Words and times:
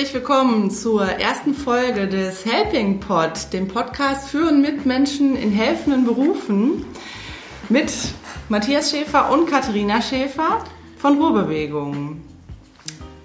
Herzlich 0.00 0.22
willkommen 0.22 0.70
zur 0.70 1.04
ersten 1.04 1.52
Folge 1.52 2.08
des 2.08 2.46
Helping 2.46 3.00
Pod, 3.00 3.52
dem 3.52 3.68
Podcast 3.68 4.30
für 4.30 4.48
und 4.48 4.62
mit 4.62 4.86
Menschen 4.86 5.36
in 5.36 5.52
helfenden 5.52 6.06
Berufen 6.06 6.86
mit 7.68 7.92
Matthias 8.48 8.92
Schäfer 8.92 9.30
und 9.30 9.44
Katharina 9.44 10.00
Schäfer 10.00 10.64
von 10.96 11.18
Ruhrbewegung. 11.18 12.22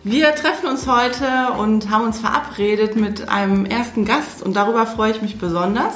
Wir 0.03 0.35
treffen 0.35 0.67
uns 0.67 0.85
heute 0.85 1.53
und 1.57 1.89
haben 1.89 2.03
uns 2.03 2.19
verabredet 2.19 2.97
mit 2.97 3.29
einem 3.29 3.65
ersten 3.65 4.03
Gast 4.03 4.43
und 4.43 4.57
darüber 4.57 4.85
freue 4.85 5.11
ich 5.11 5.21
mich 5.21 5.37
besonders, 5.37 5.95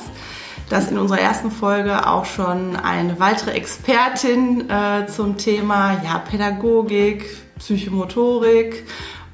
dass 0.69 0.89
in 0.89 0.97
unserer 0.97 1.19
ersten 1.19 1.52
Folge 1.52 2.08
auch 2.08 2.23
schon 2.23 2.77
eine 2.77 3.19
weitere 3.19 3.52
Expertin 3.52 4.69
äh, 4.69 5.08
zum 5.08 5.36
Thema 5.36 6.02
ja, 6.05 6.19
Pädagogik, 6.19 7.25
Psychomotorik 7.58 8.86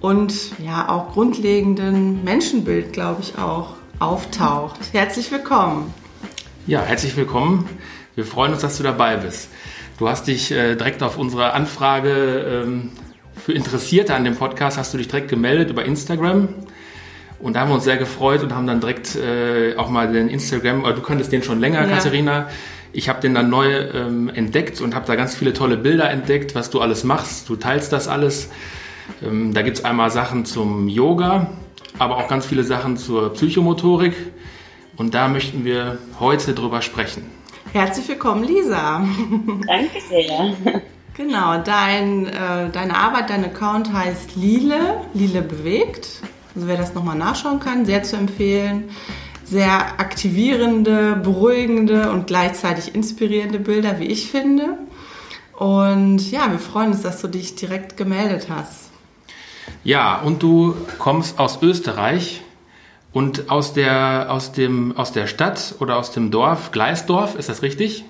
und 0.06 0.52
ja 0.64 0.88
auch 0.88 1.14
grundlegenden 1.14 2.24
Menschenbild, 2.24 2.94
glaube 2.94 3.24
ich, 3.24 3.40
auch 3.40 3.74
auftaucht. 3.98 4.80
Herzlich 4.92 5.32
willkommen. 5.32 5.92
Ja, 6.68 6.84
herzlich 6.84 7.18
willkommen. 7.18 7.68
Wir 8.14 8.24
freuen 8.24 8.54
uns, 8.54 8.62
dass 8.62 8.78
du 8.78 8.84
dabei 8.84 9.18
bist. 9.18 9.50
Du 9.98 10.08
hast 10.08 10.28
dich 10.28 10.52
äh, 10.52 10.76
direkt 10.76 11.02
auf 11.02 11.18
unsere 11.18 11.54
Anfrage 11.54 12.12
ähm, 12.66 12.92
für 13.36 13.54
Interessierte 13.54 14.14
an 14.14 14.24
dem 14.26 14.36
Podcast, 14.36 14.78
hast 14.78 14.94
du 14.94 15.00
dich 15.00 15.08
direkt 15.08 15.28
gemeldet 15.28 15.72
über 15.72 15.84
Instagram. 15.84 16.50
Und 17.40 17.56
da 17.56 17.62
haben 17.62 17.70
wir 17.70 17.76
uns 17.76 17.84
sehr 17.84 17.98
gefreut 17.98 18.44
und 18.44 18.54
haben 18.54 18.68
dann 18.68 18.82
direkt 18.82 19.16
äh, 19.16 19.76
auch 19.76 19.90
mal 19.90 20.12
den 20.12 20.30
Instagram, 20.30 20.84
oder 20.84 20.94
du 20.94 21.02
könntest 21.02 21.32
den 21.32 21.42
schon 21.42 21.60
länger, 21.60 21.82
ja. 21.82 21.88
Katharina. 21.88 22.48
Ich 22.94 23.10
habe 23.10 23.22
den 23.22 23.34
dann 23.34 23.50
neu 23.50 23.74
ähm, 23.74 24.30
entdeckt 24.30 24.82
und 24.82 24.94
habe 24.94 25.08
da 25.08 25.16
ganz 25.16 25.34
viele 25.36 25.54
tolle 25.54 25.78
Bilder 25.78 26.12
entdeckt, 26.12 26.54
was 26.54 26.70
du 26.70 26.80
alles 26.80 27.04
machst. 27.04 27.50
Du 27.50 27.56
teilst 27.56 27.92
das 27.92 28.08
alles. 28.08 28.50
Ähm, 29.24 29.54
da 29.54 29.62
gibt 29.62 29.78
es 29.78 29.86
einmal 29.86 30.12
Sachen 30.12 30.46
zum 30.46 30.88
Yoga, 30.88 31.48
aber 32.00 32.18
auch 32.18 32.28
ganz 32.28 32.46
viele 32.46 32.64
Sachen 32.64 32.98
zur 32.98 33.34
Psychomotorik. 33.34 34.16
Und 34.98 35.14
da 35.14 35.28
möchten 35.28 35.66
wir 35.66 35.98
heute 36.20 36.54
drüber 36.54 36.82
sprechen. 36.82 37.30
Herzlich 37.74 38.08
willkommen, 38.08 38.44
Lisa. 38.44 39.06
Danke 39.68 40.00
sehr. 40.10 40.82
Genau, 41.18 41.58
dein, 41.60 42.28
äh, 42.28 42.70
deine 42.72 42.98
Arbeit, 42.98 43.30
dein 43.30 43.46
Account 43.46 43.94
heißt 43.94 44.36
Lile, 44.36 45.02
Lile 45.14 45.42
bewegt. 45.42 46.22
Also 46.54 46.68
wer 46.68 46.78
das 46.78 46.94
nochmal 46.94 47.18
nachschauen 47.18 47.60
kann, 47.60 47.86
sehr 47.86 48.04
zu 48.04 48.18
empfehlen. 48.18 48.86
Sehr 49.44 50.00
aktivierende, 50.00 51.16
beruhigende 51.16 52.12
und 52.12 52.28
gleichzeitig 52.28 52.96
inspirierende 52.96 53.60
Bilder, 53.60 54.00
wie 54.00 54.06
ich 54.06 54.30
finde. 54.32 54.78
Und 55.54 56.32
ja, 56.32 56.52
wir 56.52 56.60
freuen 56.60 56.92
uns, 56.92 57.02
dass 57.02 57.22
du 57.22 57.28
dich 57.28 57.56
direkt 57.56 57.96
gemeldet 57.96 58.48
hast. 58.50 58.85
Ja, 59.84 60.20
und 60.20 60.42
du 60.44 60.76
kommst 60.98 61.40
aus 61.40 61.62
Österreich 61.62 62.42
und 63.14 63.50
aus 63.50 63.74
der, 63.74 64.28
aus 64.30 64.52
dem, 64.52 64.98
aus 64.98 65.12
der 65.12 65.28
Stadt 65.28 65.76
oder 65.80 65.98
aus 65.98 66.12
dem 66.12 66.32
Dorf 66.32 66.72
Gleisdorf, 66.72 67.36
ist 67.36 67.50
das 67.50 67.62
richtig? 67.62 68.04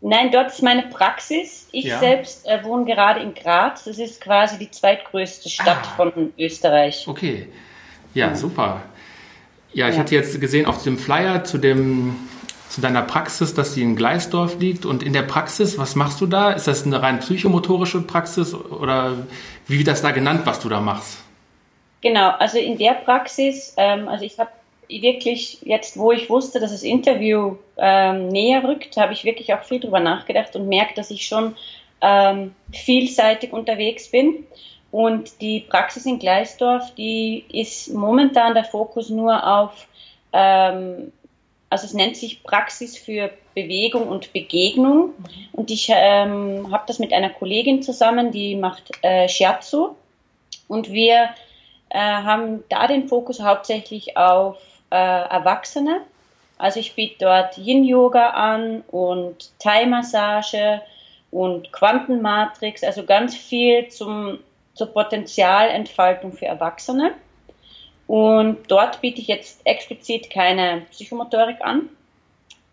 Nein, 0.00 0.30
dort 0.32 0.50
ist 0.50 0.62
meine 0.62 0.82
Praxis. 0.82 1.68
Ich 1.72 1.86
ja. 1.86 1.98
selbst 1.98 2.46
äh, 2.46 2.62
wohne 2.62 2.84
gerade 2.84 3.20
in 3.20 3.34
Graz. 3.34 3.84
Das 3.84 3.98
ist 3.98 4.20
quasi 4.20 4.58
die 4.58 4.70
zweitgrößte 4.70 5.48
Stadt 5.48 5.80
ah. 5.82 5.96
von 5.96 6.32
Österreich. 6.38 7.04
Okay. 7.08 7.48
Ja, 8.14 8.34
super. 8.34 8.82
Ja, 9.72 9.88
ich 9.88 9.94
ja. 9.94 10.00
hatte 10.00 10.14
jetzt 10.14 10.40
gesehen 10.40 10.66
auf 10.66 10.82
dem 10.82 10.98
Flyer 10.98 11.44
zu 11.44 11.58
dem 11.58 12.16
zu 12.68 12.82
deiner 12.82 13.02
Praxis, 13.02 13.54
dass 13.54 13.74
sie 13.74 13.82
in 13.82 13.96
Gleisdorf 13.96 14.58
liegt. 14.58 14.84
Und 14.84 15.02
in 15.02 15.12
der 15.12 15.22
Praxis, 15.22 15.78
was 15.78 15.94
machst 15.94 16.20
du 16.20 16.26
da? 16.26 16.52
Ist 16.52 16.66
das 16.66 16.84
eine 16.84 17.00
rein 17.00 17.20
psychomotorische 17.20 18.02
Praxis 18.02 18.54
oder 18.54 19.26
wie 19.68 19.78
wird 19.78 19.88
das 19.88 20.02
da 20.02 20.10
genannt, 20.10 20.42
was 20.44 20.60
du 20.60 20.68
da 20.68 20.80
machst? 20.80 21.22
Genau, 22.00 22.30
also 22.30 22.58
in 22.58 22.78
der 22.78 22.94
Praxis, 22.94 23.74
ähm, 23.76 24.08
also 24.08 24.24
ich 24.24 24.38
habe 24.38 24.50
wirklich 24.88 25.58
jetzt, 25.62 25.98
wo 25.98 26.12
ich 26.12 26.30
wusste, 26.30 26.60
dass 26.60 26.72
das 26.72 26.82
Interview 26.82 27.56
ähm, 27.76 28.28
näher 28.28 28.64
rückt, 28.64 28.96
habe 28.96 29.12
ich 29.12 29.24
wirklich 29.24 29.52
auch 29.52 29.62
viel 29.62 29.80
drüber 29.80 30.00
nachgedacht 30.00 30.56
und 30.56 30.68
merke, 30.68 30.94
dass 30.94 31.10
ich 31.10 31.26
schon 31.26 31.56
ähm, 32.00 32.54
vielseitig 32.72 33.52
unterwegs 33.52 34.10
bin. 34.10 34.46
Und 34.90 35.42
die 35.42 35.60
Praxis 35.60 36.06
in 36.06 36.18
Gleisdorf, 36.18 36.94
die 36.94 37.44
ist 37.52 37.92
momentan 37.92 38.54
der 38.54 38.64
Fokus 38.64 39.10
nur 39.10 39.46
auf 39.46 39.86
ähm, 40.32 41.12
also 41.70 41.86
es 41.86 41.94
nennt 41.94 42.16
sich 42.16 42.42
Praxis 42.42 42.96
für 42.96 43.30
Bewegung 43.54 44.08
und 44.08 44.32
Begegnung. 44.32 45.12
Und 45.52 45.70
ich 45.70 45.90
ähm, 45.92 46.68
habe 46.70 46.84
das 46.86 46.98
mit 46.98 47.12
einer 47.12 47.30
Kollegin 47.30 47.82
zusammen, 47.82 48.32
die 48.32 48.56
macht 48.56 48.90
äh, 49.02 49.28
Shiatsu. 49.28 49.94
Und 50.66 50.90
wir 50.90 51.30
äh, 51.90 51.98
haben 51.98 52.64
da 52.68 52.86
den 52.86 53.08
Fokus 53.08 53.40
hauptsächlich 53.40 54.16
auf 54.16 54.56
äh, 54.90 54.96
Erwachsene. 54.96 56.00
Also 56.56 56.80
ich 56.80 56.94
biete 56.94 57.16
dort 57.20 57.58
Yin-Yoga 57.58 58.30
an 58.30 58.82
und 58.88 59.50
Thai-Massage 59.58 60.80
und 61.30 61.72
Quantenmatrix, 61.72 62.82
also 62.82 63.04
ganz 63.04 63.36
viel 63.36 63.88
zum, 63.88 64.38
zur 64.74 64.88
Potenzialentfaltung 64.88 66.32
für 66.32 66.46
Erwachsene. 66.46 67.12
Und 68.08 68.58
dort 68.68 69.02
biete 69.02 69.20
ich 69.20 69.28
jetzt 69.28 69.60
explizit 69.64 70.30
keine 70.30 70.82
Psychomotorik 70.90 71.58
an. 71.60 71.90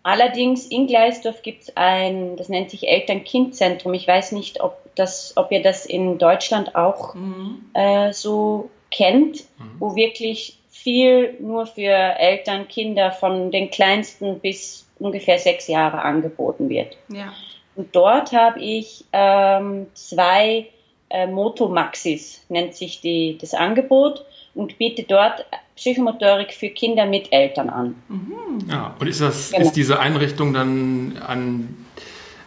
Allerdings 0.02 0.66
in 0.68 0.88
Gleisdorf 0.88 1.42
gibt 1.42 1.64
es 1.64 1.76
ein, 1.76 2.38
das 2.38 2.48
nennt 2.48 2.70
sich 2.70 2.88
Eltern-Kind-Zentrum. 2.88 3.94
Ich 3.94 4.08
weiß 4.08 4.32
nicht, 4.32 4.62
ob, 4.62 4.78
das, 4.96 5.34
ob 5.36 5.52
ihr 5.52 5.62
das 5.62 5.86
in 5.86 6.18
Deutschland 6.18 6.76
auch 6.76 7.16
mhm. 7.16 7.66
äh, 7.74 8.14
so 8.14 8.70
kennt, 8.92 9.42
mhm. 9.60 9.76
wo 9.80 9.96
wirklich 9.96 10.58
viel 10.70 11.36
nur 11.40 11.66
für 11.66 11.92
Eltern, 11.92 12.68
Kinder 12.68 13.12
von 13.12 13.52
den 13.52 13.72
kleinsten 13.72 14.40
bis 14.40 14.88
ungefähr 15.00 15.40
sechs 15.40 15.68
Jahre 15.68 16.02
angeboten 16.02 16.70
wird. 16.70 16.96
Ja. 17.10 17.34
Und 17.76 17.94
dort 17.94 18.32
habe 18.32 18.62
ich 18.62 19.04
ähm, 19.12 19.88
zwei 19.96 20.68
äh, 21.10 21.28
Motomaxis, 21.28 22.46
nennt 22.48 22.76
sich 22.76 23.02
die, 23.02 23.38
das 23.42 23.54
Angebot 23.54 24.24
und 24.56 24.78
biete 24.78 25.04
dort 25.04 25.46
Psychomotorik 25.76 26.54
für 26.54 26.70
Kinder 26.70 27.06
mit 27.06 27.32
Eltern 27.32 27.70
an. 27.70 27.96
Mhm. 28.08 28.70
Ja, 28.70 28.96
und 28.98 29.08
ist, 29.08 29.22
das, 29.22 29.52
genau. 29.52 29.66
ist 29.66 29.74
diese 29.74 30.00
Einrichtung 30.00 30.54
dann 30.54 31.18
an, 31.28 31.86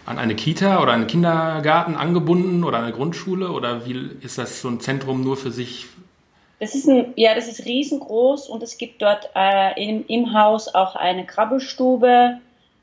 an 0.07 0.19
eine 0.19 0.35
Kita 0.35 0.83
oder 0.83 0.93
einen 0.93 1.07
Kindergarten 1.07 1.95
angebunden 1.95 2.65
oder 2.65 2.79
eine 2.79 2.93
Grundschule 2.93 3.51
oder 3.51 3.87
wie 3.87 4.11
ist 4.23 4.39
das 4.39 4.63
so 4.63 4.69
ein 4.69 4.81
Zentrum 4.81 5.23
nur 5.23 5.37
für 5.37 5.51
sich? 5.51 5.87
Das 6.61 6.75
ist 6.75 6.89
ein, 6.89 7.13
ja, 7.15 7.35
das 7.35 7.47
ist 7.47 7.67
riesengroß 7.67 8.49
und 8.49 8.63
es 8.63 8.79
gibt 8.79 9.01
dort 9.03 9.31
äh, 9.37 9.81
im, 9.81 10.05
im 10.09 10.33
Haus 10.33 10.75
auch 10.75 10.97
eine 10.97 11.25
Krabbelstube 11.25 12.39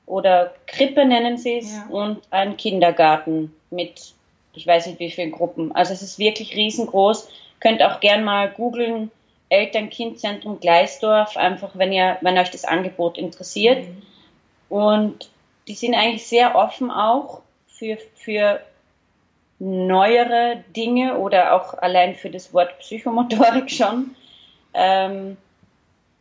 oder 0.05 0.53
Krippe 0.67 1.05
nennen 1.05 1.37
sie 1.37 1.57
es 1.57 1.73
ja. 1.73 1.87
und 1.89 2.19
einen 2.29 2.55
Kindergarten 2.57 3.53
mit, 3.71 4.13
ich 4.53 4.65
weiß 4.65 4.85
nicht 4.87 4.99
wie 4.99 5.11
vielen 5.11 5.31
Gruppen. 5.31 5.73
Also 5.73 5.93
es 5.93 6.01
ist 6.01 6.19
wirklich 6.19 6.55
riesengroß. 6.55 7.27
Könnt 7.59 7.81
auch 7.81 7.99
gern 7.99 8.23
mal 8.23 8.49
googeln, 8.49 9.11
Eltern-Kind-Zentrum 9.49 10.59
Gleisdorf, 10.59 11.37
einfach 11.37 11.71
wenn 11.75 11.93
ihr, 11.93 12.17
wenn 12.21 12.37
euch 12.37 12.51
das 12.51 12.65
Angebot 12.65 13.17
interessiert. 13.17 13.87
Mhm. 13.87 14.01
Und 14.69 15.29
die 15.67 15.75
sind 15.75 15.95
eigentlich 15.95 16.27
sehr 16.27 16.55
offen 16.55 16.91
auch 16.91 17.41
für, 17.67 17.97
für 18.15 18.59
neuere 19.59 20.63
Dinge 20.75 21.17
oder 21.17 21.53
auch 21.53 21.75
allein 21.75 22.15
für 22.15 22.29
das 22.29 22.53
Wort 22.53 22.79
Psychomotorik 22.79 23.69
schon. 23.71 24.15
Ähm, 24.73 25.37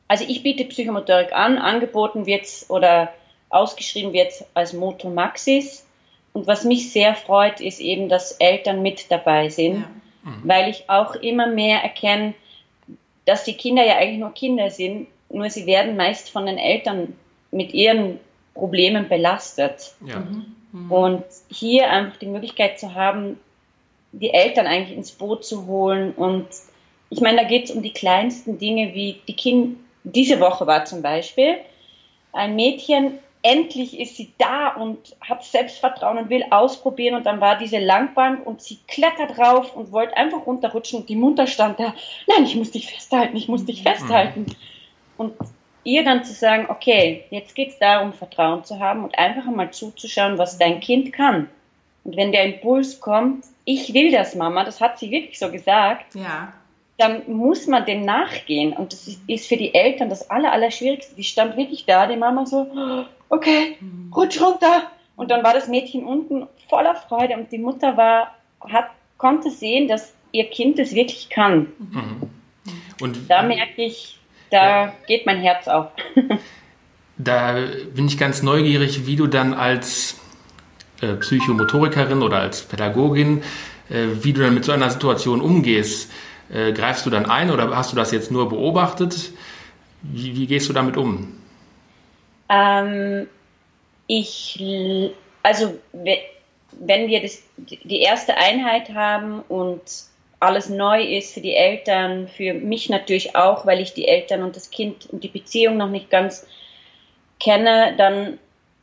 also 0.06 0.25
ich 0.29 0.43
biete 0.43 0.65
Psychomotorik 0.65 1.32
an, 1.32 1.59
angeboten 1.59 2.27
wird 2.27 2.47
oder 2.69 3.12
ausgeschrieben 3.49 4.12
wird 4.12 4.32
als 4.55 4.73
Moto 4.73 5.09
Maxis. 5.09 5.87
Und 6.32 6.47
was 6.47 6.65
mich 6.65 6.93
sehr 6.93 7.15
freut, 7.15 7.61
ist 7.61 7.81
eben, 7.81 8.09
dass 8.09 8.32
Eltern 8.32 8.82
mit 8.82 9.11
dabei 9.11 9.49
sind, 9.49 9.81
ja. 10.25 10.31
mhm. 10.31 10.43
weil 10.44 10.69
ich 10.69 10.91
auch 10.91 11.15
immer 11.15 11.47
mehr 11.47 11.82
erkenne, 11.82 12.35
dass 13.25 13.44
die 13.44 13.55
Kinder 13.55 13.85
ja 13.85 13.97
eigentlich 13.97 14.21
nur 14.21 14.35
Kinder 14.35 14.71
sind, 14.71 15.06
nur 15.31 15.49
sie 15.50 15.67
werden 15.67 15.97
meist 15.97 16.31
von 16.31 16.47
den 16.47 16.59
Eltern 16.59 17.17
mit 17.50 17.73
ihren 17.73 18.21
Problemen 18.55 19.09
belastet. 19.09 19.94
Ja. 20.06 20.21
Mhm. 20.21 20.55
mhm. 20.73 20.93
Und 20.93 21.25
hier 21.49 21.91
einfach 21.91 22.19
die 22.19 22.26
Möglichkeit 22.26 22.79
zu 22.79 22.94
haben, 22.94 23.38
die 24.12 24.32
Eltern 24.32 24.67
eigentlich 24.67 24.97
ins 24.97 25.12
Boot 25.12 25.44
zu 25.44 25.67
holen. 25.67 26.12
Und 26.12 26.47
ich 27.11 27.21
meine, 27.21 27.38
da 27.38 27.44
geht 27.44 27.65
es 27.65 27.71
um 27.71 27.82
die 27.82 27.93
kleinsten 27.93 28.59
Dinge 28.59 28.94
wie 28.94 29.21
die 29.27 29.37
kind 29.37 29.79
diese 30.05 30.38
Woche 30.38 30.67
war 30.67 30.85
zum 30.85 31.00
Beispiel 31.03 31.56
ein 32.32 32.56
Mädchen, 32.56 33.19
endlich 33.44 34.00
ist 34.00 34.17
sie 34.17 34.32
da 34.38 34.69
und 34.69 34.99
hat 35.20 35.44
Selbstvertrauen 35.44 36.17
und 36.17 36.31
will 36.31 36.44
ausprobieren. 36.50 37.14
Und 37.14 37.26
dann 37.26 37.41
war 37.41 37.58
diese 37.58 37.79
Langbank 37.79 38.44
und 38.44 38.62
sie 38.62 38.79
klettert 38.88 39.37
drauf 39.37 39.76
und 39.76 39.93
wollte 39.93 40.17
einfach 40.17 40.46
runterrutschen. 40.46 41.00
Und 41.00 41.08
die 41.08 41.17
Mutter 41.17 41.46
stand 41.46 41.79
da, 41.79 41.94
nein, 42.26 42.44
ich 42.44 42.56
muss 42.56 42.70
dich 42.70 42.91
festhalten, 42.91 43.37
ich 43.37 43.46
muss 43.46 43.67
dich 43.67 43.85
mhm. 43.85 43.88
festhalten. 43.88 44.46
Und 45.19 45.35
ihr 45.85 46.05
dann 46.05 46.25
zu 46.25 46.32
sagen, 46.32 46.67
okay, 46.70 47.25
jetzt 47.31 47.55
geht 47.55 47.69
es 47.69 47.79
darum, 47.79 48.14
Vertrauen 48.14 48.64
zu 48.64 48.81
haben 48.81 49.05
und 49.05 49.19
einfach 49.19 49.46
einmal 49.46 49.70
zuzuschauen, 49.70 50.38
was 50.38 50.58
dein 50.58 50.81
Kind 50.81 51.12
kann. 51.12 51.50
Und 52.05 52.17
wenn 52.17 52.32
der 52.32 52.44
Impuls 52.46 52.99
kommt, 52.99 53.44
ich 53.67 53.93
will 53.93 54.11
das, 54.11 54.35
Mama, 54.35 54.64
das 54.64 54.81
hat 54.81 54.99
sie 54.99 55.11
wirklich 55.11 55.38
so 55.38 55.50
gesagt, 55.52 56.14
ja. 56.14 56.52
Dann 56.99 57.23
muss 57.26 57.67
man 57.67 57.85
dem 57.85 58.05
nachgehen. 58.05 58.73
Und 58.73 58.93
das 58.93 59.08
ist 59.26 59.46
für 59.49 59.56
die 59.56 59.75
Eltern 59.75 60.08
das 60.08 60.31
Aller, 60.31 60.52
Allerschwierigste. 60.52 61.14
Die 61.17 61.25
stand 61.25 61.56
wirklich 61.56 61.87
da, 61.87 62.06
die 62.06 62.17
Mama 62.17 62.46
so, 62.46 62.67
okay, 63.29 63.76
rutsch 64.14 64.41
runter. 64.41 64.91
Und 65.17 65.31
dann 65.31 65.44
war 65.44 65.55
das 65.55 65.69
Mädchen 65.69 66.05
unten 66.05 66.46
voller 66.69 66.94
Freude 66.94 67.35
und 67.35 67.52
die 67.52 67.58
Mutter 67.58 67.96
war, 67.96 68.35
hat, 68.61 68.91
konnte 69.17 69.50
sehen, 69.50 69.88
dass 69.88 70.12
ihr 70.32 70.44
Kind 70.50 70.79
es 70.79 70.94
wirklich 70.94 71.29
kann. 71.29 71.69
Mhm. 71.79 72.31
Und 73.00 73.31
da 73.31 73.43
merke 73.43 73.82
ich, 73.82 74.19
da 74.50 74.87
ja. 74.87 74.94
geht 75.06 75.26
mein 75.26 75.41
Herz 75.41 75.69
auf. 75.69 75.88
da 77.19 77.56
bin 77.94 78.06
ich 78.06 78.19
ganz 78.19 78.43
neugierig, 78.43 79.06
wie 79.06 79.17
du 79.17 79.26
dann 79.26 79.55
als 79.55 80.19
äh, 81.00 81.14
Psychomotorikerin 81.14 82.23
oder 82.23 82.38
als 82.38 82.62
Pädagogin, 82.62 83.43
äh, 83.88 84.06
wie 84.23 84.32
du 84.32 84.43
dann 84.43 84.55
mit 84.55 84.64
so 84.64 84.73
einer 84.73 84.91
Situation 84.91 85.41
umgehst. 85.41 86.11
Äh, 86.52 86.73
greifst 86.73 87.06
du 87.06 87.11
dann 87.11 87.26
ein 87.26 87.50
oder 87.50 87.75
hast 87.76 87.93
du 87.93 87.96
das 87.96 88.12
jetzt 88.12 88.31
nur 88.31 88.49
beobachtet? 88.49 89.32
Wie, 90.02 90.37
wie 90.37 90.46
gehst 90.46 90.69
du 90.69 90.73
damit 90.73 90.96
um? 90.96 91.41
Ähm, 92.49 93.26
ich, 94.06 94.61
also 95.43 95.79
wenn 95.93 97.08
wir 97.08 97.23
das, 97.23 97.43
die 97.56 98.00
erste 98.00 98.37
Einheit 98.37 98.91
haben 98.94 99.41
und 99.41 99.81
alles 100.41 100.69
neu 100.69 101.02
ist 101.02 101.32
für 101.32 101.41
die 101.41 101.55
Eltern, 101.55 102.29
für 102.29 102.52
mich 102.52 102.91
natürlich 102.91 103.35
auch, 103.35 103.64
weil 103.64 103.81
ich 103.81 103.94
die 103.94 104.06
Eltern 104.06 104.43
und 104.43 104.56
das 104.56 104.70
Kind 104.70 105.06
und 105.11 105.25
die 105.25 105.29
Beziehung 105.29 105.79
noch 105.79 105.88
nicht 105.88 106.11
ganz 106.11 106.46
kenne, 107.41 107.94
dann 107.96 108.38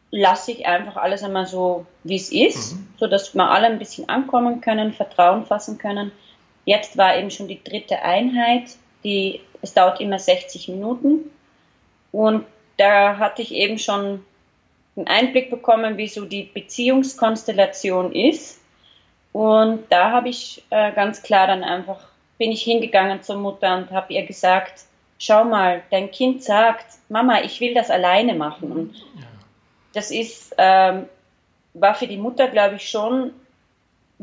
lasse 0.10 0.52
ich 0.52 0.66
einfach 0.66 0.98
alles 0.98 1.24
einmal 1.24 1.46
so, 1.46 1.86
wie 2.04 2.16
es 2.16 2.32
ist, 2.32 2.74
mhm. 2.74 2.88
so 2.98 3.08
dass 3.08 3.34
wir 3.34 3.50
alle 3.50 3.68
ein 3.68 3.80
bisschen 3.80 4.10
ankommen 4.10 4.60
können, 4.60 4.94
Vertrauen 4.94 5.46
fassen 5.46 5.78
können. 5.78 6.12
Jetzt 6.66 6.98
war 6.98 7.18
eben 7.18 7.32
schon 7.32 7.48
die 7.48 7.64
dritte 7.64 8.02
Einheit, 8.04 8.76
die, 9.04 9.42
es 9.62 9.74
dauert 9.74 10.00
immer 10.00 10.20
60 10.20 10.68
Minuten 10.70 11.32
und 12.12 12.46
da 12.78 13.18
hatte 13.18 13.42
ich 13.42 13.54
eben 13.54 13.78
schon 13.78 14.24
einen 14.96 15.08
Einblick 15.08 15.50
bekommen, 15.50 15.98
wie 15.98 16.08
so 16.08 16.26
die 16.26 16.44
Beziehungskonstellation 16.44 18.14
ist. 18.14 18.60
Und 19.32 19.84
da 19.90 20.12
habe 20.12 20.30
ich 20.30 20.64
äh, 20.70 20.92
ganz 20.92 21.24
klar 21.24 21.48
dann 21.48 21.64
einfach, 21.64 22.00
bin 22.38 22.52
ich 22.52 22.64
hingegangen 22.64 23.24
zur 23.24 23.38
Mutter 23.38 23.78
und 23.78 23.92
habe 23.92 24.14
ihr 24.14 24.26
gesagt, 24.26 24.84
schau 25.20 25.46
mal, 25.46 25.84
dein 25.92 26.12
Kind 26.12 26.44
sagt, 26.44 26.86
Mama, 27.08 27.42
ich 27.44 27.62
will 27.62 27.74
das 27.74 27.90
alleine 27.90 28.34
machen. 28.34 28.72
Und 28.72 28.96
das 29.94 30.12
ist, 30.12 30.54
ähm, 30.58 31.06
war 31.74 31.96
für 31.96 32.08
die 32.08 32.18
Mutter, 32.18 32.48
glaube 32.50 32.76
ich, 32.76 32.90
schon, 32.90 33.32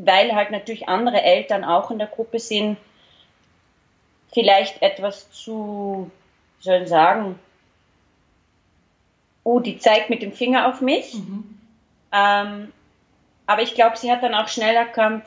weil 0.04 0.34
halt 0.34 0.50
natürlich 0.50 0.88
andere 0.88 1.22
Eltern 1.22 1.64
auch 1.64 1.90
in 1.90 1.98
der 1.98 2.06
Gruppe 2.06 2.38
sind, 2.38 2.76
vielleicht 4.32 4.80
etwas 4.82 5.30
zu, 5.30 6.10
wie 6.58 6.64
soll 6.64 6.82
ich 6.82 6.88
sagen, 6.88 7.38
oh, 9.42 9.60
die 9.60 9.78
zeigt 9.78 10.10
mit 10.10 10.22
dem 10.22 10.32
Finger 10.32 10.68
auf 10.68 10.80
mich. 10.80 11.14
Mhm. 11.14 11.58
Ähm, 12.12 12.72
aber 13.46 13.62
ich 13.62 13.74
glaube, 13.74 13.96
sie 13.96 14.10
hat 14.12 14.22
dann 14.22 14.34
auch 14.34 14.48
schnell 14.48 14.76
erkannt, 14.76 15.24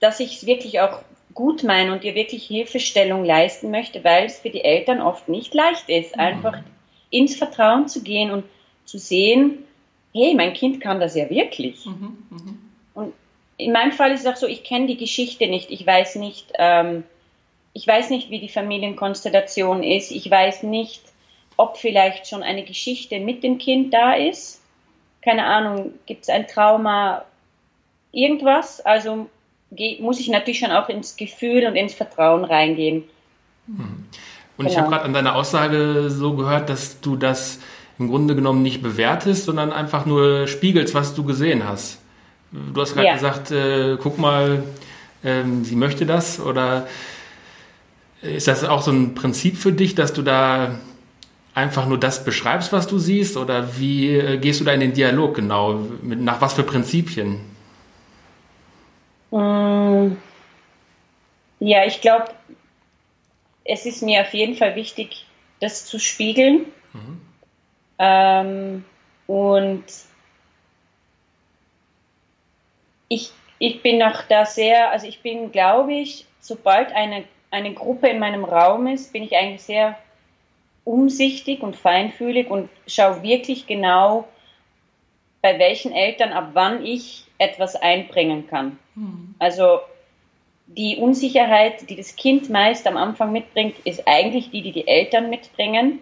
dass 0.00 0.20
ich 0.20 0.36
es 0.36 0.46
wirklich 0.46 0.80
auch 0.80 1.00
gut 1.34 1.62
meine 1.64 1.92
und 1.92 2.04
ihr 2.04 2.14
wirklich 2.14 2.46
Hilfestellung 2.46 3.24
leisten 3.24 3.70
möchte, 3.70 4.02
weil 4.04 4.26
es 4.26 4.38
für 4.38 4.50
die 4.50 4.64
Eltern 4.64 5.02
oft 5.02 5.28
nicht 5.28 5.52
leicht 5.52 5.88
ist, 5.88 6.14
mhm. 6.14 6.22
einfach 6.22 6.58
ins 7.10 7.36
Vertrauen 7.36 7.88
zu 7.88 8.02
gehen 8.02 8.30
und 8.30 8.44
zu 8.84 8.98
sehen, 8.98 9.64
hey, 10.14 10.34
mein 10.34 10.54
Kind 10.54 10.80
kann 10.80 11.00
das 11.00 11.14
ja 11.14 11.28
wirklich. 11.28 11.84
Mhm. 11.84 12.65
Mhm. 13.58 13.64
In 13.64 13.72
meinem 13.72 13.92
Fall 13.92 14.12
ist 14.12 14.20
es 14.20 14.26
auch 14.26 14.36
so, 14.36 14.46
ich 14.46 14.64
kenne 14.64 14.86
die 14.86 14.96
Geschichte 14.96 15.46
nicht, 15.46 15.70
ich 15.70 15.86
weiß 15.86 16.16
nicht, 16.16 16.52
ähm, 16.58 17.04
ich 17.72 17.86
weiß 17.86 18.10
nicht, 18.10 18.30
wie 18.30 18.40
die 18.40 18.48
Familienkonstellation 18.48 19.82
ist, 19.82 20.10
ich 20.10 20.30
weiß 20.30 20.62
nicht, 20.62 21.02
ob 21.56 21.76
vielleicht 21.76 22.26
schon 22.26 22.42
eine 22.42 22.64
Geschichte 22.64 23.20
mit 23.20 23.42
dem 23.42 23.58
Kind 23.58 23.92
da 23.92 24.14
ist. 24.14 24.60
Keine 25.22 25.44
Ahnung, 25.44 25.92
gibt 26.06 26.22
es 26.22 26.28
ein 26.28 26.46
Trauma, 26.46 27.24
irgendwas? 28.12 28.80
Also 28.80 29.28
muss 30.00 30.20
ich 30.20 30.28
natürlich 30.28 30.60
schon 30.60 30.70
auch 30.70 30.88
ins 30.88 31.16
Gefühl 31.16 31.66
und 31.66 31.76
ins 31.76 31.94
Vertrauen 31.94 32.44
reingehen. 32.44 33.04
Hm. 33.66 34.06
Und 34.56 34.64
genau. 34.64 34.70
ich 34.70 34.78
habe 34.78 34.88
gerade 34.88 35.04
an 35.04 35.12
deiner 35.12 35.34
Aussage 35.36 36.08
so 36.08 36.34
gehört, 36.34 36.70
dass 36.70 37.00
du 37.00 37.16
das 37.16 37.58
im 37.98 38.08
Grunde 38.08 38.34
genommen 38.34 38.62
nicht 38.62 38.82
bewertest, 38.82 39.44
sondern 39.44 39.72
einfach 39.72 40.06
nur 40.06 40.46
spiegelst, 40.46 40.94
was 40.94 41.14
du 41.14 41.24
gesehen 41.24 41.68
hast. 41.68 41.98
Du 42.72 42.80
hast 42.80 42.94
gerade 42.94 43.08
ja. 43.08 43.14
gesagt, 43.14 43.50
äh, 43.50 43.96
guck 44.02 44.18
mal, 44.18 44.64
ähm, 45.24 45.64
sie 45.64 45.76
möchte 45.76 46.06
das 46.06 46.40
oder 46.40 46.86
ist 48.22 48.48
das 48.48 48.64
auch 48.64 48.82
so 48.82 48.90
ein 48.90 49.14
Prinzip 49.14 49.56
für 49.56 49.72
dich, 49.72 49.94
dass 49.94 50.12
du 50.12 50.22
da 50.22 50.78
einfach 51.54 51.86
nur 51.86 51.98
das 51.98 52.24
beschreibst, 52.24 52.72
was 52.72 52.86
du 52.86 52.98
siehst? 52.98 53.36
Oder 53.36 53.78
wie 53.78 54.14
äh, 54.16 54.38
gehst 54.38 54.60
du 54.60 54.64
da 54.64 54.72
in 54.72 54.80
den 54.80 54.92
Dialog 54.92 55.34
genau? 55.34 55.74
Mit, 56.02 56.20
nach 56.20 56.40
was 56.40 56.54
für 56.54 56.62
Prinzipien? 56.62 57.40
Mm, 59.30 60.12
ja, 61.60 61.84
ich 61.86 62.00
glaube, 62.00 62.26
es 63.64 63.86
ist 63.86 64.02
mir 64.02 64.20
auf 64.20 64.32
jeden 64.34 64.56
Fall 64.56 64.76
wichtig, 64.76 65.26
das 65.60 65.86
zu 65.86 65.98
spiegeln. 65.98 66.66
Mhm. 66.92 67.20
Ähm, 67.98 68.84
und 69.26 69.84
ich, 73.08 73.30
ich 73.58 73.82
bin 73.82 74.02
auch 74.02 74.22
da 74.28 74.44
sehr, 74.44 74.90
also 74.90 75.06
ich 75.06 75.20
bin, 75.20 75.52
glaube 75.52 75.94
ich, 75.94 76.26
sobald 76.40 76.92
eine, 76.92 77.24
eine 77.50 77.74
Gruppe 77.74 78.08
in 78.08 78.18
meinem 78.18 78.44
Raum 78.44 78.86
ist, 78.86 79.12
bin 79.12 79.22
ich 79.22 79.36
eigentlich 79.36 79.62
sehr 79.62 79.98
umsichtig 80.84 81.62
und 81.62 81.76
feinfühlig 81.76 82.48
und 82.48 82.68
schaue 82.86 83.22
wirklich 83.22 83.66
genau, 83.66 84.28
bei 85.42 85.58
welchen 85.58 85.92
Eltern 85.92 86.32
ab 86.32 86.50
wann 86.54 86.84
ich 86.84 87.24
etwas 87.38 87.76
einbringen 87.76 88.46
kann. 88.48 88.78
Mhm. 88.94 89.34
Also 89.38 89.80
die 90.66 90.96
Unsicherheit, 90.96 91.88
die 91.88 91.96
das 91.96 92.16
Kind 92.16 92.50
meist 92.50 92.86
am 92.86 92.96
Anfang 92.96 93.32
mitbringt, 93.32 93.76
ist 93.84 94.06
eigentlich 94.06 94.50
die, 94.50 94.62
die 94.62 94.72
die 94.72 94.88
Eltern 94.88 95.30
mitbringen. 95.30 96.00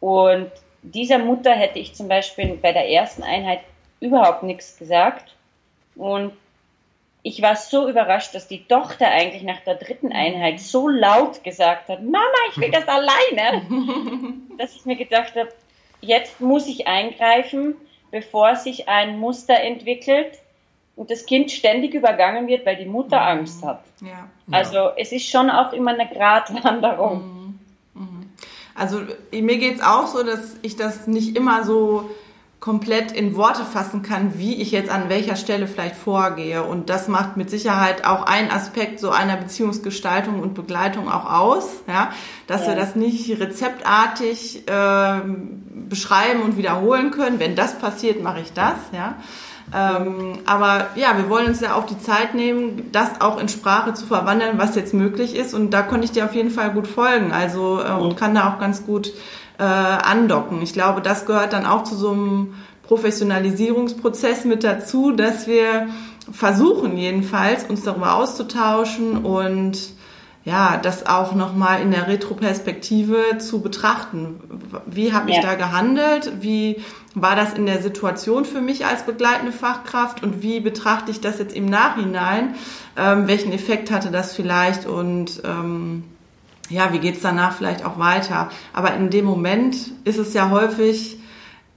Und 0.00 0.50
dieser 0.82 1.18
Mutter 1.18 1.52
hätte 1.52 1.78
ich 1.78 1.94
zum 1.94 2.08
Beispiel 2.08 2.58
bei 2.60 2.72
der 2.72 2.88
ersten 2.88 3.22
Einheit 3.22 3.60
überhaupt 4.00 4.42
nichts 4.42 4.78
gesagt. 4.78 5.34
Und 5.96 6.32
ich 7.22 7.40
war 7.40 7.54
so 7.56 7.88
überrascht, 7.88 8.34
dass 8.34 8.48
die 8.48 8.64
Tochter 8.64 9.08
eigentlich 9.08 9.42
nach 9.42 9.60
der 9.60 9.76
dritten 9.76 10.12
Einheit 10.12 10.60
so 10.60 10.88
laut 10.88 11.44
gesagt 11.44 11.88
hat, 11.88 12.02
Mama, 12.02 12.20
ich 12.50 12.58
will 12.58 12.70
das 12.70 12.84
alleine, 12.88 13.62
dass 14.58 14.74
ich 14.74 14.84
mir 14.84 14.96
gedacht 14.96 15.36
habe, 15.36 15.48
jetzt 16.00 16.40
muss 16.40 16.66
ich 16.66 16.88
eingreifen, 16.88 17.76
bevor 18.10 18.56
sich 18.56 18.88
ein 18.88 19.18
Muster 19.18 19.60
entwickelt 19.60 20.38
und 20.96 21.10
das 21.10 21.24
Kind 21.24 21.50
ständig 21.50 21.94
übergangen 21.94 22.48
wird, 22.48 22.66
weil 22.66 22.76
die 22.76 22.86
Mutter 22.86 23.20
mhm. 23.20 23.38
Angst 23.38 23.64
hat. 23.64 23.84
Ja. 24.00 24.28
Also 24.50 24.90
es 24.96 25.12
ist 25.12 25.28
schon 25.28 25.48
auch 25.48 25.72
immer 25.72 25.92
eine 25.92 26.08
Gratwanderung. 26.08 27.58
Mhm. 27.94 28.02
Mhm. 28.02 28.30
Also 28.74 29.02
mir 29.30 29.58
geht 29.58 29.76
es 29.76 29.82
auch 29.82 30.06
so, 30.06 30.22
dass 30.24 30.56
ich 30.62 30.76
das 30.76 31.06
nicht 31.06 31.36
immer 31.36 31.64
so 31.64 32.10
komplett 32.62 33.10
in 33.10 33.34
Worte 33.34 33.64
fassen 33.64 34.02
kann, 34.02 34.38
wie 34.38 34.62
ich 34.62 34.70
jetzt 34.70 34.88
an 34.88 35.08
welcher 35.08 35.34
Stelle 35.34 35.66
vielleicht 35.66 35.96
vorgehe. 35.96 36.62
Und 36.62 36.90
das 36.90 37.08
macht 37.08 37.36
mit 37.36 37.50
Sicherheit 37.50 38.06
auch 38.06 38.24
einen 38.24 38.52
Aspekt 38.52 39.00
so 39.00 39.10
einer 39.10 39.36
Beziehungsgestaltung 39.36 40.38
und 40.38 40.54
Begleitung 40.54 41.10
auch 41.10 41.28
aus, 41.28 41.66
ja, 41.88 42.12
dass 42.46 42.62
ja. 42.62 42.68
wir 42.68 42.76
das 42.76 42.94
nicht 42.94 43.28
rezeptartig 43.40 44.68
äh, 44.68 45.20
beschreiben 45.88 46.42
und 46.42 46.56
wiederholen 46.56 47.10
können. 47.10 47.40
Wenn 47.40 47.56
das 47.56 47.80
passiert, 47.80 48.22
mache 48.22 48.38
ich 48.42 48.52
das, 48.52 48.76
ja. 48.92 49.16
Ähm, 49.74 50.38
aber 50.46 50.90
ja, 50.94 51.16
wir 51.16 51.28
wollen 51.28 51.46
uns 51.46 51.60
ja 51.60 51.74
auch 51.74 51.86
die 51.86 51.98
Zeit 51.98 52.34
nehmen, 52.36 52.90
das 52.92 53.20
auch 53.20 53.40
in 53.40 53.48
Sprache 53.48 53.94
zu 53.94 54.06
verwandeln, 54.06 54.58
was 54.58 54.76
jetzt 54.76 54.94
möglich 54.94 55.34
ist. 55.34 55.52
Und 55.52 55.70
da 55.70 55.82
konnte 55.82 56.04
ich 56.04 56.12
dir 56.12 56.26
auf 56.26 56.34
jeden 56.34 56.50
Fall 56.50 56.70
gut 56.70 56.86
folgen. 56.86 57.32
Also 57.32 57.82
äh, 57.82 57.90
und 57.90 58.16
kann 58.16 58.36
da 58.36 58.52
auch 58.52 58.60
ganz 58.60 58.86
gut 58.86 59.12
äh, 59.58 59.62
andocken. 59.62 60.62
Ich 60.62 60.72
glaube, 60.72 61.00
das 61.00 61.26
gehört 61.26 61.52
dann 61.52 61.66
auch 61.66 61.84
zu 61.84 61.94
so 61.94 62.10
einem 62.10 62.54
Professionalisierungsprozess 62.84 64.44
mit 64.44 64.64
dazu, 64.64 65.12
dass 65.12 65.46
wir 65.46 65.88
versuchen 66.30 66.96
jedenfalls, 66.96 67.64
uns 67.64 67.82
darüber 67.82 68.14
auszutauschen 68.14 69.24
und 69.24 69.78
ja, 70.44 70.76
das 70.76 71.06
auch 71.06 71.34
nochmal 71.34 71.80
in 71.82 71.92
der 71.92 72.08
Retroperspektive 72.08 73.38
zu 73.38 73.60
betrachten. 73.60 74.40
Wie 74.86 75.12
habe 75.12 75.30
ich 75.30 75.36
ja. 75.36 75.42
da 75.42 75.54
gehandelt? 75.54 76.32
Wie 76.40 76.82
war 77.14 77.36
das 77.36 77.54
in 77.54 77.66
der 77.66 77.80
Situation 77.80 78.44
für 78.44 78.60
mich 78.60 78.84
als 78.84 79.04
begleitende 79.04 79.52
Fachkraft? 79.52 80.22
Und 80.22 80.42
wie 80.42 80.58
betrachte 80.58 81.12
ich 81.12 81.20
das 81.20 81.38
jetzt 81.38 81.54
im 81.54 81.66
Nachhinein? 81.66 82.56
Ähm, 82.96 83.28
welchen 83.28 83.52
Effekt 83.52 83.92
hatte 83.92 84.10
das 84.10 84.34
vielleicht? 84.34 84.84
Und 84.84 85.42
ähm, 85.44 86.02
ja, 86.68 86.92
wie 86.92 86.98
geht's 86.98 87.20
danach 87.20 87.56
vielleicht 87.56 87.84
auch 87.84 87.98
weiter? 87.98 88.50
Aber 88.72 88.94
in 88.94 89.10
dem 89.10 89.24
Moment 89.24 89.76
ist 90.04 90.18
es 90.18 90.34
ja 90.34 90.50
häufig 90.50 91.18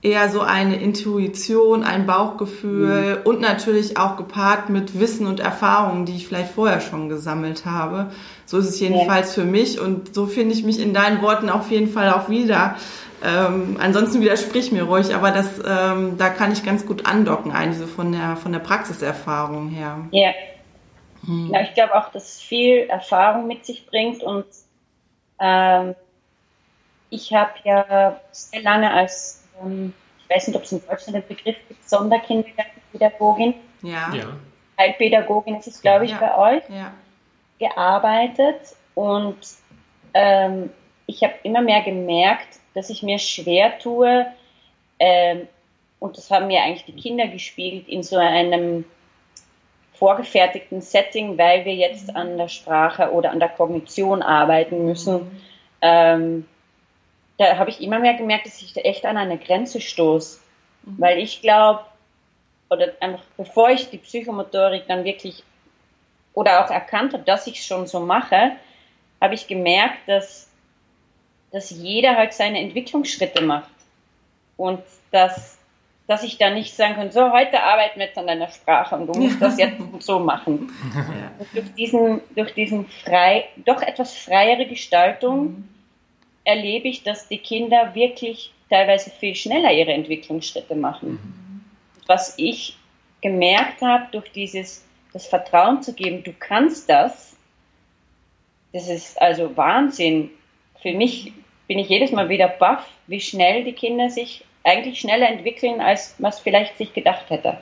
eher 0.06 0.30
so 0.30 0.42
eine 0.42 0.76
Intuition, 0.76 1.84
ein 1.84 2.06
Bauchgefühl 2.06 3.16
mhm. 3.16 3.22
und 3.24 3.42
natürlich 3.42 3.98
auch 3.98 4.18
gepaart 4.18 4.70
mit 4.70 5.00
Wissen 5.00 5.26
und 5.26 5.40
Erfahrungen, 5.40 6.06
die 6.06 6.16
ich 6.16 6.28
vielleicht 6.28 6.52
vorher 6.52 6.80
schon 6.80 7.10
gesammelt 7.10 7.66
habe. 7.66 8.12
So 8.46 8.60
ist 8.60 8.70
es 8.70 8.80
jedenfalls 8.80 9.36
ja. 9.36 9.42
für 9.42 9.50
mich 9.50 9.80
und 9.80 10.14
so 10.14 10.28
finde 10.28 10.54
ich 10.54 10.64
mich 10.64 10.80
in 10.80 10.94
deinen 10.94 11.24
Worten 11.24 11.50
auf 11.50 11.72
jeden 11.72 11.90
Fall 11.90 12.12
auch 12.12 12.30
wieder. 12.30 12.76
Ähm, 13.24 13.78
ansonsten 13.80 14.22
widersprich 14.22 14.72
mir 14.72 14.84
ruhig, 14.84 15.16
aber 15.16 15.32
das, 15.32 15.60
ähm, 15.66 16.18
da 16.20 16.30
kann 16.30 16.52
ich 16.52 16.64
ganz 16.64 16.86
gut 16.86 17.08
andocken, 17.08 17.52
eigentlich 17.52 17.80
so 17.80 17.88
von 17.88 18.12
der, 18.12 18.36
von 18.36 18.52
der 18.52 18.60
Praxiserfahrung 18.60 19.70
her. 19.70 20.02
Ja. 20.12 20.32
Hm. 21.26 21.50
ja 21.52 21.62
ich 21.62 21.74
glaube 21.74 21.96
auch, 21.96 22.12
dass 22.12 22.36
es 22.36 22.42
viel 22.42 22.82
Erfahrung 22.90 23.48
mit 23.48 23.66
sich 23.66 23.88
bringt 23.88 24.22
und 24.22 24.46
ähm, 25.40 25.96
ich 27.10 27.34
habe 27.34 27.54
ja 27.64 28.20
sehr 28.32 28.62
lange 28.62 28.92
als 28.92 29.44
ähm, 29.64 29.94
ich 30.28 30.36
weiß 30.36 30.48
nicht, 30.48 30.58
ob 30.58 30.64
es 30.64 30.72
in 30.72 30.82
Deutschland 30.88 31.16
den 31.16 31.28
Begriff 31.28 31.56
gibt, 31.68 31.88
Sonderkindergartenpädagogin. 31.88 33.54
Ja. 33.84 34.14
ja. 34.14 34.38
Heilpädagogin 34.80 35.58
ist 35.58 35.68
es, 35.68 35.82
glaube 35.82 36.06
ich, 36.06 36.12
ja. 36.12 36.18
bei 36.18 36.38
euch. 36.38 36.64
Ja. 36.70 36.94
Gearbeitet 37.60 38.76
und 38.96 39.38
ähm, 40.14 40.72
ich 41.06 41.24
habe 41.24 41.36
immer 41.44 41.62
mehr 41.62 41.82
gemerkt, 41.84 42.60
dass 42.74 42.90
ich 42.90 43.04
mir 43.04 43.20
schwer 43.20 43.78
tue, 43.80 44.26
ähm, 45.00 45.48
und 46.00 46.18
das 46.18 46.30
haben 46.30 46.48
mir 46.48 46.62
eigentlich 46.62 46.86
die 46.86 46.96
Kinder 46.96 47.28
gespiegelt, 47.28 47.88
in 47.88 48.04
so 48.04 48.18
einem 48.18 48.86
vorgefertigten 50.06 50.82
Setting, 50.82 51.36
weil 51.36 51.66
wir 51.66 51.74
jetzt 51.74 52.16
an 52.16 52.38
der 52.38 52.48
Sprache 52.48 53.12
oder 53.12 53.32
an 53.32 53.40
der 53.40 53.50
Kognition 53.50 54.22
arbeiten 54.22 54.86
müssen. 54.86 55.42
Ähm, 55.82 56.46
da 57.40 57.58
habe 57.58 57.72
ich 57.72 57.82
immer 57.82 57.98
mehr 57.98 58.14
gemerkt, 58.14 58.46
dass 58.46 58.62
ich 58.62 58.74
da 58.74 58.82
echt 58.82 59.04
an 59.04 59.18
eine 59.18 59.40
Grenze 59.40 59.82
stoße. 59.82 60.42
Mhm. 60.84 60.96
Weil 61.00 61.18
ich 61.18 61.42
glaube, 61.42 61.86
oder 62.70 62.94
einfach 63.00 63.24
bevor 63.36 63.72
ich 63.72 63.90
die 63.90 63.98
Psychomotorik 63.98 64.84
dann 64.88 65.06
wirklich 65.06 65.44
oder 66.36 66.64
auch 66.64 66.70
erkannt 66.70 67.14
habe, 67.14 67.24
dass 67.24 67.48
ich 67.48 67.58
es 67.58 67.66
schon 67.66 67.88
so 67.88 68.00
mache, 68.00 68.52
habe 69.20 69.34
ich 69.34 69.48
gemerkt, 69.48 70.08
dass, 70.08 70.52
dass 71.52 71.72
jeder 71.72 72.16
halt 72.16 72.36
seine 72.36 72.60
Entwicklungsschritte 72.60 73.44
macht. 73.44 73.72
Und 74.56 74.84
dass, 75.10 75.55
dass 76.08 76.24
ich 76.24 76.38
da 76.38 76.52
nicht 76.52 76.76
sagen 76.76 76.96
kann, 76.96 77.12
so, 77.12 77.32
heute 77.32 77.64
arbeiten 77.64 78.00
wir 78.00 78.08
jetzt 78.08 78.18
an 78.18 78.28
deiner 78.28 78.50
Sprache 78.50 78.96
und 78.96 79.08
du 79.08 79.20
musst 79.20 79.42
das 79.42 79.58
jetzt 79.58 79.78
so 80.00 80.20
machen. 80.20 80.72
Ja. 80.94 81.46
Durch 81.54 81.74
diesen, 81.74 82.22
durch 82.36 82.54
diesen 82.54 82.88
frei, 82.88 83.46
doch 83.66 83.82
etwas 83.82 84.14
freiere 84.14 84.66
Gestaltung 84.66 85.44
mhm 85.44 85.76
erlebe 86.46 86.88
ich, 86.88 87.04
dass 87.04 87.28
die 87.28 87.40
Kinder 87.40 87.94
wirklich 87.94 88.54
teilweise 88.70 89.10
viel 89.10 89.36
schneller 89.36 89.74
ihre 89.74 89.92
Entwicklungsschritte 89.92 90.76
machen. 90.76 91.12
Mhm. 91.12 91.66
Was 92.08 92.36
ich 92.38 92.78
gemerkt 93.22 93.82
habe, 93.82 94.06
durch 94.12 94.32
dieses, 94.32 94.86
das 95.12 95.28
Vertrauen 95.28 95.82
zu 95.82 95.94
geben, 95.94 96.24
du 96.24 96.32
kannst 96.32 96.90
das, 96.90 97.36
das 98.72 98.88
ist 98.88 99.20
also 99.22 99.58
Wahnsinn. 99.58 100.30
Für 100.82 100.94
mich 100.94 101.34
bin 101.68 101.80
ich 101.80 101.90
jedes 101.90 102.12
Mal 102.12 102.30
wieder 102.30 102.48
baff, 102.48 102.88
wie 103.08 103.20
schnell 103.20 103.64
die 103.64 103.74
Kinder 103.74 104.10
sich 104.10 104.46
eigentlich 104.66 105.00
schneller 105.00 105.30
entwickeln, 105.30 105.80
als 105.80 106.16
man 106.20 106.32
es 106.32 106.40
vielleicht 106.40 106.78
sich 106.78 106.94
gedacht 106.94 107.30
hätte. 107.30 107.58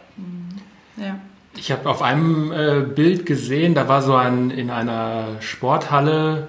Ja. 0.98 1.20
Ich 1.56 1.72
habe 1.72 1.88
auf 1.90 2.02
einem 2.02 2.52
äh, 2.52 2.82
Bild 2.82 3.26
gesehen, 3.26 3.76
da 3.76 3.88
war 3.88 4.02
so 4.02 4.16
ein 4.16 4.50
in 4.50 4.72
einer 4.72 5.28
Sporthalle 5.40 6.48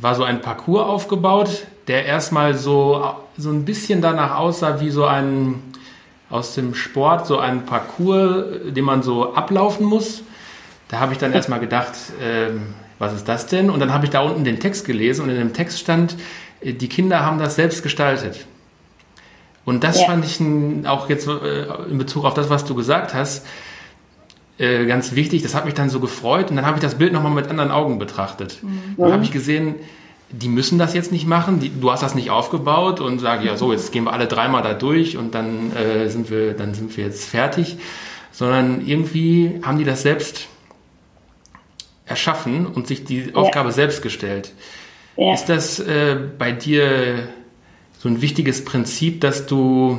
war 0.00 0.14
so 0.14 0.24
ein 0.24 0.40
Parcours 0.40 0.86
aufgebaut, 0.86 1.66
der 1.88 2.04
erstmal 2.04 2.54
so, 2.54 3.14
so 3.36 3.50
ein 3.50 3.64
bisschen 3.64 4.02
danach 4.02 4.36
aussah 4.36 4.80
wie 4.80 4.90
so 4.90 5.04
ein 5.06 5.62
aus 6.28 6.54
dem 6.54 6.74
Sport, 6.74 7.26
so 7.26 7.38
ein 7.38 7.66
Parcours, 7.66 8.72
den 8.72 8.84
man 8.84 9.02
so 9.02 9.34
ablaufen 9.34 9.86
muss. 9.86 10.22
Da 10.88 10.98
habe 10.98 11.12
ich 11.12 11.18
dann 11.18 11.32
erstmal 11.32 11.60
gedacht, 11.60 11.92
äh, 12.20 12.50
was 12.98 13.12
ist 13.12 13.28
das 13.28 13.46
denn? 13.46 13.70
Und 13.70 13.80
dann 13.80 13.92
habe 13.92 14.04
ich 14.04 14.10
da 14.10 14.20
unten 14.20 14.44
den 14.44 14.58
Text 14.58 14.84
gelesen 14.86 15.22
und 15.22 15.30
in 15.30 15.36
dem 15.36 15.52
Text 15.52 15.78
stand, 15.78 16.16
äh, 16.60 16.72
die 16.72 16.88
Kinder 16.88 17.24
haben 17.24 17.38
das 17.38 17.54
selbst 17.54 17.82
gestaltet. 17.82 18.46
Und 19.66 19.84
das 19.84 20.00
ja. 20.00 20.06
fand 20.06 20.24
ich 20.24 20.40
auch 20.86 21.10
jetzt 21.10 21.26
äh, 21.28 21.64
in 21.90 21.98
Bezug 21.98 22.24
auf 22.24 22.32
das, 22.32 22.48
was 22.48 22.64
du 22.64 22.74
gesagt 22.74 23.12
hast, 23.12 23.44
äh, 24.58 24.86
ganz 24.86 25.14
wichtig. 25.14 25.42
Das 25.42 25.54
hat 25.54 25.66
mich 25.66 25.74
dann 25.74 25.90
so 25.90 26.00
gefreut 26.00 26.50
und 26.50 26.56
dann 26.56 26.64
habe 26.64 26.76
ich 26.76 26.82
das 26.82 26.94
Bild 26.94 27.12
nochmal 27.12 27.32
mit 27.32 27.48
anderen 27.48 27.70
Augen 27.70 27.98
betrachtet. 27.98 28.62
Mhm. 28.62 28.94
Dann 28.96 29.12
habe 29.12 29.24
ich 29.24 29.32
gesehen, 29.32 29.74
die 30.30 30.48
müssen 30.48 30.78
das 30.78 30.94
jetzt 30.94 31.10
nicht 31.10 31.26
machen. 31.26 31.58
Die, 31.60 31.68
du 31.68 31.90
hast 31.90 32.02
das 32.02 32.14
nicht 32.14 32.30
aufgebaut 32.30 33.00
und 33.00 33.18
sag 33.18 33.44
ja 33.44 33.56
so, 33.56 33.72
jetzt 33.72 33.92
gehen 33.92 34.04
wir 34.04 34.12
alle 34.12 34.28
dreimal 34.28 34.62
da 34.62 34.72
durch 34.72 35.16
und 35.16 35.34
dann 35.34 35.74
äh, 35.76 36.08
sind 36.08 36.30
wir, 36.30 36.54
dann 36.54 36.72
sind 36.72 36.96
wir 36.96 37.04
jetzt 37.04 37.28
fertig, 37.28 37.76
sondern 38.30 38.86
irgendwie 38.86 39.60
haben 39.62 39.78
die 39.78 39.84
das 39.84 40.02
selbst 40.02 40.46
erschaffen 42.04 42.66
und 42.66 42.86
sich 42.86 43.04
die 43.04 43.34
Aufgabe 43.34 43.70
ja. 43.70 43.74
selbst 43.74 44.00
gestellt. 44.00 44.52
Ja. 45.16 45.34
Ist 45.34 45.46
das 45.46 45.80
äh, 45.80 46.16
bei 46.38 46.52
dir 46.52 47.28
so 48.06 48.12
ein 48.12 48.22
wichtiges 48.22 48.64
Prinzip, 48.64 49.20
dass 49.20 49.46
du 49.46 49.98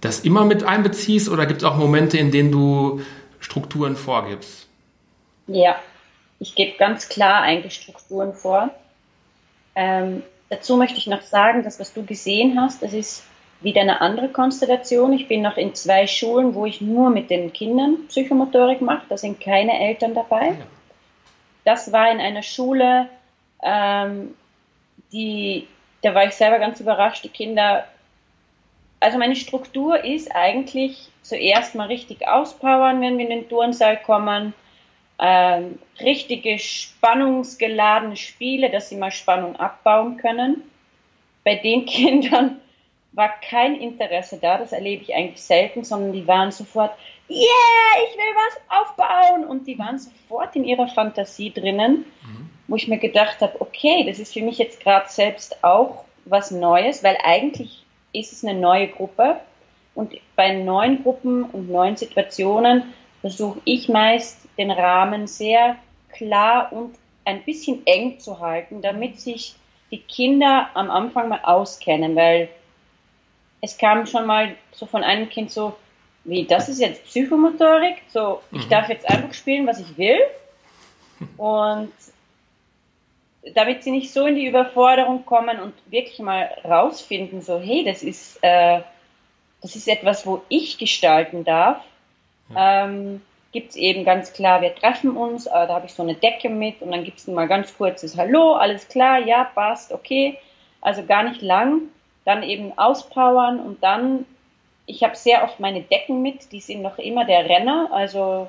das 0.00 0.20
immer 0.20 0.46
mit 0.46 0.64
einbeziehst 0.64 1.28
oder 1.28 1.44
gibt 1.44 1.60
es 1.60 1.68
auch 1.68 1.76
Momente, 1.76 2.16
in 2.16 2.30
denen 2.30 2.50
du 2.50 3.02
Strukturen 3.40 3.94
vorgibst? 3.94 4.68
Ja, 5.48 5.76
ich 6.38 6.54
gebe 6.54 6.78
ganz 6.78 7.10
klar 7.10 7.42
eigentlich 7.42 7.74
Strukturen 7.74 8.32
vor. 8.32 8.70
Ähm, 9.74 10.22
dazu 10.48 10.78
möchte 10.78 10.96
ich 10.96 11.06
noch 11.06 11.20
sagen, 11.20 11.62
dass 11.62 11.78
was 11.78 11.92
du 11.92 12.06
gesehen 12.06 12.58
hast, 12.58 12.82
das 12.82 12.94
ist 12.94 13.24
wieder 13.60 13.82
eine 13.82 14.00
andere 14.00 14.30
Konstellation. 14.30 15.12
Ich 15.12 15.28
bin 15.28 15.42
noch 15.42 15.58
in 15.58 15.74
zwei 15.74 16.06
Schulen, 16.06 16.54
wo 16.54 16.64
ich 16.64 16.80
nur 16.80 17.10
mit 17.10 17.28
den 17.28 17.52
Kindern 17.52 18.06
Psychomotorik 18.08 18.80
mache. 18.80 19.04
Da 19.10 19.18
sind 19.18 19.40
keine 19.40 19.78
Eltern 19.78 20.14
dabei. 20.14 20.56
Ah, 20.58 20.66
das 21.64 21.92
war 21.92 22.10
in 22.10 22.18
einer 22.18 22.42
Schule, 22.42 23.10
ähm, 23.62 24.34
die, 25.12 25.68
da 26.02 26.14
war 26.14 26.24
ich 26.24 26.34
selber 26.34 26.58
ganz 26.58 26.80
überrascht. 26.80 27.24
Die 27.24 27.28
Kinder 27.28 27.84
also 29.02 29.18
meine 29.18 29.36
Struktur 29.36 30.04
ist 30.04 30.34
eigentlich 30.34 31.10
zuerst 31.22 31.74
mal 31.74 31.88
richtig 31.88 32.26
auspowern, 32.28 33.00
wenn 33.00 33.18
wir 33.18 33.28
in 33.28 33.40
den 33.40 33.48
Turnsaal 33.48 33.96
kommen. 33.96 34.54
Ähm, 35.18 35.78
richtige 36.00 36.58
spannungsgeladene 36.58 38.16
Spiele, 38.16 38.70
dass 38.70 38.88
sie 38.88 38.96
mal 38.96 39.10
Spannung 39.10 39.56
abbauen 39.56 40.16
können. 40.16 40.62
Bei 41.44 41.56
den 41.56 41.84
Kindern 41.86 42.60
war 43.12 43.28
kein 43.40 43.74
Interesse 43.74 44.38
da, 44.40 44.56
das 44.56 44.72
erlebe 44.72 45.02
ich 45.02 45.14
eigentlich 45.14 45.42
selten, 45.42 45.84
sondern 45.84 46.12
die 46.12 46.26
waren 46.26 46.50
sofort, 46.50 46.92
yeah, 47.28 47.38
ich 48.08 48.16
will 48.16 48.34
was 48.36 48.80
aufbauen 48.80 49.44
und 49.44 49.66
die 49.66 49.78
waren 49.78 49.98
sofort 49.98 50.56
in 50.56 50.64
ihrer 50.64 50.88
Fantasie 50.88 51.52
drinnen, 51.52 52.06
mhm. 52.22 52.41
Wo 52.72 52.76
ich 52.76 52.88
mir 52.88 52.96
gedacht 52.96 53.42
habe, 53.42 53.60
okay, 53.60 54.02
das 54.08 54.18
ist 54.18 54.32
für 54.32 54.40
mich 54.40 54.56
jetzt 54.56 54.80
gerade 54.80 55.06
selbst 55.06 55.62
auch 55.62 56.06
was 56.24 56.50
Neues, 56.50 57.04
weil 57.04 57.18
eigentlich 57.22 57.84
ist 58.14 58.32
es 58.32 58.42
eine 58.42 58.58
neue 58.58 58.88
Gruppe. 58.88 59.40
Und 59.94 60.14
bei 60.36 60.54
neuen 60.54 61.02
Gruppen 61.02 61.44
und 61.44 61.70
neuen 61.70 61.98
Situationen 61.98 62.94
versuche 63.20 63.60
ich 63.66 63.90
meist 63.90 64.48
den 64.56 64.70
Rahmen 64.70 65.26
sehr 65.26 65.76
klar 66.14 66.72
und 66.72 66.94
ein 67.26 67.42
bisschen 67.42 67.82
eng 67.84 68.18
zu 68.20 68.40
halten, 68.40 68.80
damit 68.80 69.20
sich 69.20 69.54
die 69.90 69.98
Kinder 69.98 70.70
am 70.72 70.90
Anfang 70.90 71.28
mal 71.28 71.40
auskennen, 71.42 72.16
weil 72.16 72.48
es 73.60 73.76
kam 73.76 74.06
schon 74.06 74.24
mal 74.24 74.56
so 74.72 74.86
von 74.86 75.04
einem 75.04 75.28
Kind 75.28 75.50
so, 75.50 75.76
wie, 76.24 76.46
das 76.46 76.70
ist 76.70 76.80
jetzt 76.80 77.04
Psychomotorik, 77.04 77.96
so, 78.08 78.40
ich 78.50 78.64
mhm. 78.64 78.70
darf 78.70 78.88
jetzt 78.88 79.06
einfach 79.10 79.34
spielen, 79.34 79.66
was 79.66 79.78
ich 79.78 79.98
will. 79.98 80.20
Und 81.36 81.92
damit 83.54 83.82
sie 83.82 83.90
nicht 83.90 84.12
so 84.12 84.26
in 84.26 84.36
die 84.36 84.46
Überforderung 84.46 85.24
kommen 85.24 85.60
und 85.60 85.74
wirklich 85.90 86.18
mal 86.20 86.50
rausfinden, 86.64 87.42
so, 87.42 87.58
hey, 87.58 87.84
das 87.84 88.02
ist, 88.02 88.38
äh, 88.42 88.80
das 89.60 89.76
ist 89.76 89.88
etwas, 89.88 90.26
wo 90.26 90.42
ich 90.48 90.78
gestalten 90.78 91.44
darf, 91.44 91.82
ähm, 92.56 93.22
gibt 93.52 93.70
es 93.70 93.76
eben 93.76 94.04
ganz 94.04 94.32
klar, 94.32 94.62
wir 94.62 94.74
treffen 94.74 95.16
uns, 95.16 95.46
äh, 95.46 95.50
da 95.50 95.68
habe 95.68 95.86
ich 95.86 95.94
so 95.94 96.02
eine 96.02 96.14
Decke 96.14 96.48
mit 96.48 96.80
und 96.82 96.90
dann 96.92 97.04
gibt 97.04 97.18
es 97.18 97.26
mal 97.26 97.48
ganz 97.48 97.76
kurzes 97.76 98.16
Hallo, 98.16 98.54
alles 98.54 98.88
klar, 98.88 99.18
ja, 99.18 99.44
passt, 99.44 99.92
okay. 99.92 100.38
Also 100.80 101.04
gar 101.04 101.22
nicht 101.22 101.42
lang, 101.42 101.82
dann 102.24 102.42
eben 102.42 102.76
auspowern 102.78 103.60
und 103.60 103.82
dann, 103.82 104.24
ich 104.86 105.02
habe 105.02 105.16
sehr 105.16 105.44
oft 105.44 105.60
meine 105.60 105.82
Decken 105.82 106.22
mit, 106.22 106.52
die 106.52 106.60
sind 106.60 106.82
noch 106.82 106.98
immer 106.98 107.24
der 107.24 107.48
Renner, 107.48 107.90
also 107.92 108.48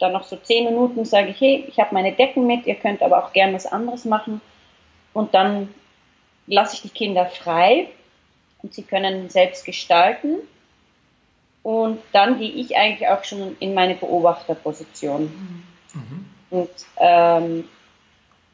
dann 0.00 0.12
noch 0.12 0.24
so 0.24 0.36
zehn 0.36 0.64
Minuten 0.64 1.04
sage 1.04 1.28
ich, 1.28 1.40
hey, 1.40 1.64
ich 1.68 1.78
habe 1.78 1.94
meine 1.94 2.12
Decken 2.12 2.46
mit, 2.46 2.66
ihr 2.66 2.74
könnt 2.74 3.02
aber 3.02 3.24
auch 3.24 3.32
gern 3.32 3.54
was 3.54 3.66
anderes 3.66 4.04
machen. 4.04 4.40
Und 5.12 5.34
dann 5.34 5.72
lasse 6.46 6.74
ich 6.74 6.82
die 6.82 6.88
Kinder 6.88 7.26
frei 7.26 7.88
und 8.62 8.74
sie 8.74 8.82
können 8.82 9.28
selbst 9.30 9.64
gestalten. 9.64 10.36
Und 11.62 12.00
dann 12.12 12.38
gehe 12.38 12.50
ich 12.50 12.76
eigentlich 12.76 13.08
auch 13.08 13.24
schon 13.24 13.56
in 13.60 13.74
meine 13.74 13.94
Beobachterposition. 13.94 15.22
Mhm. 15.92 16.26
Und 16.50 16.70
ähm, 16.96 17.68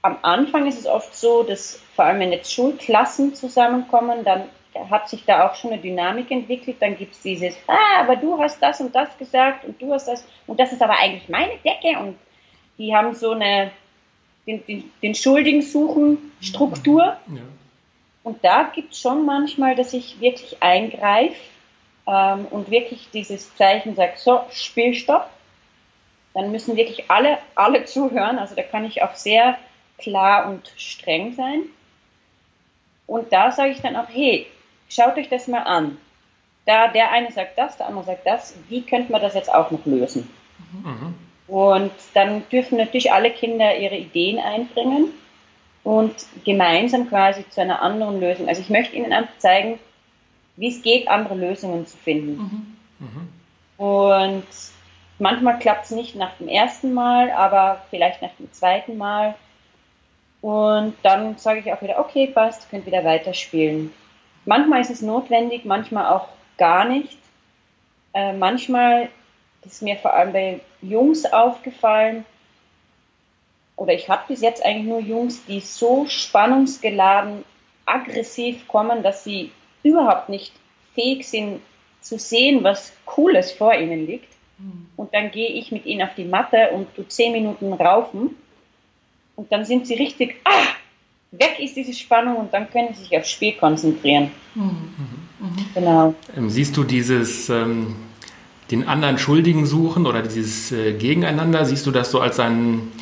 am 0.03 0.19
Anfang 0.23 0.67
ist 0.67 0.79
es 0.79 0.87
oft 0.87 1.15
so, 1.15 1.43
dass 1.43 1.81
vor 1.95 2.05
allem 2.05 2.21
wenn 2.21 2.33
jetzt 2.33 2.53
Schulklassen 2.53 3.35
zusammenkommen, 3.35 4.25
dann 4.25 4.45
hat 4.91 5.09
sich 5.09 5.25
da 5.25 5.49
auch 5.49 5.55
schon 5.55 5.73
eine 5.73 5.81
Dynamik 5.81 6.31
entwickelt. 6.31 6.77
Dann 6.81 6.97
gibt 6.97 7.15
es 7.15 7.23
dieses, 7.23 7.57
ah, 7.67 8.01
aber 8.01 8.17
du 8.17 8.39
hast 8.39 8.61
das 8.63 8.81
und 8.81 8.95
das 8.95 9.17
gesagt 9.19 9.65
und 9.65 9.81
du 9.81 9.93
hast 9.93 10.09
das 10.09 10.27
und 10.47 10.59
das 10.61 10.73
ist 10.73 10.83
aber 10.83 10.99
eigentlich 10.99 11.29
meine 11.29 11.57
Decke 11.65 11.99
und 11.99 12.17
die 12.79 12.95
haben 12.95 13.15
so 13.15 13.31
eine 13.31 13.71
den, 14.47 14.65
den, 14.67 14.91
den 15.03 15.15
Schuldigen 15.15 15.63
suchen 15.63 16.33
Struktur. 16.41 17.17
Ja. 17.29 17.43
Und 18.23 18.45
da 18.45 18.65
gibt 18.75 18.93
es 18.93 19.01
schon 19.01 19.25
manchmal, 19.25 19.77
dass 19.77 19.93
ich 19.93 20.21
wirklich 20.21 20.63
eingreife 20.63 21.37
ähm, 22.07 22.47
und 22.51 22.71
wirklich 22.71 23.09
dieses 23.13 23.55
Zeichen 23.57 23.95
sage, 23.95 24.15
so, 24.17 24.41
Spielstopp. 24.51 25.29
Dann 26.35 26.51
müssen 26.51 26.77
wirklich 26.77 27.11
alle, 27.11 27.39
alle 27.55 27.85
zuhören. 27.85 28.39
Also 28.39 28.55
da 28.55 28.63
kann 28.63 28.85
ich 28.85 29.03
auch 29.03 29.15
sehr 29.15 29.59
klar 29.99 30.51
und 30.51 30.73
streng 30.77 31.35
sein. 31.35 31.63
Und 33.07 33.33
da 33.33 33.53
sage 33.53 33.71
ich 33.71 33.81
dann 33.81 33.97
auch, 33.97 34.09
hey, 34.09 34.47
schaut 34.89 35.17
euch 35.17 35.29
das 35.29 35.49
mal 35.49 35.63
an. 35.63 35.99
Da 36.65 36.89
der 36.89 37.13
eine 37.13 37.31
sagt 37.31 37.59
das, 37.59 37.77
der 37.77 37.87
andere 37.87 38.05
sagt 38.05 38.27
das, 38.27 38.55
wie 38.69 38.83
könnte 38.83 39.13
man 39.13 39.23
das 39.23 39.35
jetzt 39.35 39.53
auch 39.53 39.71
noch 39.71 39.87
lösen? 39.87 40.29
Mhm. 40.73 41.15
Und 41.49 41.93
dann 42.15 42.49
dürfen 42.49 42.79
natürlich 42.79 43.13
alle 43.13 43.31
Kinder 43.31 43.77
ihre 43.77 43.97
Ideen 43.97 44.39
einbringen 44.39 45.13
und 45.85 46.15
gemeinsam 46.45 47.09
quasi 47.09 47.49
zu 47.49 47.61
einer 47.61 47.81
anderen 47.81 48.21
Lösung. 48.21 48.49
Also 48.49 48.61
ich 48.61 48.71
möchte 48.71 48.97
Ihnen 48.97 49.13
einfach 49.13 49.39
zeigen, 49.39 49.79
wie 50.57 50.69
es 50.69 50.83
geht, 50.83 51.07
andere 51.07 51.37
Lösungen 51.37 51.87
zu 51.87 51.97
finden. 51.97 52.77
Mhm. 52.99 53.07
Mhm. 53.79 53.85
Und 53.87 54.47
manchmal 55.21 55.59
klappt 55.61 55.85
es 55.85 55.91
nicht 55.93 56.17
nach 56.17 56.37
dem 56.39 56.49
ersten 56.49 56.93
Mal, 56.95 57.31
aber 57.31 57.83
vielleicht 57.91 58.23
nach 58.23 58.35
dem 58.39 58.53
zweiten 58.53 58.97
Mal. 58.97 59.37
Und 60.41 60.95
dann 61.03 61.39
sage 61.39 61.61
ich 61.61 61.73
auch 61.73 61.83
wieder, 61.83 62.01
okay, 62.01 62.27
passt, 62.27 62.69
könnt 62.71 62.87
wieder 62.87 63.05
weiterspielen. 63.05 63.93
Manchmal 64.47 64.81
ist 64.81 64.91
es 64.91 65.03
notwendig, 65.03 65.65
manchmal 65.65 66.07
auch 66.07 66.29
gar 66.57 66.87
nicht. 66.87 67.19
Äh, 68.15 68.33
manchmal 68.33 69.11
ist 69.63 69.83
mir 69.83 69.97
vor 69.97 70.15
allem 70.15 70.33
bei 70.33 70.61
Jungs 70.81 71.27
aufgefallen, 71.27 72.25
oder 73.77 73.93
ich 73.93 74.09
habe 74.09 74.23
bis 74.29 74.41
jetzt 74.41 74.65
eigentlich 74.65 74.87
nur 74.87 75.01
Jungs, 75.01 75.45
die 75.45 75.61
so 75.61 76.07
spannungsgeladen, 76.07 77.45
aggressiv 77.85 78.67
kommen, 78.67 79.03
dass 79.03 79.23
sie 79.23 79.53
überhaupt 79.83 80.29
nicht 80.29 80.53
fähig 80.95 81.29
sind 81.29 81.61
zu 82.01 82.19
sehen, 82.19 82.65
was 82.65 82.93
Cooles 83.05 83.53
vor 83.53 83.75
ihnen 83.75 84.07
liegt. 84.07 84.33
Mhm. 84.59 84.89
Und 84.97 85.15
dann 85.15 85.31
gehe 85.31 85.51
ich 85.51 85.73
mit 85.73 85.85
ihnen 85.85 86.03
auf 86.09 86.15
die 86.17 86.25
Matte 86.25 86.71
und 86.71 86.95
tu 86.97 87.03
zehn 87.03 87.33
Minuten 87.33 87.73
raufen. 87.75 88.37
Und 89.37 89.53
dann 89.53 89.67
sind 89.67 89.87
sie 89.87 89.95
richtig, 89.95 90.41
ah, 90.45 90.67
weg 91.33 91.57
ist 91.59 91.77
diese 91.77 91.93
Spannung 91.93 92.37
und 92.37 92.55
dann 92.55 92.71
können 92.71 92.89
sie 92.95 93.03
sich 93.05 93.19
aufs 93.19 93.31
Spiel 93.31 93.53
konzentrieren. 93.55 94.31
Mhm. 94.55 94.71
Mhm. 95.39 95.67
Genau. 95.75 96.15
Ähm, 96.37 96.51
siehst 96.51 96.77
du 96.77 96.85
dieses, 96.85 97.49
ähm, 97.49 97.97
den 98.71 98.89
anderen 98.89 99.19
Schuldigen 99.19 99.67
suchen 99.67 100.07
oder 100.07 100.23
dieses 100.23 100.73
äh, 100.73 100.93
Gegeneinander, 100.93 101.65
siehst 101.65 101.87
du 101.87 101.91
das 101.91 102.11
so 102.11 102.21
als 102.21 102.41
einen 102.41 102.93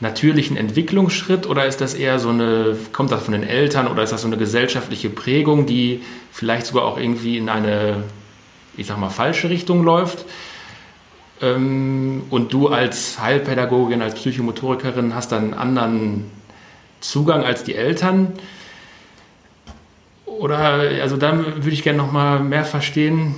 natürlichen 0.00 0.56
Entwicklungsschritt 0.56 1.46
oder 1.46 1.66
ist 1.66 1.80
das 1.80 1.94
eher 1.94 2.18
so 2.18 2.30
eine, 2.30 2.76
kommt 2.92 3.12
das 3.12 3.22
von 3.22 3.32
den 3.32 3.42
Eltern 3.42 3.86
oder 3.86 4.02
ist 4.02 4.12
das 4.12 4.22
so 4.22 4.26
eine 4.26 4.38
gesellschaftliche 4.38 5.10
Prägung, 5.10 5.66
die 5.66 6.02
vielleicht 6.32 6.66
sogar 6.66 6.84
auch 6.86 6.98
irgendwie 6.98 7.36
in 7.36 7.48
eine, 7.48 8.04
ich 8.76 8.86
sag 8.86 8.98
mal, 8.98 9.10
falsche 9.10 9.50
Richtung 9.50 9.84
läuft? 9.84 10.24
Ähm, 11.42 12.22
und 12.30 12.52
du 12.52 12.68
als 12.68 13.20
Heilpädagogin, 13.20 14.02
als 14.02 14.14
Psychomotorikerin 14.14 15.14
hast 15.14 15.32
dann 15.32 15.44
einen 15.44 15.54
anderen 15.54 16.39
Zugang 17.00 17.44
als 17.44 17.64
die 17.64 17.74
Eltern? 17.74 18.32
Oder, 20.26 20.80
also 21.02 21.16
da 21.16 21.36
würde 21.36 21.70
ich 21.70 21.82
gerne 21.82 21.98
noch 21.98 22.12
mal 22.12 22.40
mehr 22.40 22.64
verstehen, 22.64 23.34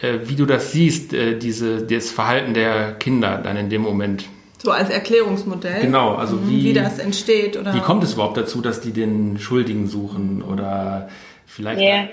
äh, 0.00 0.18
wie 0.24 0.36
du 0.36 0.46
das 0.46 0.72
siehst, 0.72 1.12
äh, 1.12 1.36
diese, 1.38 1.82
das 1.82 2.10
Verhalten 2.10 2.54
der 2.54 2.92
Kinder 2.92 3.38
dann 3.38 3.56
in 3.56 3.70
dem 3.70 3.82
Moment. 3.82 4.24
So 4.62 4.70
als 4.72 4.90
Erklärungsmodell. 4.90 5.80
Genau, 5.80 6.14
also 6.14 6.36
mhm, 6.36 6.50
wie, 6.50 6.64
wie 6.64 6.72
das 6.72 6.98
entsteht 6.98 7.56
oder. 7.56 7.74
Wie 7.74 7.80
kommt 7.80 8.02
es 8.04 8.14
überhaupt 8.14 8.36
dazu, 8.36 8.60
dass 8.60 8.80
die 8.80 8.92
den 8.92 9.38
Schuldigen 9.38 9.86
suchen 9.86 10.42
oder 10.42 11.08
vielleicht 11.46 11.80
yeah. 11.80 12.08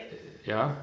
ja? 0.46 0.78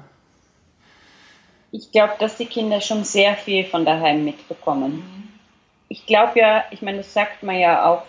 Ich 1.71 1.91
glaube, 1.91 2.13
dass 2.19 2.37
die 2.37 2.45
Kinder 2.45 2.81
schon 2.81 3.03
sehr 3.03 3.35
viel 3.35 3.65
von 3.65 3.85
daheim 3.85 4.23
mitbekommen. 4.23 4.97
Mhm. 4.97 5.23
Ich 5.89 6.05
glaube 6.05 6.39
ja, 6.39 6.63
ich 6.71 6.81
meine, 6.81 6.97
das 6.97 7.13
sagt 7.13 7.43
man 7.43 7.57
ja 7.57 7.85
auch, 7.85 8.03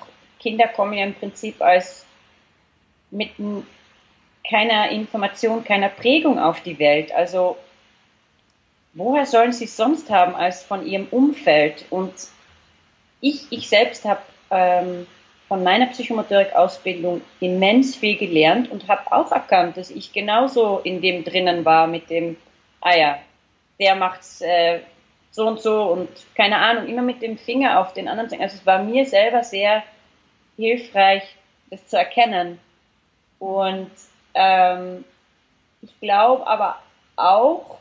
Kinder 0.45 0.69
kommen 0.69 0.93
ja 0.93 1.05
im 1.05 1.15
Prinzip 1.15 1.63
als 1.63 2.05
mit 3.11 3.31
keiner 4.47 4.91
Information, 4.91 5.65
keiner 5.65 5.89
Prägung 5.89 6.39
auf 6.39 6.61
die 6.61 6.79
Welt. 6.79 7.13
Also 7.13 7.57
woher 8.93 9.25
sollen 9.25 9.55
sie 9.55 9.65
es 9.65 9.75
sonst 9.75 10.11
haben 10.11 10.35
als 10.35 10.63
von 10.63 10.87
ihrem 10.87 11.07
Umfeld? 11.11 11.87
Und 11.89 12.13
ich, 13.23 13.47
ich 13.49 13.71
selbst 13.71 14.05
habe 14.05 14.21
ähm, 14.51 15.07
von 15.49 15.63
meiner 15.63 15.87
Psychomotorik-Ausbildung 15.87 17.23
immens 17.41 17.97
viel 17.97 18.19
gelernt 18.19 18.71
und 18.71 18.87
habe 18.87 19.13
auch 19.13 19.33
erkannt, 19.33 19.79
dass 19.79 19.91
ich 19.91 20.13
genauso 20.13 20.81
in 20.85 21.01
dem 21.01 21.25
drinnen 21.25 21.65
war 21.65 21.87
mit 21.87 22.11
dem, 22.11 22.37
ah 22.83 22.95
ja, 22.95 23.19
der 23.81 23.95
macht's 23.95 24.43
äh, 24.43 24.81
so 25.31 25.47
und 25.47 25.61
so 25.61 25.85
und 25.85 26.09
keine 26.35 26.59
Ahnung, 26.59 26.87
immer 26.87 27.03
mit 27.03 27.23
dem 27.23 27.39
Finger 27.39 27.81
auf 27.81 27.95
den 27.95 28.09
anderen. 28.09 28.43
Also 28.43 28.57
es 28.57 28.67
war 28.67 28.83
mir 28.83 29.07
selber 29.07 29.43
sehr 29.43 29.83
hilfreich, 30.57 31.23
das 31.71 31.87
zu 31.87 31.97
erkennen. 31.97 32.59
Und 33.39 33.91
ähm, 34.35 35.05
ich 35.83 36.01
glaube 36.01 36.47
aber 36.47 36.79
auch, 37.17 37.79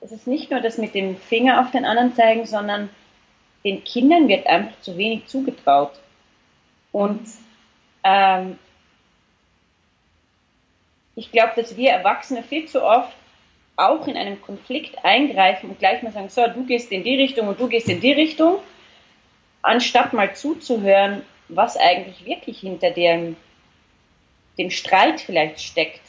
es 0.00 0.12
ist 0.12 0.26
nicht 0.26 0.50
nur 0.50 0.60
das 0.60 0.78
mit 0.78 0.94
dem 0.94 1.16
Finger 1.16 1.60
auf 1.60 1.70
den 1.70 1.84
anderen 1.84 2.14
zeigen, 2.14 2.46
sondern 2.46 2.90
den 3.64 3.82
Kindern 3.84 4.28
wird 4.28 4.46
einfach 4.46 4.78
zu 4.80 4.96
wenig 4.96 5.26
zugetraut. 5.26 5.92
Und 6.92 7.26
ähm, 8.02 8.58
ich 11.16 11.32
glaube, 11.32 11.52
dass 11.56 11.76
wir 11.76 11.90
Erwachsene 11.90 12.42
viel 12.42 12.66
zu 12.66 12.84
oft 12.84 13.14
auch 13.76 14.06
in 14.06 14.16
einen 14.16 14.40
Konflikt 14.40 15.04
eingreifen 15.04 15.70
und 15.70 15.78
gleich 15.78 16.02
mal 16.02 16.12
sagen, 16.12 16.28
so, 16.28 16.46
du 16.46 16.64
gehst 16.64 16.92
in 16.92 17.02
die 17.02 17.16
Richtung 17.16 17.48
und 17.48 17.58
du 17.58 17.68
gehst 17.68 17.88
in 17.88 18.00
die 18.00 18.12
Richtung, 18.12 18.58
anstatt 19.62 20.12
mal 20.12 20.34
zuzuhören, 20.34 21.22
was 21.56 21.76
eigentlich 21.76 22.24
wirklich 22.24 22.60
hinter 22.60 22.90
dem, 22.90 23.36
dem 24.58 24.70
Streit 24.70 25.20
vielleicht 25.20 25.60
steckt. 25.60 26.00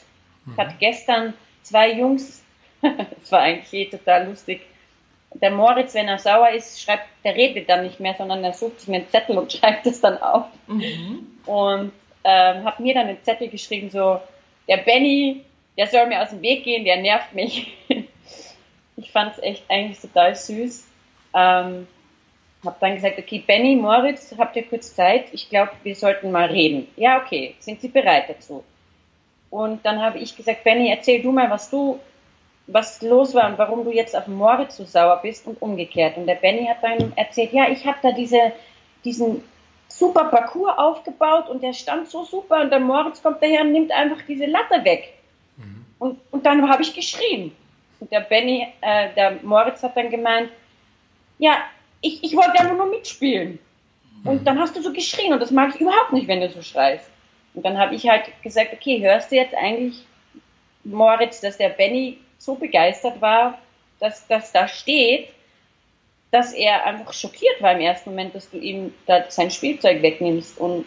Mhm. 0.45 0.53
Ich 0.53 0.57
hatte 0.59 0.75
gestern 0.79 1.33
zwei 1.63 1.91
Jungs, 1.93 2.43
das 2.81 3.31
war 3.31 3.41
eigentlich 3.41 3.89
total 3.89 4.27
lustig, 4.27 4.61
der 5.41 5.51
Moritz, 5.51 5.93
wenn 5.93 6.07
er 6.07 6.17
sauer 6.17 6.49
ist, 6.51 6.81
schreibt, 6.81 7.07
der 7.23 7.35
redet 7.35 7.69
dann 7.69 7.83
nicht 7.83 7.99
mehr, 7.99 8.15
sondern 8.17 8.43
er 8.43 8.53
sucht 8.53 8.79
sich 8.79 8.93
einen 8.93 9.09
Zettel 9.09 9.37
und 9.37 9.51
schreibt 9.53 9.85
es 9.85 10.01
dann 10.01 10.17
auf. 10.21 10.45
Mhm. 10.67 11.27
Und 11.45 11.91
ähm, 12.23 12.63
hat 12.63 12.79
mir 12.79 12.93
dann 12.93 13.07
einen 13.07 13.23
Zettel 13.23 13.49
geschrieben, 13.49 13.89
so, 13.89 14.19
der 14.67 14.77
Benny, 14.77 15.43
der 15.77 15.87
soll 15.87 16.07
mir 16.07 16.21
aus 16.21 16.29
dem 16.29 16.41
Weg 16.41 16.63
gehen, 16.63 16.85
der 16.85 16.97
nervt 16.97 17.33
mich. 17.33 17.73
ich 18.97 19.11
fand 19.11 19.33
es 19.33 19.43
echt 19.43 19.63
eigentlich 19.69 19.99
total 19.99 20.35
süß. 20.35 20.87
Ähm, 21.33 21.87
hab 22.65 22.79
dann 22.79 22.95
gesagt, 22.95 23.19
okay, 23.19 23.43
Benny, 23.45 23.75
Moritz, 23.75 24.33
habt 24.37 24.55
ihr 24.55 24.63
kurz 24.63 24.95
Zeit? 24.95 25.25
Ich 25.31 25.49
glaube, 25.49 25.71
wir 25.83 25.95
sollten 25.95 26.31
mal 26.31 26.47
reden. 26.47 26.87
Ja, 26.95 27.21
okay, 27.21 27.55
sind 27.59 27.81
Sie 27.81 27.89
bereit 27.89 28.25
dazu? 28.29 28.63
Und 29.49 29.85
dann 29.85 30.01
habe 30.01 30.19
ich 30.19 30.35
gesagt, 30.35 30.63
Benny, 30.63 30.89
erzähl 30.89 31.21
du 31.21 31.31
mal, 31.31 31.49
was 31.49 31.69
du 31.69 31.99
was 32.67 33.01
los 33.01 33.33
war 33.33 33.47
und 33.47 33.57
warum 33.57 33.83
du 33.83 33.91
jetzt 33.91 34.15
auf 34.15 34.27
Moritz 34.27 34.77
so 34.77 34.85
sauer 34.85 35.19
bist 35.21 35.45
und 35.45 35.61
umgekehrt. 35.61 36.17
Und 36.17 36.25
der 36.25 36.35
Benny 36.35 36.65
hat 36.65 36.83
dann 36.83 37.13
erzählt, 37.15 37.53
ja, 37.53 37.69
ich 37.69 37.85
habe 37.85 37.97
da 38.01 38.11
diese, 38.11 38.53
diesen 39.03 39.43
super 39.87 40.25
Parcours 40.25 40.77
aufgebaut 40.77 41.47
und 41.47 41.61
der 41.61 41.73
stand 41.73 42.09
so 42.09 42.23
super 42.23 42.61
und 42.61 42.71
der 42.71 42.79
Moritz 42.79 43.21
kommt 43.21 43.41
daher 43.41 43.61
und 43.61 43.71
nimmt 43.71 43.91
einfach 43.91 44.21
diese 44.27 44.45
Latte 44.45 44.83
weg. 44.83 45.13
Mhm. 45.57 45.85
Und, 45.99 46.19
und 46.31 46.45
dann 46.45 46.67
habe 46.67 46.81
ich 46.81 46.93
geschrien. 46.93 47.51
Und 47.99 48.11
der 48.11 48.21
Benny, 48.21 48.67
äh, 48.81 49.09
der 49.15 49.37
Moritz 49.43 49.83
hat 49.83 49.95
dann 49.95 50.09
gemeint, 50.09 50.49
ja, 51.37 51.57
ich, 52.05 52.23
ich 52.23 52.35
wollte 52.35 52.57
ja 52.57 52.71
nur 52.71 52.85
mitspielen. 52.85 53.59
Und 54.23 54.45
dann 54.45 54.59
hast 54.59 54.75
du 54.75 54.81
so 54.81 54.91
geschrien 54.91 55.33
und 55.33 55.41
das 55.41 55.51
mag 55.51 55.73
ich 55.73 55.81
überhaupt 55.81 56.13
nicht, 56.13 56.27
wenn 56.27 56.41
du 56.41 56.49
so 56.49 56.61
schreist. 56.61 57.09
Und 57.53 57.65
dann 57.65 57.77
habe 57.77 57.95
ich 57.95 58.07
halt 58.07 58.25
gesagt, 58.43 58.73
okay, 58.73 59.01
hörst 59.01 59.31
du 59.31 59.35
jetzt 59.35 59.55
eigentlich, 59.55 60.05
Moritz, 60.83 61.41
dass 61.41 61.57
der 61.57 61.69
Benny 61.69 62.19
so 62.37 62.55
begeistert 62.55 63.21
war, 63.21 63.57
dass 63.99 64.27
das 64.27 64.51
da 64.51 64.67
steht, 64.67 65.29
dass 66.31 66.53
er 66.53 66.85
einfach 66.85 67.13
schockiert 67.13 67.61
war 67.61 67.73
im 67.73 67.81
ersten 67.81 68.11
Moment, 68.11 68.35
dass 68.35 68.49
du 68.49 68.57
ihm 68.57 68.93
da 69.05 69.23
sein 69.29 69.51
Spielzeug 69.51 70.01
wegnimmst. 70.01 70.59
Und 70.59 70.85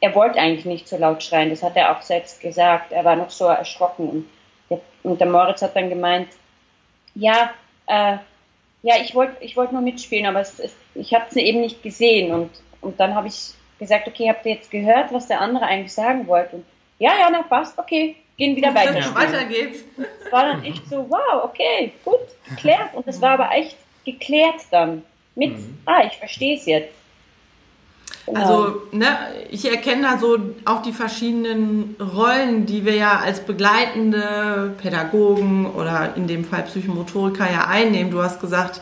er 0.00 0.14
wollte 0.14 0.38
eigentlich 0.38 0.64
nicht 0.64 0.88
so 0.88 0.96
laut 0.96 1.22
schreien, 1.22 1.50
das 1.50 1.62
hat 1.62 1.76
er 1.76 1.96
auch 1.96 2.02
selbst 2.02 2.40
gesagt. 2.40 2.92
Er 2.92 3.04
war 3.04 3.16
noch 3.16 3.30
so 3.30 3.46
erschrocken. 3.46 4.08
Und 4.08 4.28
der, 4.70 4.80
und 5.02 5.20
der 5.20 5.28
Moritz 5.28 5.62
hat 5.62 5.76
dann 5.76 5.90
gemeint, 5.90 6.28
ja, 7.14 7.52
äh, 7.86 8.18
ja, 8.82 8.96
ich 9.02 9.14
wollte 9.14 9.42
ich 9.42 9.56
wollt 9.56 9.72
nur 9.72 9.80
mitspielen, 9.80 10.26
aber 10.26 10.40
es, 10.40 10.58
es, 10.58 10.74
ich 10.94 11.14
habe 11.14 11.26
es 11.28 11.36
eben 11.36 11.60
nicht 11.60 11.82
gesehen. 11.82 12.32
Und, 12.32 12.50
und 12.80 13.00
dann 13.00 13.14
habe 13.14 13.28
ich 13.28 13.50
gesagt, 13.78 14.08
okay, 14.08 14.28
habt 14.28 14.44
ihr 14.46 14.54
jetzt 14.54 14.70
gehört, 14.70 15.12
was 15.12 15.28
der 15.28 15.40
andere 15.40 15.66
eigentlich 15.66 15.92
sagen 15.92 16.26
wollte? 16.26 16.56
Und 16.56 16.64
ja, 16.98 17.12
ja, 17.18 17.28
na 17.30 17.42
passt, 17.42 17.78
okay, 17.78 18.16
gehen 18.36 18.56
wieder 18.56 18.74
weiter. 18.74 18.98
Ja. 18.98 19.14
Weiter 19.14 19.44
geht's. 19.44 19.84
Es 20.24 20.32
war 20.32 20.44
dann 20.44 20.64
echt 20.64 20.88
so, 20.88 21.08
wow, 21.08 21.44
okay, 21.44 21.92
gut, 22.04 22.20
geklärt. 22.48 22.94
Und 22.94 23.06
es 23.06 23.20
war 23.20 23.32
aber 23.32 23.50
echt 23.52 23.76
geklärt 24.04 24.62
dann. 24.70 25.04
Mit, 25.34 25.56
mhm. 25.56 25.78
ah, 25.86 26.04
ich 26.04 26.16
verstehe 26.16 26.56
es 26.56 26.66
jetzt. 26.66 26.92
Genau. 28.28 28.40
Also, 28.40 28.82
ne, 28.92 29.06
ich 29.50 29.70
erkenne 29.70 30.02
da 30.02 30.18
so 30.18 30.38
auch 30.64 30.82
die 30.82 30.92
verschiedenen 30.92 31.96
Rollen, 32.16 32.66
die 32.66 32.84
wir 32.84 32.94
ja 32.94 33.18
als 33.18 33.40
begleitende 33.40 34.74
Pädagogen 34.80 35.66
oder 35.66 36.14
in 36.16 36.26
dem 36.26 36.44
Fall 36.44 36.62
Psychomotoriker 36.64 37.50
ja 37.50 37.66
einnehmen. 37.66 38.10
Du 38.10 38.22
hast 38.22 38.40
gesagt, 38.40 38.80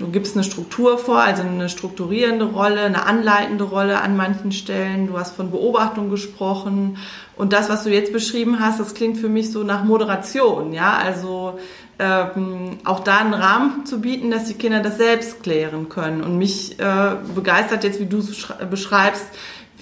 Du 0.00 0.08
gibst 0.08 0.34
eine 0.34 0.44
Struktur 0.44 0.96
vor, 0.96 1.18
also 1.18 1.42
eine 1.42 1.68
strukturierende 1.68 2.46
Rolle, 2.46 2.80
eine 2.80 3.04
anleitende 3.04 3.64
Rolle 3.64 4.00
an 4.00 4.16
manchen 4.16 4.50
Stellen. 4.50 5.06
Du 5.06 5.18
hast 5.18 5.36
von 5.36 5.50
Beobachtung 5.50 6.08
gesprochen. 6.08 6.96
Und 7.36 7.52
das, 7.52 7.68
was 7.68 7.84
du 7.84 7.90
jetzt 7.90 8.10
beschrieben 8.10 8.60
hast, 8.60 8.80
das 8.80 8.94
klingt 8.94 9.18
für 9.18 9.28
mich 9.28 9.52
so 9.52 9.62
nach 9.62 9.84
Moderation. 9.84 10.72
Ja, 10.72 10.96
also 10.96 11.58
ähm, 12.00 12.78
auch 12.84 13.00
da 13.00 13.18
einen 13.18 13.34
Rahmen 13.34 13.84
zu 13.84 14.00
bieten, 14.00 14.30
dass 14.30 14.46
die 14.46 14.54
Kinder 14.54 14.80
das 14.80 14.96
selbst 14.96 15.42
klären 15.42 15.88
können. 15.88 16.22
Und 16.22 16.38
mich 16.38 16.80
äh, 16.80 17.16
begeistert 17.34 17.84
jetzt, 17.84 18.00
wie 18.00 18.06
du 18.06 18.18
es 18.18 18.48
beschreibst, 18.70 19.26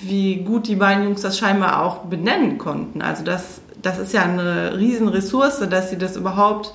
wie 0.02 0.36
gut 0.36 0.66
die 0.66 0.76
beiden 0.76 1.04
Jungs 1.04 1.22
das 1.22 1.38
scheinbar 1.38 1.82
auch 1.82 1.98
benennen 2.04 2.58
konnten. 2.58 3.02
Also 3.02 3.24
das, 3.24 3.60
das 3.80 3.98
ist 3.98 4.12
ja 4.12 4.22
eine 4.22 4.76
Riesenressource, 4.76 5.60
dass 5.70 5.90
sie 5.90 5.98
das 5.98 6.16
überhaupt 6.16 6.72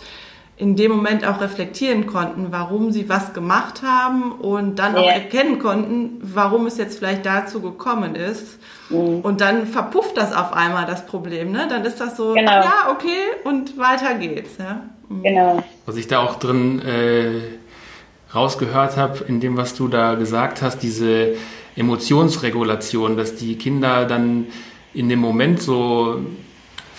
in 0.56 0.76
dem 0.76 0.92
Moment 0.92 1.26
auch 1.26 1.42
reflektieren 1.42 2.06
konnten, 2.06 2.48
warum 2.52 2.92
sie 2.92 3.10
was 3.10 3.34
gemacht 3.34 3.82
haben 3.82 4.32
und 4.34 4.78
dann 4.78 4.94
ja. 4.96 5.02
auch 5.02 5.08
erkennen 5.08 5.58
konnten, 5.58 6.20
warum 6.22 6.68
es 6.68 6.78
jetzt 6.78 7.00
vielleicht 7.00 7.26
dazu 7.26 7.60
gekommen 7.60 8.16
ist. 8.16 8.60
Mhm. 8.89 9.22
Und 9.22 9.42
dann 9.42 9.66
verpufft 9.66 10.16
das 10.16 10.32
auf 10.32 10.54
einmal 10.54 10.86
das 10.86 11.08
Problem, 11.08 11.52
ne? 11.52 11.68
Dann 11.70 11.84
ist 11.86 12.00
das 12.00 12.18
so, 12.18 12.34
genau. 12.34 12.52
ja, 12.52 12.92
okay, 12.92 13.18
und 13.44 13.78
weiter 13.80 14.13
geht's. 14.13 14.58
Ja? 14.60 14.84
Mhm. 15.10 15.24
Genau. 15.24 15.63
Was 15.88 15.96
ich 15.96 16.08
da 16.08 16.20
auch 16.20 16.36
drin 16.36 16.82
äh, 16.82 18.36
rausgehört 18.36 18.96
habe, 18.96 19.24
in 19.28 19.39
dem, 19.39 19.58
was 19.58 19.74
du 19.74 19.88
da 19.88 20.13
gesagt 20.13 20.62
hast, 20.62 20.80
diese 20.80 21.36
Emotionsregulation, 21.76 23.18
dass 23.18 23.36
die 23.36 23.58
Kinder 23.58 24.06
dann 24.06 24.48
in 24.94 25.10
dem 25.10 25.20
Moment 25.20 25.62
so 25.62 26.20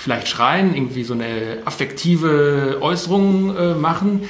vielleicht 0.05 0.29
schreien, 0.29 0.75
irgendwie 0.75 1.03
so 1.03 1.15
eine 1.15 1.63
affektive 1.65 2.77
Äußerung 2.83 3.57
äh, 3.57 3.75
machen, 3.75 4.29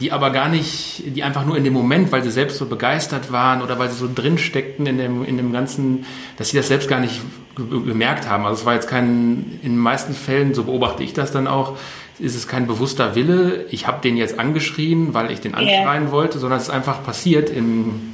die 0.00 0.10
aber 0.10 0.30
gar 0.30 0.48
nicht, 0.48 1.04
die 1.14 1.22
einfach 1.22 1.46
nur 1.46 1.56
in 1.56 1.62
dem 1.62 1.72
Moment, 1.72 2.10
weil 2.10 2.24
sie 2.24 2.30
selbst 2.32 2.58
so 2.58 2.66
begeistert 2.66 3.30
waren 3.30 3.62
oder 3.62 3.78
weil 3.78 3.88
sie 3.88 3.96
so 3.96 4.10
drin 4.12 4.36
steckten 4.36 4.84
in 4.86 4.98
dem, 4.98 5.24
in 5.24 5.36
dem 5.36 5.52
Ganzen, 5.52 6.06
dass 6.38 6.50
sie 6.50 6.56
das 6.56 6.66
selbst 6.66 6.88
gar 6.88 6.98
nicht 6.98 7.20
bemerkt 7.54 8.28
haben. 8.28 8.44
Also 8.44 8.62
es 8.62 8.66
war 8.66 8.74
jetzt 8.74 8.88
kein, 8.88 9.60
in 9.62 9.74
den 9.74 9.78
meisten 9.78 10.12
Fällen, 10.12 10.54
so 10.54 10.64
beobachte 10.64 11.04
ich 11.04 11.12
das 11.12 11.30
dann 11.30 11.46
auch, 11.46 11.78
ist 12.18 12.34
es 12.34 12.48
kein 12.48 12.66
bewusster 12.66 13.14
Wille, 13.14 13.66
ich 13.70 13.86
habe 13.86 14.02
den 14.02 14.16
jetzt 14.16 14.40
angeschrien, 14.40 15.14
weil 15.14 15.30
ich 15.30 15.38
den 15.38 15.54
anschreien 15.54 16.04
yeah. 16.04 16.12
wollte, 16.12 16.40
sondern 16.40 16.58
es 16.58 16.64
ist 16.64 16.70
einfach 16.70 17.04
passiert 17.04 17.48
in, 17.48 18.12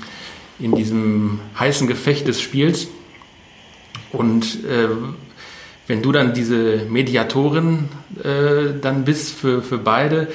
in 0.59 0.75
diesem 0.75 1.41
heißen 1.59 1.87
Gefecht 1.87 2.29
des 2.29 2.43
Spiels. 2.43 2.89
Und 4.13 4.63
äh, 4.65 4.89
wenn 5.89 6.03
du 6.03 6.13
dann 6.13 6.35
diese 6.35 6.87
Mediatorin 6.89 7.89
äh, 8.23 8.79
dann 8.81 9.05
bist 9.05 9.35
für, 9.35 9.63
für 9.63 9.79
beide, 9.79 10.29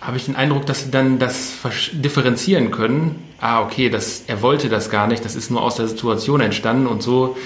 habe 0.00 0.18
ich 0.18 0.26
den 0.26 0.36
Eindruck, 0.36 0.66
dass 0.66 0.84
sie 0.84 0.90
dann 0.90 1.18
das 1.18 1.54
differenzieren 1.92 2.70
können. 2.70 3.22
Ah, 3.40 3.62
okay, 3.62 3.88
das, 3.88 4.24
er 4.26 4.42
wollte 4.42 4.68
das 4.68 4.90
gar 4.90 5.06
nicht, 5.06 5.24
das 5.24 5.34
ist 5.34 5.50
nur 5.50 5.62
aus 5.62 5.76
der 5.76 5.88
Situation 5.88 6.42
entstanden 6.42 6.86
und 6.86 7.02
so 7.02 7.36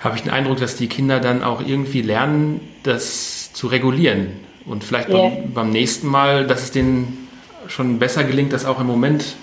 habe 0.00 0.16
ich 0.16 0.22
den 0.22 0.32
Eindruck, 0.32 0.58
dass 0.58 0.76
die 0.76 0.88
Kinder 0.88 1.20
dann 1.20 1.42
auch 1.42 1.62
irgendwie 1.64 2.02
lernen, 2.02 2.60
das 2.82 3.52
zu 3.54 3.68
regulieren. 3.68 4.32
Und 4.66 4.84
vielleicht 4.84 5.08
yeah. 5.08 5.28
beim, 5.28 5.52
beim, 5.54 5.70
nächsten 5.70 6.08
Mal, 6.08 6.46
dass 6.46 6.62
es 6.62 6.72
denen 6.72 7.28
schon 7.68 7.98
besser 7.98 8.24
gelingt, 8.24 8.52
das 8.52 8.66
auch 8.66 8.80
im 8.80 8.86
Moment 8.86 9.36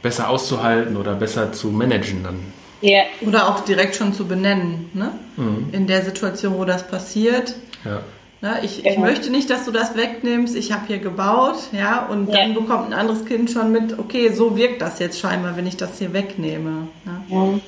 besser 0.00 0.28
auszuhalten 0.28 0.96
oder 0.96 1.14
besser 1.14 1.52
zu 1.52 1.68
managen 1.68 2.24
dann. 2.24 2.61
Ja. 2.82 3.04
Oder 3.20 3.48
auch 3.48 3.60
direkt 3.60 3.94
schon 3.94 4.12
zu 4.12 4.26
benennen, 4.26 4.90
ne? 4.92 5.12
Mhm. 5.36 5.68
In 5.72 5.86
der 5.86 6.02
Situation, 6.02 6.58
wo 6.58 6.64
das 6.64 6.86
passiert. 6.86 7.54
Ja. 7.84 8.02
Na, 8.40 8.62
ich, 8.62 8.82
genau. 8.82 8.90
ich 8.90 8.98
möchte 8.98 9.30
nicht, 9.30 9.48
dass 9.50 9.64
du 9.64 9.70
das 9.70 9.96
wegnimmst, 9.96 10.56
ich 10.56 10.72
habe 10.72 10.88
hier 10.88 10.98
gebaut, 10.98 11.58
ja, 11.70 12.06
und 12.06 12.28
ja. 12.28 12.38
dann 12.38 12.54
bekommt 12.54 12.88
ein 12.88 12.92
anderes 12.92 13.24
Kind 13.24 13.52
schon 13.52 13.70
mit, 13.70 13.96
okay, 14.00 14.30
so 14.32 14.56
wirkt 14.56 14.82
das 14.82 14.98
jetzt 14.98 15.20
scheinbar, 15.20 15.56
wenn 15.56 15.66
ich 15.66 15.76
das 15.76 16.00
hier 16.00 16.12
wegnehme. 16.12 16.88
Ne? 17.04 17.22
Mhm. 17.28 17.60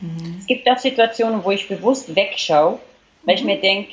Mhm. 0.00 0.36
Es 0.40 0.46
gibt 0.46 0.68
auch 0.68 0.78
Situationen, 0.78 1.44
wo 1.44 1.52
ich 1.52 1.68
bewusst 1.68 2.14
wegschaue, 2.16 2.80
weil 3.22 3.36
ich 3.36 3.42
mhm. 3.42 3.46
mir 3.46 3.60
denke, 3.60 3.92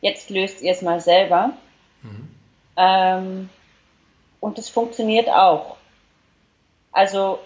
jetzt 0.00 0.30
löst 0.30 0.62
ihr 0.62 0.70
es 0.70 0.80
mal 0.80 1.00
selber. 1.00 1.50
Mhm. 2.02 2.28
Ähm, 2.76 3.48
und 4.38 4.58
das 4.58 4.68
funktioniert 4.68 5.28
auch. 5.28 5.76
Also 6.92 7.40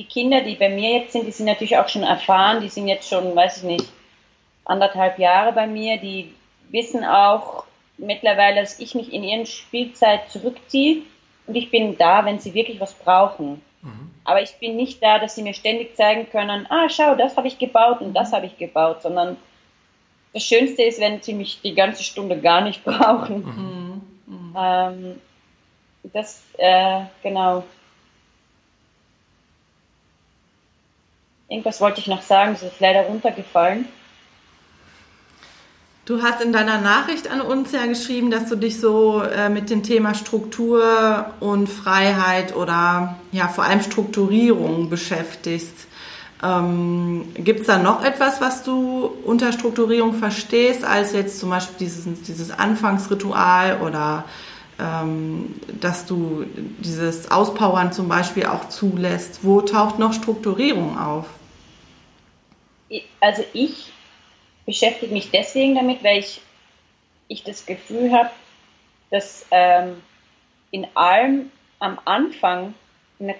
die 0.00 0.06
Kinder, 0.06 0.40
die 0.40 0.54
bei 0.54 0.70
mir 0.70 1.00
jetzt 1.00 1.12
sind, 1.12 1.26
die 1.26 1.30
sind 1.30 1.44
natürlich 1.44 1.76
auch 1.76 1.88
schon 1.88 2.04
erfahren, 2.04 2.62
die 2.62 2.70
sind 2.70 2.88
jetzt 2.88 3.06
schon, 3.06 3.36
weiß 3.36 3.58
ich 3.58 3.62
nicht, 3.64 3.86
anderthalb 4.64 5.18
Jahre 5.18 5.52
bei 5.52 5.66
mir, 5.66 5.98
die 5.98 6.32
wissen 6.70 7.04
auch 7.04 7.64
mittlerweile, 7.98 8.62
dass 8.62 8.80
ich 8.80 8.94
mich 8.94 9.12
in 9.12 9.22
ihren 9.22 9.44
Spielzeit 9.44 10.30
zurückziehe 10.30 11.02
und 11.46 11.54
ich 11.54 11.70
bin 11.70 11.98
da, 11.98 12.24
wenn 12.24 12.38
sie 12.38 12.54
wirklich 12.54 12.80
was 12.80 12.94
brauchen. 12.94 13.60
Mhm. 13.82 14.10
Aber 14.24 14.40
ich 14.40 14.54
bin 14.54 14.76
nicht 14.76 15.02
da, 15.02 15.18
dass 15.18 15.34
sie 15.34 15.42
mir 15.42 15.52
ständig 15.52 15.96
zeigen 15.96 16.30
können, 16.30 16.66
ah, 16.70 16.88
schau, 16.88 17.14
das 17.14 17.36
habe 17.36 17.48
ich 17.48 17.58
gebaut 17.58 18.00
und 18.00 18.14
das 18.14 18.32
habe 18.32 18.46
ich 18.46 18.56
gebaut, 18.56 19.02
sondern 19.02 19.36
das 20.32 20.44
Schönste 20.44 20.82
ist, 20.82 20.98
wenn 20.98 21.20
sie 21.20 21.34
mich 21.34 21.60
die 21.60 21.74
ganze 21.74 22.04
Stunde 22.04 22.40
gar 22.40 22.62
nicht 22.62 22.84
brauchen. 22.86 23.44
Mhm. 23.44 24.34
Mhm. 24.34 24.56
Ähm, 24.56 25.20
das, 26.04 26.42
äh, 26.56 27.02
genau. 27.22 27.64
Irgendwas 31.50 31.80
wollte 31.80 31.98
ich 31.98 32.06
noch 32.06 32.22
sagen, 32.22 32.52
das 32.52 32.62
ist 32.62 32.78
leider 32.78 33.02
runtergefallen. 33.02 33.86
Du 36.04 36.22
hast 36.22 36.40
in 36.40 36.52
deiner 36.52 36.80
Nachricht 36.80 37.28
an 37.28 37.40
uns 37.40 37.72
ja 37.72 37.86
geschrieben, 37.86 38.30
dass 38.30 38.48
du 38.48 38.54
dich 38.54 38.80
so 38.80 39.20
äh, 39.22 39.48
mit 39.48 39.68
dem 39.68 39.82
Thema 39.82 40.14
Struktur 40.14 41.26
und 41.40 41.66
Freiheit 41.68 42.54
oder 42.54 43.16
ja 43.32 43.48
vor 43.48 43.64
allem 43.64 43.82
Strukturierung 43.82 44.90
beschäftigst. 44.90 45.88
Ähm, 46.40 47.26
Gibt 47.34 47.62
es 47.62 47.66
da 47.66 47.78
noch 47.78 48.04
etwas, 48.04 48.40
was 48.40 48.62
du 48.62 49.10
unter 49.24 49.52
Strukturierung 49.52 50.14
verstehst, 50.14 50.84
als 50.84 51.12
jetzt 51.12 51.40
zum 51.40 51.50
Beispiel 51.50 51.78
dieses, 51.80 52.04
dieses 52.22 52.52
Anfangsritual 52.52 53.80
oder 53.80 54.24
ähm, 54.78 55.56
dass 55.80 56.06
du 56.06 56.44
dieses 56.78 57.28
Auspowern 57.30 57.92
zum 57.92 58.06
Beispiel 58.08 58.46
auch 58.46 58.68
zulässt? 58.68 59.40
Wo 59.42 59.62
taucht 59.62 59.98
noch 59.98 60.12
Strukturierung 60.12 60.96
auf? 60.96 61.26
Also 63.20 63.44
ich 63.52 63.92
beschäftige 64.66 65.12
mich 65.12 65.30
deswegen 65.30 65.74
damit, 65.74 66.02
weil 66.02 66.18
ich, 66.18 66.40
ich 67.28 67.42
das 67.44 67.66
Gefühl 67.66 68.12
habe, 68.12 68.30
dass 69.10 69.46
ähm, 69.50 70.02
in 70.70 70.86
allem 70.94 71.50
am 71.78 71.98
Anfang 72.04 72.74
eine, 73.18 73.34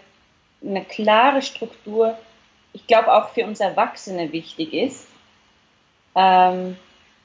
eine 0.62 0.84
klare 0.84 1.42
Struktur, 1.42 2.18
ich 2.72 2.86
glaube 2.86 3.12
auch 3.12 3.30
für 3.30 3.44
uns 3.44 3.60
Erwachsene 3.60 4.32
wichtig 4.32 4.72
ist. 4.72 5.06
Ähm, 6.14 6.76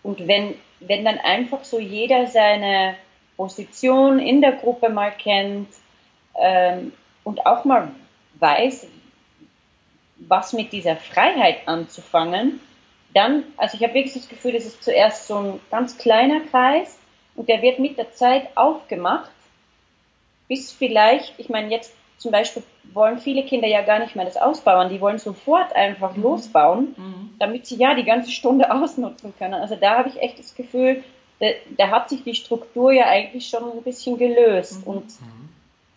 und 0.03 0.27
wenn, 0.27 0.55
wenn 0.79 1.05
dann 1.05 1.17
einfach 1.17 1.63
so 1.63 1.79
jeder 1.79 2.27
seine 2.27 2.95
Position 3.37 4.19
in 4.19 4.41
der 4.41 4.53
Gruppe 4.53 4.89
mal 4.89 5.11
kennt 5.11 5.69
ähm, 6.35 6.93
und 7.23 7.45
auch 7.45 7.65
mal 7.65 7.91
weiß, 8.35 8.87
was 10.27 10.53
mit 10.53 10.71
dieser 10.73 10.95
Freiheit 10.95 11.67
anzufangen, 11.67 12.59
dann, 13.13 13.43
also 13.57 13.77
ich 13.77 13.83
habe 13.83 13.93
wirklich 13.93 14.13
das 14.13 14.27
Gefühl, 14.27 14.53
das 14.53 14.65
ist 14.65 14.83
zuerst 14.83 15.27
so 15.27 15.37
ein 15.37 15.59
ganz 15.71 15.97
kleiner 15.97 16.41
Kreis 16.41 16.99
und 17.35 17.47
der 17.47 17.61
wird 17.61 17.79
mit 17.79 17.97
der 17.97 18.11
Zeit 18.11 18.49
aufgemacht, 18.55 19.31
bis 20.47 20.71
vielleicht, 20.71 21.33
ich 21.37 21.49
meine, 21.49 21.69
jetzt 21.69 21.93
zum 22.17 22.31
Beispiel 22.31 22.63
wollen 22.93 23.19
viele 23.19 23.43
Kinder 23.43 23.67
ja 23.67 23.81
gar 23.81 23.99
nicht 23.99 24.15
mehr 24.15 24.25
das 24.25 24.37
ausbauen, 24.37 24.89
die 24.89 25.01
wollen 25.01 25.17
sofort 25.17 25.75
einfach 25.75 26.15
mhm. 26.15 26.23
losbauen, 26.23 26.95
mhm. 26.97 27.35
damit 27.39 27.65
sie 27.65 27.75
ja 27.75 27.93
die 27.95 28.03
ganze 28.03 28.31
Stunde 28.31 28.71
ausnutzen 28.73 29.33
können. 29.37 29.53
Also 29.53 29.75
da 29.75 29.97
habe 29.97 30.09
ich 30.09 30.21
echt 30.21 30.39
das 30.39 30.55
Gefühl, 30.55 31.03
da, 31.39 31.47
da, 31.77 31.89
hat 31.89 32.09
sich 32.09 32.23
die 32.23 32.33
Struktur 32.33 32.91
ja 32.93 33.07
eigentlich 33.07 33.47
schon 33.47 33.63
ein 33.63 33.83
bisschen 33.83 34.17
gelöst. 34.17 34.85
Mhm. 34.85 34.93
Und 34.93 35.05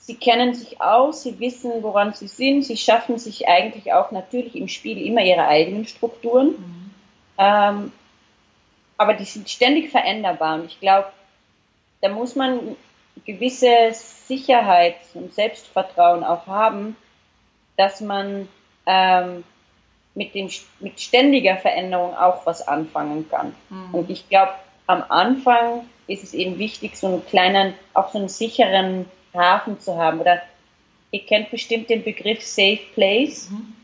sie 0.08 0.16
kennen 0.16 0.54
sich 0.54 0.80
aus, 0.80 1.22
sie 1.22 1.38
wissen, 1.38 1.82
woran 1.82 2.14
sie 2.14 2.28
sind, 2.28 2.62
sie 2.62 2.78
schaffen 2.78 3.18
sich 3.18 3.46
eigentlich 3.46 3.92
auch 3.92 4.10
natürlich 4.10 4.56
im 4.56 4.66
Spiel 4.66 4.96
immer 5.06 5.20
ihre 5.20 5.46
eigenen 5.46 5.86
Strukturen. 5.86 6.52
Mhm. 6.52 6.90
Ähm, 7.36 7.92
aber 8.96 9.12
die 9.12 9.26
sind 9.26 9.50
ständig 9.50 9.90
veränderbar 9.90 10.54
und 10.54 10.64
ich 10.64 10.80
glaube, 10.80 11.08
da 12.00 12.08
muss 12.08 12.36
man 12.36 12.74
gewisse 13.26 13.90
Sicherheit 13.92 14.96
und 15.12 15.34
Selbstvertrauen 15.34 16.24
auch 16.24 16.46
haben, 16.46 16.96
dass 17.76 18.00
man 18.00 18.48
ähm, 18.86 19.44
mit, 20.14 20.34
dem, 20.34 20.48
mit 20.80 20.98
ständiger 20.98 21.58
Veränderung 21.58 22.16
auch 22.16 22.46
was 22.46 22.66
anfangen 22.66 23.28
kann. 23.28 23.54
Mhm. 23.68 23.94
Und 23.94 24.08
ich 24.08 24.26
glaube, 24.30 24.54
am 24.86 25.04
Anfang 25.10 25.86
ist 26.06 26.24
es 26.24 26.32
eben 26.32 26.58
wichtig, 26.58 26.96
so 26.96 27.08
einen 27.08 27.26
kleinen, 27.26 27.74
auch 27.92 28.10
so 28.10 28.16
einen 28.16 28.30
sicheren 28.30 29.04
Hafen 29.34 29.80
zu 29.80 29.96
haben. 29.96 30.20
Oder 30.20 30.42
ihr 31.10 31.24
kennt 31.26 31.50
bestimmt 31.50 31.90
den 31.90 32.04
Begriff 32.04 32.42
Safe 32.42 32.80
Place. 32.94 33.50
Mhm. 33.50 33.74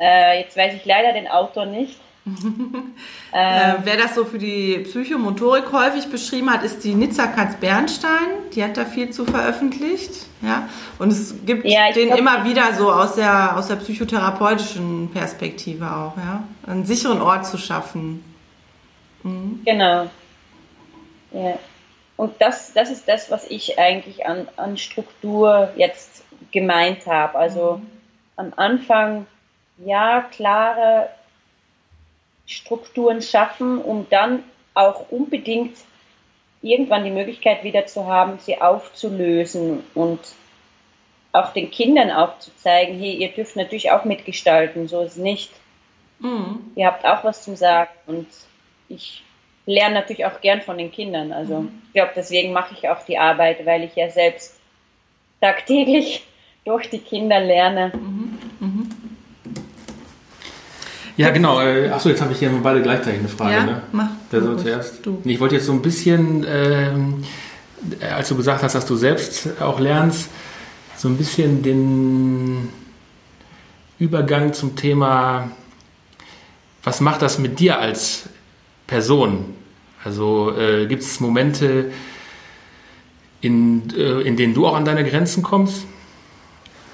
Äh, 0.00 0.40
jetzt 0.40 0.56
weiß 0.56 0.74
ich 0.74 0.84
leider 0.84 1.12
den 1.12 1.28
Autor 1.28 1.66
nicht. 1.66 1.98
äh, 3.32 3.74
wer 3.82 3.96
das 3.96 4.14
so 4.14 4.24
für 4.24 4.38
die 4.38 4.78
Psychomotorik 4.78 5.72
häufig 5.72 6.08
beschrieben 6.08 6.50
hat, 6.50 6.62
ist 6.62 6.84
die 6.84 6.94
Nizza 6.94 7.26
Katz-Bernstein. 7.26 8.28
Die 8.54 8.62
hat 8.62 8.76
da 8.76 8.84
viel 8.84 9.10
zu 9.10 9.24
veröffentlicht. 9.24 10.26
Ja? 10.40 10.68
Und 10.98 11.10
es 11.10 11.34
gibt 11.44 11.64
ja, 11.64 11.90
den 11.90 12.08
glaub, 12.08 12.18
immer 12.18 12.44
wieder 12.44 12.74
so 12.74 12.92
aus 12.92 13.16
der, 13.16 13.56
aus 13.56 13.66
der 13.66 13.76
psychotherapeutischen 13.76 15.10
Perspektive 15.12 15.84
auch. 15.84 16.16
Ja? 16.16 16.44
Einen 16.66 16.84
sicheren 16.84 17.20
Ort 17.20 17.46
zu 17.46 17.58
schaffen. 17.58 18.22
Mhm. 19.24 19.62
Genau. 19.64 20.08
Ja. 21.32 21.58
Und 22.16 22.40
das, 22.40 22.72
das 22.72 22.90
ist 22.90 23.08
das, 23.08 23.30
was 23.30 23.50
ich 23.50 23.78
eigentlich 23.78 24.26
an, 24.26 24.48
an 24.56 24.76
Struktur 24.76 25.72
jetzt 25.76 26.24
gemeint 26.52 27.06
habe. 27.06 27.38
Also 27.38 27.76
mhm. 27.76 27.90
am 28.36 28.52
Anfang, 28.56 29.26
ja, 29.78 30.22
klare 30.30 31.08
Strukturen 32.46 33.22
schaffen, 33.22 33.78
um 33.78 34.06
dann 34.10 34.44
auch 34.74 35.10
unbedingt 35.10 35.76
irgendwann 36.60 37.04
die 37.04 37.10
Möglichkeit 37.10 37.64
wieder 37.64 37.86
zu 37.86 38.06
haben, 38.06 38.38
sie 38.38 38.60
aufzulösen 38.60 39.82
und 39.94 40.20
auch 41.32 41.52
den 41.52 41.70
Kindern 41.70 42.10
auch 42.10 42.38
zu 42.38 42.54
zeigen, 42.56 42.98
hey, 42.98 43.14
ihr 43.14 43.28
dürft 43.28 43.56
natürlich 43.56 43.90
auch 43.90 44.04
mitgestalten, 44.04 44.86
so 44.86 45.02
ist 45.02 45.12
es 45.12 45.16
nicht. 45.16 45.50
Mhm. 46.20 46.72
Ihr 46.76 46.86
habt 46.86 47.04
auch 47.04 47.24
was 47.24 47.42
zum 47.42 47.56
Sagen 47.56 47.90
und 48.06 48.28
ich 48.88 49.24
lerne 49.66 49.94
natürlich 49.94 50.26
auch 50.26 50.40
gern 50.40 50.60
von 50.60 50.78
den 50.78 50.90
Kindern. 50.90 51.32
Also 51.32 51.60
mhm. 51.60 51.82
ich 51.88 51.92
glaube, 51.94 52.12
deswegen 52.16 52.52
mache 52.52 52.74
ich 52.74 52.88
auch 52.88 53.04
die 53.04 53.18
Arbeit, 53.18 53.64
weil 53.64 53.84
ich 53.84 53.94
ja 53.96 54.10
selbst 54.10 54.56
tagtäglich 55.40 56.26
durch 56.64 56.90
die 56.90 56.98
Kinder 56.98 57.40
lerne. 57.40 57.92
Mhm. 57.94 58.38
Mhm. 58.60 58.90
Ja, 61.16 61.30
genau. 61.30 61.60
Äh, 61.60 61.90
achso, 61.90 62.08
jetzt 62.08 62.22
habe 62.22 62.32
ich 62.32 62.38
hier 62.38 62.50
beide 62.62 62.82
gleichzeitig 62.82 63.20
eine 63.20 63.28
Frage. 63.28 63.52
Ja, 63.52 63.64
ne? 63.64 63.82
mach. 63.92 64.08
Wer 64.30 64.42
soll 64.42 64.58
zuerst? 64.58 65.04
Du. 65.04 65.20
Ich 65.24 65.40
wollte 65.40 65.56
jetzt 65.56 65.66
so 65.66 65.72
ein 65.72 65.82
bisschen, 65.82 66.46
ähm, 66.48 67.24
als 68.00 68.28
du 68.28 68.36
gesagt 68.36 68.62
hast, 68.62 68.74
dass 68.74 68.86
du 68.86 68.96
selbst 68.96 69.60
auch 69.60 69.78
lernst, 69.78 70.30
so 70.96 71.08
ein 71.08 71.16
bisschen 71.16 71.62
den 71.62 72.70
Übergang 73.98 74.52
zum 74.54 74.74
Thema, 74.74 75.50
was 76.82 77.00
macht 77.00 77.22
das 77.22 77.38
mit 77.38 77.60
dir 77.60 77.78
als 77.78 78.28
Person? 78.86 79.54
Also 80.04 80.52
äh, 80.56 80.86
gibt 80.86 81.02
es 81.02 81.20
Momente, 81.20 81.92
in, 83.40 83.90
äh, 83.96 84.20
in 84.22 84.36
denen 84.36 84.54
du 84.54 84.66
auch 84.66 84.74
an 84.74 84.84
deine 84.84 85.08
Grenzen 85.08 85.42
kommst? 85.42 85.84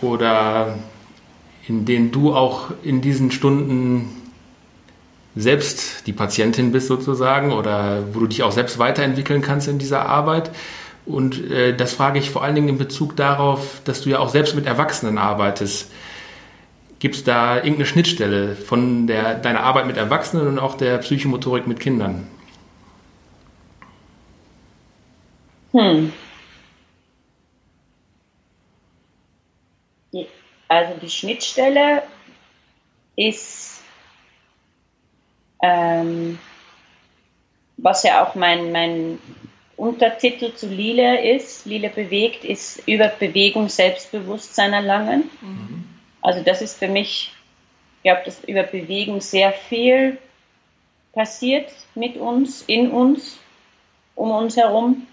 Oder 0.01 0.79
in 1.66 1.85
denen 1.85 2.12
du 2.12 2.35
auch 2.35 2.70
in 2.83 3.01
diesen 3.01 3.31
Stunden 3.31 4.11
selbst 5.37 6.07
die 6.07 6.12
Patientin 6.12 6.72
bist 6.72 6.88
sozusagen 6.88 7.53
oder 7.53 8.03
wo 8.12 8.20
du 8.20 8.27
dich 8.27 8.42
auch 8.42 8.53
selbst 8.53 8.79
weiterentwickeln 8.79 9.42
kannst 9.42 9.68
in 9.68 9.79
dieser 9.79 10.07
Arbeit. 10.07 10.51
Und 11.07 11.51
äh, 11.51 11.74
das 11.77 11.94
frage 11.94 12.18
ich 12.18 12.31
vor 12.31 12.42
allen 12.42 12.55
Dingen 12.55 12.68
in 12.68 12.79
Bezug 12.79 13.16
darauf, 13.16 13.81
dass 13.85 14.03
du 14.03 14.11
ja 14.11 14.18
auch 14.18 14.31
selbst 14.31 14.55
mit 14.55 14.66
Erwachsenen 14.66 15.16
arbeitest. 15.16 15.90
Gibt 16.99 17.15
es 17.15 17.25
da 17.25 17.57
irgendeine 17.57 17.87
Schnittstelle 17.87 18.57
von 18.57 19.07
der, 19.07 19.35
deiner 19.37 19.61
Arbeit 19.61 19.87
mit 19.87 19.97
Erwachsenen 19.97 20.49
und 20.49 20.59
auch 20.59 20.77
der 20.77 20.99
Psychomotorik 20.99 21.67
mit 21.67 21.79
Kindern? 21.79 22.27
Hm. 25.73 26.13
Also 30.69 30.93
die 31.01 31.09
Schnittstelle 31.09 32.03
ist, 33.17 33.83
ähm, 35.63 36.39
was 37.79 38.03
ja 38.03 38.25
auch 38.25 38.35
mein, 38.35 38.71
mein 38.71 39.19
Untertitel 39.77 40.53
zu 40.55 40.69
Lile 40.69 41.35
ist, 41.35 41.65
Lile 41.65 41.89
bewegt, 41.89 42.45
ist 42.45 42.87
über 42.87 43.09
Bewegung 43.09 43.71
Selbstbewusstsein 43.71 44.75
erlangen. 44.75 45.31
Mhm. 45.41 45.88
Also 46.29 46.43
das 46.43 46.61
ist 46.61 46.79
für 46.79 46.88
mich, 46.88 47.33
ich 47.97 48.03
glaube, 48.03 48.21
dass 48.27 48.45
über 48.45 48.62
Bewegung 48.62 49.23
sehr 49.23 49.51
viel 49.51 50.19
passiert 51.14 51.73
mit 51.95 52.19
uns, 52.19 52.61
in 52.67 52.91
uns, 52.91 53.38
um 54.14 54.31
uns 54.33 54.59
herum. 54.59 55.07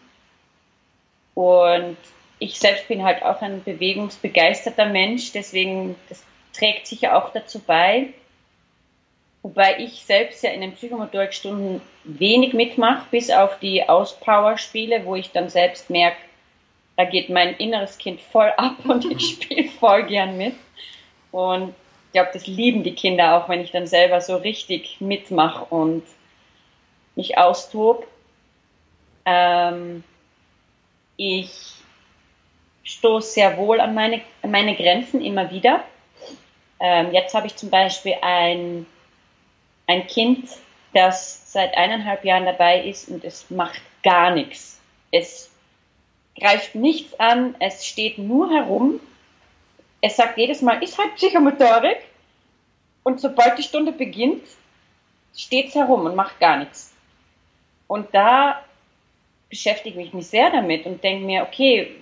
Und 1.34 1.96
ich 2.40 2.60
selbst 2.60 2.90
bin 2.90 3.02
halt 3.02 3.24
auch 3.24 3.42
ein 3.42 3.64
bewegungsbegeisterter 3.64 4.88
Mensch, 4.88 5.32
deswegen 5.32 5.96
das 6.10 6.22
trägt 6.52 6.86
sicher 6.86 7.16
auch 7.16 7.32
dazu 7.32 7.60
bei. 7.60 8.08
Wobei 9.42 9.80
ich 9.80 10.04
selbst 10.04 10.44
ja 10.44 10.50
in 10.50 10.60
den 10.60 10.74
Psychomotorikstunden 10.74 11.80
wenig 12.04 12.52
mitmache, 12.52 13.06
bis 13.10 13.32
auf 13.32 13.58
die 13.60 13.88
Auspower-Spiele, 13.88 15.06
wo 15.06 15.16
ich 15.16 15.32
dann 15.32 15.48
selbst 15.48 15.90
merke, 15.90 16.18
da 16.98 17.06
geht 17.06 17.30
mein 17.30 17.56
inneres 17.56 17.98
Kind 17.98 18.20
voll 18.20 18.52
ab 18.58 18.76
und 18.84 19.06
ich 19.06 19.36
spiele 19.36 19.70
voll 19.70 20.08
gern 20.08 20.36
mit. 20.36 20.56
Und 21.36 21.76
ich 22.06 22.12
glaube, 22.14 22.30
das 22.32 22.48
lieben 22.48 22.84
die 22.84 22.96
Kinder 22.96 23.36
auch, 23.36 23.50
wenn 23.50 23.60
ich 23.60 23.72
dann 23.72 23.88
selber 23.88 24.22
so 24.22 24.38
richtig 24.38 25.02
mitmache 25.02 25.66
und 25.66 26.04
mich 27.18 27.38
austob. 27.38 28.08
Ähm, 29.26 30.06
ich 31.18 31.74
stoße 32.86 33.34
sehr 33.34 33.58
wohl 33.58 33.82
an 33.82 33.94
meine, 33.94 34.22
an 34.44 34.52
meine 34.52 34.78
Grenzen 34.78 35.20
immer 35.22 35.52
wieder. 35.52 35.84
Ähm, 36.80 37.12
jetzt 37.12 37.34
habe 37.34 37.48
ich 37.48 37.58
zum 37.58 37.70
Beispiel 37.70 38.16
ein, 38.22 38.86
ein 39.88 40.08
Kind, 40.08 40.48
das 40.94 41.52
seit 41.52 41.76
eineinhalb 41.76 42.24
Jahren 42.24 42.46
dabei 42.46 42.82
ist 42.82 43.10
und 43.10 43.26
es 43.26 43.50
macht 43.50 43.82
gar 44.04 44.32
nichts. 44.32 44.80
Es 45.12 45.52
greift 46.40 46.76
nichts 46.76 47.20
an, 47.20 47.56
es 47.60 47.86
steht 47.86 48.20
nur 48.20 48.54
herum. 48.54 49.02
Es 50.06 50.18
sagt 50.18 50.38
jedes 50.38 50.62
Mal, 50.62 50.84
ist 50.84 51.00
halt 51.00 51.16
Psychomotorik. 51.16 51.98
Und 53.02 53.20
sobald 53.20 53.58
die 53.58 53.64
Stunde 53.64 53.92
beginnt, 53.92 54.44
steht 55.36 55.70
es 55.70 55.76
herum 55.76 56.06
und 56.06 56.16
macht 56.16 56.40
gar 56.40 56.58
nichts. 56.58 56.94
Und 57.88 58.14
da 58.14 58.64
beschäftige 59.50 60.00
ich 60.00 60.14
mich 60.14 60.28
sehr 60.28 60.52
damit 60.52 60.86
und 60.86 61.04
denke 61.04 61.26
mir, 61.26 61.42
okay, 61.42 61.96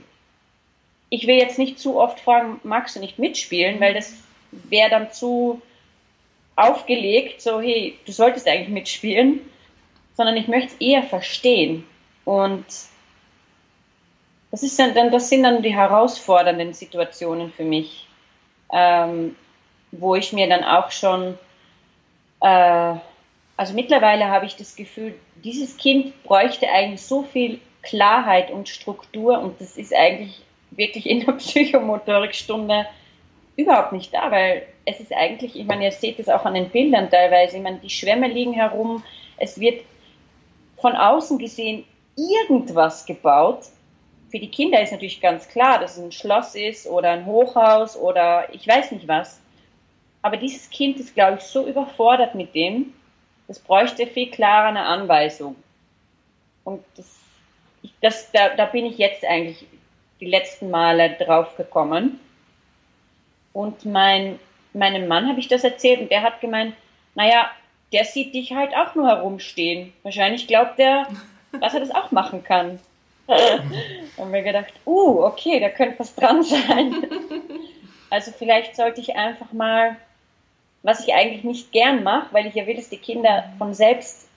ich 1.10 1.28
will 1.28 1.36
jetzt 1.36 1.58
nicht 1.58 1.80
zu 1.80 1.98
oft 1.98 2.20
fragen, 2.20 2.60
magst 2.64 2.98
du 2.98 3.00
nicht 3.00 3.20
mitspielen, 3.20 3.80
weil 3.80 3.94
das 3.94 4.14
wäre 4.52 4.90
dann 4.90 5.14
zu 5.14 5.62
aufgelegt, 6.58 7.42
so, 7.42 7.62
hey, 7.62 7.98
du 8.06 8.12
solltest 8.12 8.50
eigentlich 8.50 8.68
mitspielen, 8.68 9.40
sondern 10.18 10.36
ich 10.36 10.50
möchte 10.50 10.74
es 10.74 10.82
eher 10.82 11.04
verstehen. 11.04 11.86
Und 12.26 12.66
das 14.54 14.62
ist 14.62 14.78
dann, 14.78 15.10
das 15.10 15.30
sind 15.30 15.42
dann 15.42 15.64
die 15.64 15.74
herausfordernden 15.74 16.74
Situationen 16.74 17.52
für 17.52 17.64
mich, 17.64 18.08
ähm, 18.72 19.36
wo 19.92 20.14
ich 20.14 20.32
mir 20.32 20.48
dann 20.48 20.64
auch 20.64 20.92
schon, 20.92 21.40
äh, 22.40 22.94
also 23.58 23.74
mittlerweile 23.74 24.28
habe 24.28 24.46
ich 24.46 24.56
das 24.56 24.76
Gefühl, 24.76 25.16
dieses 25.44 25.76
Kind 25.78 26.22
bräuchte 26.22 26.70
eigentlich 26.70 27.02
so 27.02 27.24
viel 27.24 27.62
Klarheit 27.82 28.52
und 28.52 28.70
Struktur 28.70 29.40
und 29.40 29.60
das 29.60 29.76
ist 29.76 29.92
eigentlich 29.92 30.44
wirklich 30.70 31.10
in 31.10 31.26
der 31.26 31.32
Psychomotorikstunde 31.32 32.86
überhaupt 33.56 33.92
nicht 33.92 34.14
da, 34.14 34.30
weil 34.30 34.68
es 34.86 35.00
ist 35.00 35.14
eigentlich, 35.14 35.56
ich 35.56 35.66
meine, 35.66 35.86
ihr 35.86 35.92
seht 35.92 36.20
es 36.20 36.30
auch 36.30 36.46
an 36.46 36.54
den 36.54 36.70
Bildern 36.70 37.10
teilweise, 37.10 37.58
ich 37.58 37.64
meine, 37.64 37.80
die 37.80 37.90
Schwämme 37.90 38.28
liegen 38.28 38.54
herum, 38.54 39.04
es 39.38 39.60
wird 39.60 39.84
von 40.78 40.96
außen 40.96 41.40
gesehen 41.40 41.86
irgendwas 42.16 43.08
gebaut. 43.08 43.64
Für 44.34 44.40
die 44.40 44.50
Kinder 44.50 44.82
ist 44.82 44.92
natürlich 44.92 45.22
ganz 45.22 45.48
klar, 45.48 45.78
dass 45.78 45.96
es 45.96 46.04
ein 46.04 46.12
Schloss 46.12 46.56
ist 46.56 46.88
oder 46.88 47.12
ein 47.12 47.28
Hochhaus 47.28 47.96
oder 47.96 48.52
ich 48.52 48.68
weiß 48.68 48.90
nicht 48.90 49.08
was. 49.08 49.40
Aber 50.24 50.38
dieses 50.38 50.72
Kind 50.72 51.00
ist, 51.00 51.14
glaube 51.14 51.38
ich, 51.38 51.44
so 51.44 51.68
überfordert 51.68 52.34
mit 52.34 52.56
dem, 52.56 52.96
das 53.48 53.60
bräuchte 53.60 54.08
viel 54.08 54.32
klarer 54.32 54.70
eine 54.70 54.88
Anweisung. 54.88 55.56
Und 56.64 56.84
das, 56.98 57.20
das 58.02 58.32
da, 58.32 58.56
da 58.56 58.66
bin 58.66 58.88
ich 58.88 58.98
jetzt 58.98 59.24
eigentlich 59.24 59.68
die 60.20 60.26
letzten 60.26 60.72
Male 60.72 61.12
drauf 61.12 61.56
gekommen. 61.56 62.20
Und 63.54 63.86
mein, 63.86 64.40
meinem 64.74 65.08
Mann 65.08 65.30
habe 65.30 65.42
ich 65.42 65.48
das 65.48 65.64
erzählt 65.64 66.02
und 66.02 66.10
der 66.10 66.24
hat 66.24 66.42
gemeint, 66.42 66.74
naja, 67.14 67.52
der 67.92 68.04
sieht 68.04 68.34
dich 68.34 68.54
halt 68.54 68.76
auch 68.76 68.96
nur 68.96 69.08
herumstehen. 69.08 69.94
Wahrscheinlich 70.02 70.48
glaubt 70.48 70.80
er, 70.80 71.08
dass 71.62 71.76
er 71.76 71.82
das 71.82 71.94
auch 71.94 72.10
machen 72.10 72.44
kann. 72.44 72.80
und 74.18 74.32
mir 74.32 74.44
gedacht, 74.44 74.74
uh, 74.86 75.24
okay, 75.24 75.60
da 75.60 75.70
könnte 75.70 76.00
was 76.00 76.16
dran 76.16 76.44
sein. 76.44 77.06
also 78.10 78.32
vielleicht 78.32 78.76
sollte 78.76 79.02
ich 79.02 79.16
einfach 79.16 79.54
mal, 79.54 79.96
was 80.82 81.06
ich 81.06 81.14
eigentlich 81.14 81.44
nicht 81.44 81.72
gern 81.72 82.04
mache, 82.04 82.28
weil 82.32 82.46
ich 82.46 82.56
ja 82.56 82.68
will, 82.68 82.76
dass 82.76 82.90
die 82.90 82.98
Kinder 82.98 83.52
von 83.58 83.74
selbst 83.74 84.28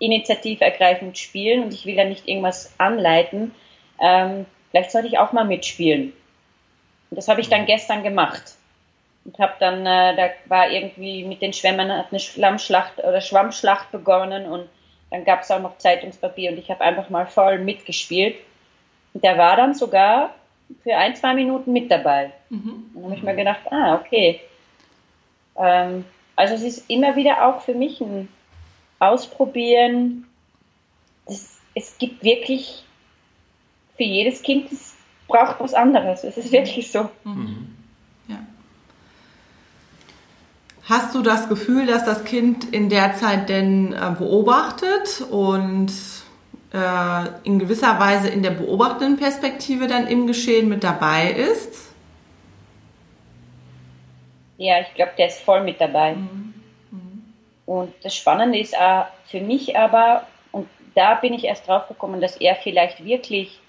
initiativ 0.00 0.60
ergreifend 0.60 1.18
spielen 1.18 1.64
und 1.64 1.72
ich 1.72 1.86
will 1.86 1.94
ja 1.94 2.04
nicht 2.04 2.28
irgendwas 2.28 2.72
anleiten. 2.78 3.54
Ähm, 4.00 4.46
vielleicht 4.70 4.92
sollte 4.92 5.08
ich 5.08 5.18
auch 5.18 5.32
mal 5.32 5.44
mitspielen. 5.44 6.12
Und 7.10 7.16
das 7.16 7.28
habe 7.28 7.40
ich 7.40 7.48
dann 7.48 7.66
gestern 7.66 8.02
gemacht. 8.02 8.42
Und 9.24 9.38
habe 9.38 9.54
dann, 9.58 9.80
äh, 9.86 10.16
da 10.16 10.30
war 10.46 10.70
irgendwie 10.70 11.24
mit 11.24 11.42
den 11.42 11.52
Schwämmern 11.52 11.90
hat 11.90 12.06
eine 12.10 12.20
Schlammschlacht 12.20 12.98
oder 12.98 13.20
Schwammschlacht 13.20 13.90
begonnen 13.90 14.46
und 14.46 14.68
dann 15.10 15.24
gab 15.24 15.42
es 15.42 15.50
auch 15.50 15.60
noch 15.60 15.78
Zeitungspapier 15.78 16.52
und 16.52 16.58
ich 16.58 16.70
habe 16.70 16.82
einfach 16.82 17.10
mal 17.10 17.26
voll 17.26 17.58
mitgespielt. 17.58 18.36
Und 19.14 19.24
der 19.24 19.38
war 19.38 19.56
dann 19.56 19.74
sogar 19.74 20.34
für 20.82 20.94
ein, 20.94 21.16
zwei 21.16 21.34
Minuten 21.34 21.72
mit 21.72 21.90
dabei. 21.90 22.32
Mhm. 22.50 22.90
Und 22.94 22.94
dann 22.94 23.04
habe 23.04 23.14
ich 23.14 23.22
mir 23.22 23.36
gedacht, 23.36 23.60
ah, 23.70 23.94
okay. 23.94 24.40
Ähm, 25.56 26.04
also 26.36 26.54
es 26.54 26.62
ist 26.62 26.90
immer 26.90 27.16
wieder 27.16 27.46
auch 27.46 27.62
für 27.62 27.74
mich 27.74 28.00
ein 28.00 28.28
Ausprobieren. 29.00 30.26
Das, 31.26 31.58
es 31.74 31.96
gibt 31.98 32.22
wirklich 32.22 32.84
für 33.96 34.04
jedes 34.04 34.42
Kind, 34.42 34.70
es 34.72 34.96
braucht 35.26 35.60
was 35.60 35.74
anderes. 35.74 36.24
Es 36.24 36.36
ist 36.36 36.52
wirklich 36.52 36.90
so. 36.90 37.08
Mhm. 37.24 37.76
Ja. 38.28 38.38
Hast 40.88 41.14
du 41.14 41.20
das 41.20 41.50
Gefühl, 41.50 41.86
dass 41.86 42.06
das 42.06 42.24
Kind 42.24 42.72
in 42.72 42.88
der 42.88 43.14
Zeit 43.14 43.50
denn 43.50 43.92
äh, 43.92 44.10
beobachtet 44.18 45.20
und 45.30 45.92
äh, 46.72 47.24
in 47.44 47.58
gewisser 47.58 48.00
Weise 48.00 48.28
in 48.28 48.42
der 48.42 48.52
beobachtenden 48.52 49.18
Perspektive 49.18 49.86
dann 49.86 50.06
im 50.06 50.26
Geschehen 50.26 50.70
mit 50.70 50.82
dabei 50.82 51.30
ist? 51.30 51.92
Ja, 54.56 54.80
ich 54.80 54.94
glaube, 54.94 55.12
der 55.18 55.26
ist 55.26 55.40
voll 55.40 55.62
mit 55.62 55.78
dabei. 55.78 56.14
Mhm. 56.14 56.54
Mhm. 56.90 57.34
Und 57.66 57.94
das 58.02 58.16
Spannende 58.16 58.58
ist 58.58 58.74
auch 58.74 59.08
für 59.26 59.42
mich 59.42 59.76
aber, 59.76 60.26
und 60.52 60.68
da 60.94 61.16
bin 61.16 61.34
ich 61.34 61.44
erst 61.44 61.68
drauf 61.68 61.86
gekommen, 61.88 62.22
dass 62.22 62.38
er 62.38 62.56
vielleicht 62.56 63.04
wirklich 63.04 63.60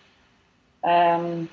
ähm, 0.84 1.50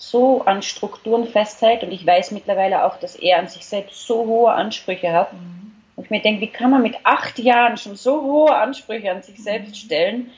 so 0.00 0.42
an 0.46 0.62
Strukturen 0.62 1.28
festhält 1.28 1.82
und 1.82 1.92
ich 1.92 2.06
weiß 2.06 2.30
mittlerweile 2.30 2.86
auch, 2.86 2.98
dass 2.98 3.16
er 3.16 3.38
an 3.38 3.48
sich 3.48 3.66
selbst 3.66 4.06
so 4.06 4.24
hohe 4.24 4.50
Ansprüche 4.50 5.12
hat. 5.12 5.34
Mhm. 5.34 5.72
Und 5.94 6.04
ich 6.04 6.10
mir 6.10 6.22
denke, 6.22 6.40
wie 6.40 6.46
kann 6.46 6.70
man 6.70 6.80
mit 6.80 6.96
acht 7.04 7.38
Jahren 7.38 7.76
schon 7.76 7.96
so 7.96 8.22
hohe 8.22 8.56
Ansprüche 8.56 9.10
an 9.10 9.22
sich 9.22 9.38
mhm. 9.38 9.42
selbst 9.42 9.76
stellen, 9.76 10.30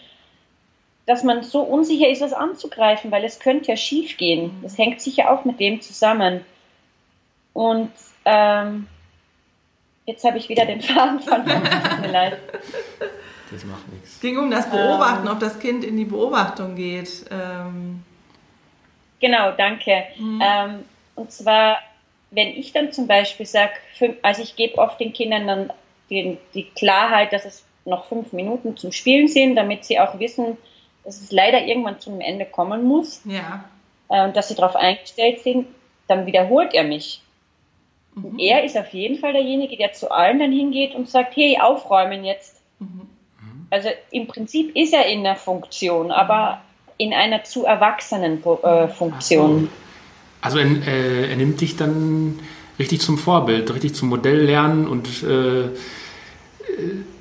dass 1.07 1.23
man 1.23 1.45
so 1.45 1.61
unsicher 1.61 2.09
ist, 2.09 2.23
das 2.23 2.33
anzugreifen, 2.33 3.13
weil 3.13 3.25
es 3.25 3.39
könnte 3.39 3.69
ja 3.69 3.77
schief 3.77 4.17
gehen. 4.17 4.47
Mhm. 4.47 4.63
Das 4.65 4.77
hängt 4.77 5.01
sicher 5.01 5.31
auch 5.31 5.45
mit 5.45 5.61
dem 5.61 5.81
zusammen. 5.81 6.45
Und 7.53 7.93
ähm, 8.25 8.89
jetzt 10.07 10.25
habe 10.25 10.39
ich 10.39 10.49
wieder 10.49 10.67
den 10.67 10.83
Faden 10.83 11.21
von 11.21 11.45
Das 13.53 13.65
macht 13.65 13.87
nichts. 13.93 14.15
Es 14.15 14.21
ging 14.21 14.39
um 14.39 14.51
das 14.51 14.69
Beobachten, 14.69 15.27
ähm, 15.29 15.33
ob 15.33 15.39
das 15.39 15.61
Kind 15.61 15.85
in 15.85 15.97
die 15.97 16.05
Beobachtung 16.05 16.75
geht. 16.75 17.27
Ähm, 17.31 18.03
Genau, 19.23 19.53
danke. 19.53 20.05
Mhm. 20.19 20.43
Ähm, 20.45 20.85
und 21.15 21.31
zwar, 21.31 21.79
wenn 22.33 22.49
ich 22.49 22.73
dann 22.73 22.93
zum 22.93 23.07
Beispiel 23.07 23.47
sage, 23.47 23.73
also 24.21 24.43
ich 24.43 24.57
gebe 24.57 24.79
oft 24.79 25.01
den 25.01 25.13
Kindern 25.13 25.47
dann 25.47 25.73
die, 26.11 26.37
die 26.55 26.65
Klarheit, 26.65 27.33
dass 27.33 27.45
es 27.47 27.65
noch 27.85 28.07
fünf 28.07 28.33
Minuten 28.33 28.77
zum 28.77 28.93
Spielen 28.93 29.29
sind, 29.29 29.55
damit 29.55 29.85
sie 29.85 29.99
auch 30.01 30.19
wissen, 30.19 30.59
dass 31.05 31.21
es 31.21 31.31
leider 31.31 31.65
irgendwann 31.65 32.01
zum 32.01 32.21
Ende 32.21 32.45
kommen 32.45 32.85
muss. 32.85 33.23
Ja. 33.25 33.65
Äh, 34.09 34.25
und 34.25 34.37
dass 34.37 34.49
sie 34.49 34.57
darauf 34.57 34.75
eingestellt 34.75 35.41
sind, 35.41 35.69
dann 36.09 36.27
wiederholt 36.27 36.75
er 36.75 36.83
mich. 36.83 37.23
Mhm. 38.17 38.25
Und 38.25 38.39
er 38.41 38.65
ist 38.65 38.77
auf 38.77 38.93
jeden 38.93 39.19
Fall 39.19 39.35
derjenige, 39.35 39.77
der 39.77 39.93
zu 39.93 40.11
allen 40.11 40.41
dann 40.41 40.53
hingeht 40.53 40.97
und 40.97 41.09
sagt, 41.09 41.37
hey, 41.37 41.59
aufräumen 41.61 42.25
jetzt. 42.25 42.61
Mhm. 42.81 43.09
Also 43.71 43.89
im 44.11 44.27
Prinzip 44.27 44.77
ist 44.77 44.93
er 44.93 45.07
in 45.07 45.23
der 45.23 45.37
Funktion, 45.37 46.11
aber 46.11 46.61
in 47.03 47.13
einer 47.13 47.43
zu 47.43 47.65
erwachsenen 47.65 48.43
äh, 48.45 48.89
Funktion. 48.89 49.63
So. 49.63 49.69
Also 50.41 50.59
er, 50.59 50.67
äh, 50.87 51.31
er, 51.31 51.37
nimmt 51.37 51.61
dich 51.61 51.77
dann 51.77 52.39
richtig 52.79 53.01
zum 53.01 53.19
Vorbild, 53.19 53.75
richtig 53.75 53.95
zum 53.95 54.09
Modell 54.09 54.45
lernen 54.45 54.87
und 54.87 55.09
äh, 55.25 55.69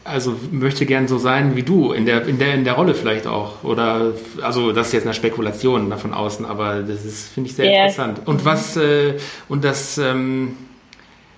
also 0.03 0.35
möchte 0.51 0.85
gern 0.85 1.07
so 1.07 1.17
sein 1.17 1.55
wie 1.55 1.63
du, 1.63 1.93
in 1.93 2.05
der, 2.05 2.25
in 2.27 2.37
der, 2.37 2.53
in 2.53 2.63
der 2.63 2.73
Rolle 2.73 2.93
vielleicht 2.93 3.25
auch. 3.25 3.63
Oder 3.63 4.13
also 4.41 4.71
das 4.71 4.87
ist 4.87 4.93
jetzt 4.93 5.05
eine 5.05 5.13
Spekulation 5.13 5.89
da 5.89 5.97
von 5.97 6.13
außen, 6.13 6.45
aber 6.45 6.81
das 6.81 7.05
ist, 7.05 7.29
finde 7.33 7.49
ich, 7.49 7.55
sehr 7.55 7.65
yeah. 7.65 7.81
interessant. 7.83 8.21
Und 8.25 8.45
was, 8.45 8.77
äh, 8.77 9.15
und 9.49 9.63
das, 9.63 9.97
ähm, 9.97 10.57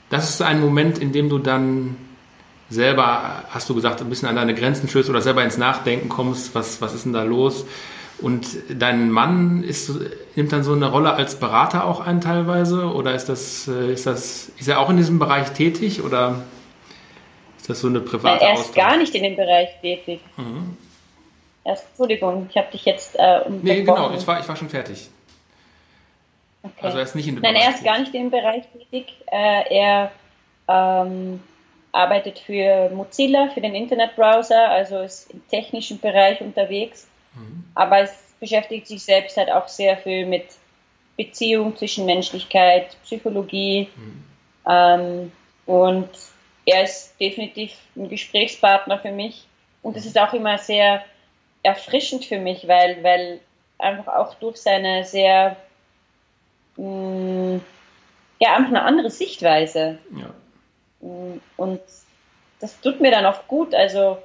das 0.09 0.29
ist 0.29 0.41
ein 0.41 0.61
Moment, 0.61 0.97
in 0.97 1.11
dem 1.11 1.29
du 1.29 1.39
dann 1.39 1.95
selber, 2.69 3.43
hast 3.49 3.69
du 3.69 3.75
gesagt, 3.75 4.01
ein 4.01 4.09
bisschen 4.09 4.27
an 4.27 4.35
deine 4.35 4.53
Grenzen 4.53 4.87
stößt 4.87 5.09
oder 5.09 5.21
selber 5.21 5.43
ins 5.43 5.57
Nachdenken 5.57 6.09
kommst, 6.09 6.55
was, 6.55 6.81
was 6.81 6.93
ist 6.93 7.05
denn 7.05 7.13
da 7.13 7.23
los? 7.23 7.65
Und 8.21 8.47
dein 8.69 9.11
Mann 9.11 9.63
ist, 9.63 9.91
nimmt 10.35 10.51
dann 10.51 10.63
so 10.63 10.73
eine 10.73 10.89
Rolle 10.89 11.13
als 11.13 11.35
Berater 11.39 11.85
auch 11.85 11.99
ein 11.99 12.21
teilweise? 12.21 12.85
Oder 12.93 13.15
ist 13.15 13.25
das, 13.27 13.67
äh, 13.67 13.91
ist 13.93 14.05
das, 14.05 14.49
ist 14.57 14.67
er 14.67 14.79
auch 14.79 14.89
in 14.89 14.97
diesem 14.97 15.19
Bereich 15.19 15.49
tätig 15.51 16.01
oder 16.03 16.41
ist 17.57 17.69
das 17.69 17.81
so 17.81 17.87
eine 17.87 17.99
private 17.99 18.37
Nein, 18.37 18.39
Er 18.39 18.53
ist 18.53 18.59
Austausch? 18.59 18.75
gar 18.75 18.97
nicht 18.97 19.15
in 19.15 19.23
dem 19.23 19.35
Bereich 19.35 19.69
tätig. 19.81 20.21
Mhm. 20.37 20.77
Erst, 21.65 21.87
Entschuldigung, 21.89 22.47
ich 22.49 22.57
habe 22.57 22.71
dich 22.71 22.85
jetzt 22.85 23.15
äh, 23.17 23.41
Nee, 23.61 23.83
genau, 23.83 24.13
ich 24.13 24.25
war, 24.27 24.39
ich 24.39 24.47
war 24.47 24.55
schon 24.55 24.69
fertig. 24.69 25.09
Okay. 26.61 26.73
Also 26.81 26.97
er 26.97 27.03
ist 27.03 27.15
nicht 27.15 27.27
in 27.27 27.35
dem 27.35 27.41
Nein, 27.41 27.53
Bereich 27.53 27.67
er 27.67 27.75
ist 27.75 27.83
gar 27.83 27.99
nicht 27.99 28.13
in 28.13 28.23
dem 28.23 28.31
Bereich 28.31 28.63
tätig. 28.71 29.13
Äh, 29.31 29.75
er 29.75 30.11
ähm, 30.67 31.41
arbeitet 31.91 32.39
für 32.39 32.89
Mozilla, 32.89 33.49
für 33.53 33.61
den 33.61 33.75
Internetbrowser, 33.75 34.69
also 34.69 34.99
ist 34.99 35.31
im 35.31 35.45
technischen 35.49 35.99
Bereich 35.99 36.41
unterwegs 36.41 37.07
Mhm. 37.35 37.65
Aber 37.75 37.99
es 37.99 38.11
beschäftigt 38.39 38.87
sich 38.87 39.03
selbst 39.03 39.37
halt 39.37 39.51
auch 39.51 39.67
sehr 39.67 39.97
viel 39.97 40.25
mit 40.25 40.45
Beziehung, 41.17 41.75
zwischen 41.77 42.05
Menschlichkeit, 42.05 42.97
Psychologie. 43.03 43.89
Mhm. 43.95 44.23
Ähm, 44.67 45.31
und 45.65 46.09
er 46.65 46.83
ist 46.83 47.19
definitiv 47.19 47.73
ein 47.95 48.09
Gesprächspartner 48.09 48.99
für 48.99 49.11
mich. 49.11 49.47
Und 49.81 49.97
es 49.97 50.05
ist 50.05 50.17
auch 50.17 50.33
immer 50.33 50.57
sehr 50.57 51.03
erfrischend 51.61 52.25
für 52.25 52.39
mich, 52.39 52.67
weil, 52.67 53.03
weil 53.03 53.39
einfach 53.77 54.07
auch 54.07 54.35
durch 54.35 54.57
seine 54.57 55.03
sehr, 55.03 55.57
mh, 56.77 56.85
mm, 56.85 57.61
ja, 58.39 58.55
einfach 58.55 58.69
eine 58.69 58.83
andere 58.83 59.09
Sichtweise. 59.09 59.99
Ja. 60.17 60.33
Und 61.57 61.81
das 62.59 62.79
tut 62.81 63.01
mir 63.01 63.11
dann 63.11 63.25
auch 63.25 63.47
gut. 63.47 63.73
Also, 63.73 64.17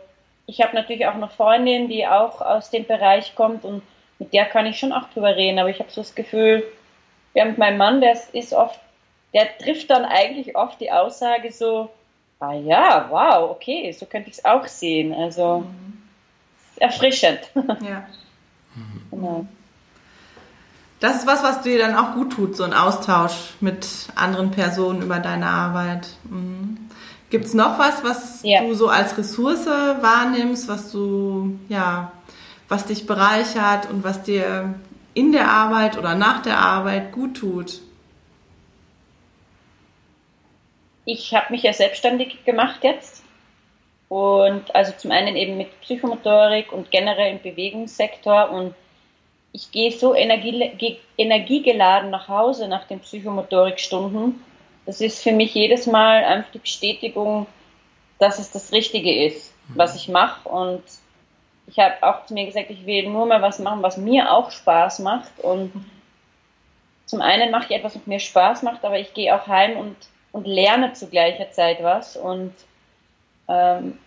ich 0.48 0.62
habe 0.62 0.74
natürlich 0.74 1.06
auch 1.06 1.14
eine 1.14 1.28
Freundin, 1.28 1.88
die 1.88 2.06
auch 2.06 2.40
aus 2.40 2.70
dem 2.70 2.86
Bereich 2.86 3.34
kommt 3.34 3.64
und 3.64 3.82
mit 4.18 4.32
der 4.32 4.46
kann 4.46 4.66
ich 4.66 4.78
schon 4.78 4.94
auch 4.94 5.08
drüber 5.10 5.36
reden, 5.36 5.58
aber 5.58 5.68
ich 5.68 5.78
habe 5.78 5.90
so 5.90 6.00
das 6.00 6.14
Gefühl, 6.14 6.64
ja, 7.34 7.44
mit 7.44 7.58
meinem 7.58 7.76
Mann, 7.76 8.00
der 8.00 8.18
ist 8.32 8.54
oft, 8.54 8.80
der 9.34 9.56
trifft 9.58 9.90
dann 9.90 10.06
eigentlich 10.06 10.56
oft 10.56 10.80
die 10.80 10.90
Aussage 10.90 11.52
so, 11.52 11.90
ah 12.40 12.54
ja, 12.54 13.06
wow, 13.10 13.50
okay, 13.50 13.92
so 13.92 14.06
könnte 14.06 14.30
ich 14.30 14.38
es 14.38 14.44
auch 14.44 14.66
sehen. 14.66 15.12
Also 15.12 15.60
mhm. 15.60 16.02
erfrischend. 16.76 17.40
Ja. 17.82 18.06
genau. 19.10 19.46
Das 21.00 21.16
ist 21.16 21.26
was, 21.26 21.42
was 21.42 21.62
dir 21.62 21.78
dann 21.78 21.94
auch 21.94 22.14
gut 22.14 22.32
tut, 22.32 22.56
so 22.56 22.64
ein 22.64 22.72
Austausch 22.72 23.54
mit 23.60 23.86
anderen 24.16 24.50
Personen 24.50 25.02
über 25.02 25.18
deine 25.18 25.46
Arbeit. 25.46 26.08
Mhm. 26.24 26.87
Gibt 27.30 27.44
es 27.44 27.54
noch 27.54 27.78
was, 27.78 28.02
was 28.02 28.42
ja. 28.42 28.62
du 28.62 28.74
so 28.74 28.88
als 28.88 29.18
Ressource 29.18 29.66
wahrnimmst, 29.66 30.66
was 30.68 30.90
du, 30.92 31.58
ja, 31.68 32.12
was 32.68 32.86
dich 32.86 33.06
bereichert 33.06 33.90
und 33.90 34.02
was 34.02 34.22
dir 34.22 34.74
in 35.14 35.32
der 35.32 35.50
Arbeit 35.50 35.98
oder 35.98 36.14
nach 36.14 36.42
der 36.42 36.58
Arbeit 36.58 37.12
gut 37.12 37.36
tut? 37.36 37.80
Ich 41.04 41.34
habe 41.34 41.52
mich 41.52 41.62
ja 41.62 41.72
selbstständig 41.72 42.44
gemacht 42.44 42.80
jetzt 42.82 43.22
und 44.08 44.74
also 44.74 44.92
zum 44.96 45.10
einen 45.10 45.36
eben 45.36 45.56
mit 45.56 45.80
Psychomotorik 45.82 46.72
und 46.72 46.90
generell 46.90 47.32
im 47.32 47.42
Bewegungssektor 47.42 48.50
und 48.50 48.74
ich 49.52 49.70
gehe 49.70 49.90
so 49.90 50.14
energie, 50.14 50.98
energiegeladen 51.16 52.10
nach 52.10 52.28
Hause 52.28 52.68
nach 52.68 52.86
den 52.86 53.00
Psychomotorikstunden 53.00 54.42
das 54.88 55.02
ist 55.02 55.22
für 55.22 55.32
mich 55.32 55.52
jedes 55.52 55.86
Mal 55.86 56.24
einfach 56.24 56.50
die 56.50 56.60
Bestätigung, 56.60 57.46
dass 58.18 58.38
es 58.38 58.50
das 58.50 58.72
Richtige 58.72 59.26
ist, 59.26 59.52
was 59.68 59.94
ich 59.94 60.08
mache. 60.08 60.48
Und 60.48 60.82
ich 61.66 61.78
habe 61.78 61.96
auch 62.00 62.24
zu 62.24 62.32
mir 62.32 62.46
gesagt, 62.46 62.70
ich 62.70 62.86
will 62.86 63.06
nur 63.10 63.26
mal 63.26 63.42
was 63.42 63.58
machen, 63.58 63.82
was 63.82 63.98
mir 63.98 64.32
auch 64.32 64.50
Spaß 64.50 65.00
macht. 65.00 65.40
Und 65.40 65.72
zum 67.04 67.20
einen 67.20 67.50
mache 67.50 67.66
ich 67.68 67.76
etwas, 67.76 67.96
was 67.96 68.06
mir 68.06 68.18
Spaß 68.18 68.62
macht, 68.62 68.82
aber 68.82 68.98
ich 68.98 69.12
gehe 69.12 69.36
auch 69.36 69.46
heim 69.46 69.76
und, 69.76 69.94
und 70.32 70.46
lerne 70.46 70.94
zu 70.94 71.08
gleicher 71.08 71.50
Zeit 71.50 71.82
was. 71.82 72.16
Und 72.16 72.54
ähm, 73.46 73.98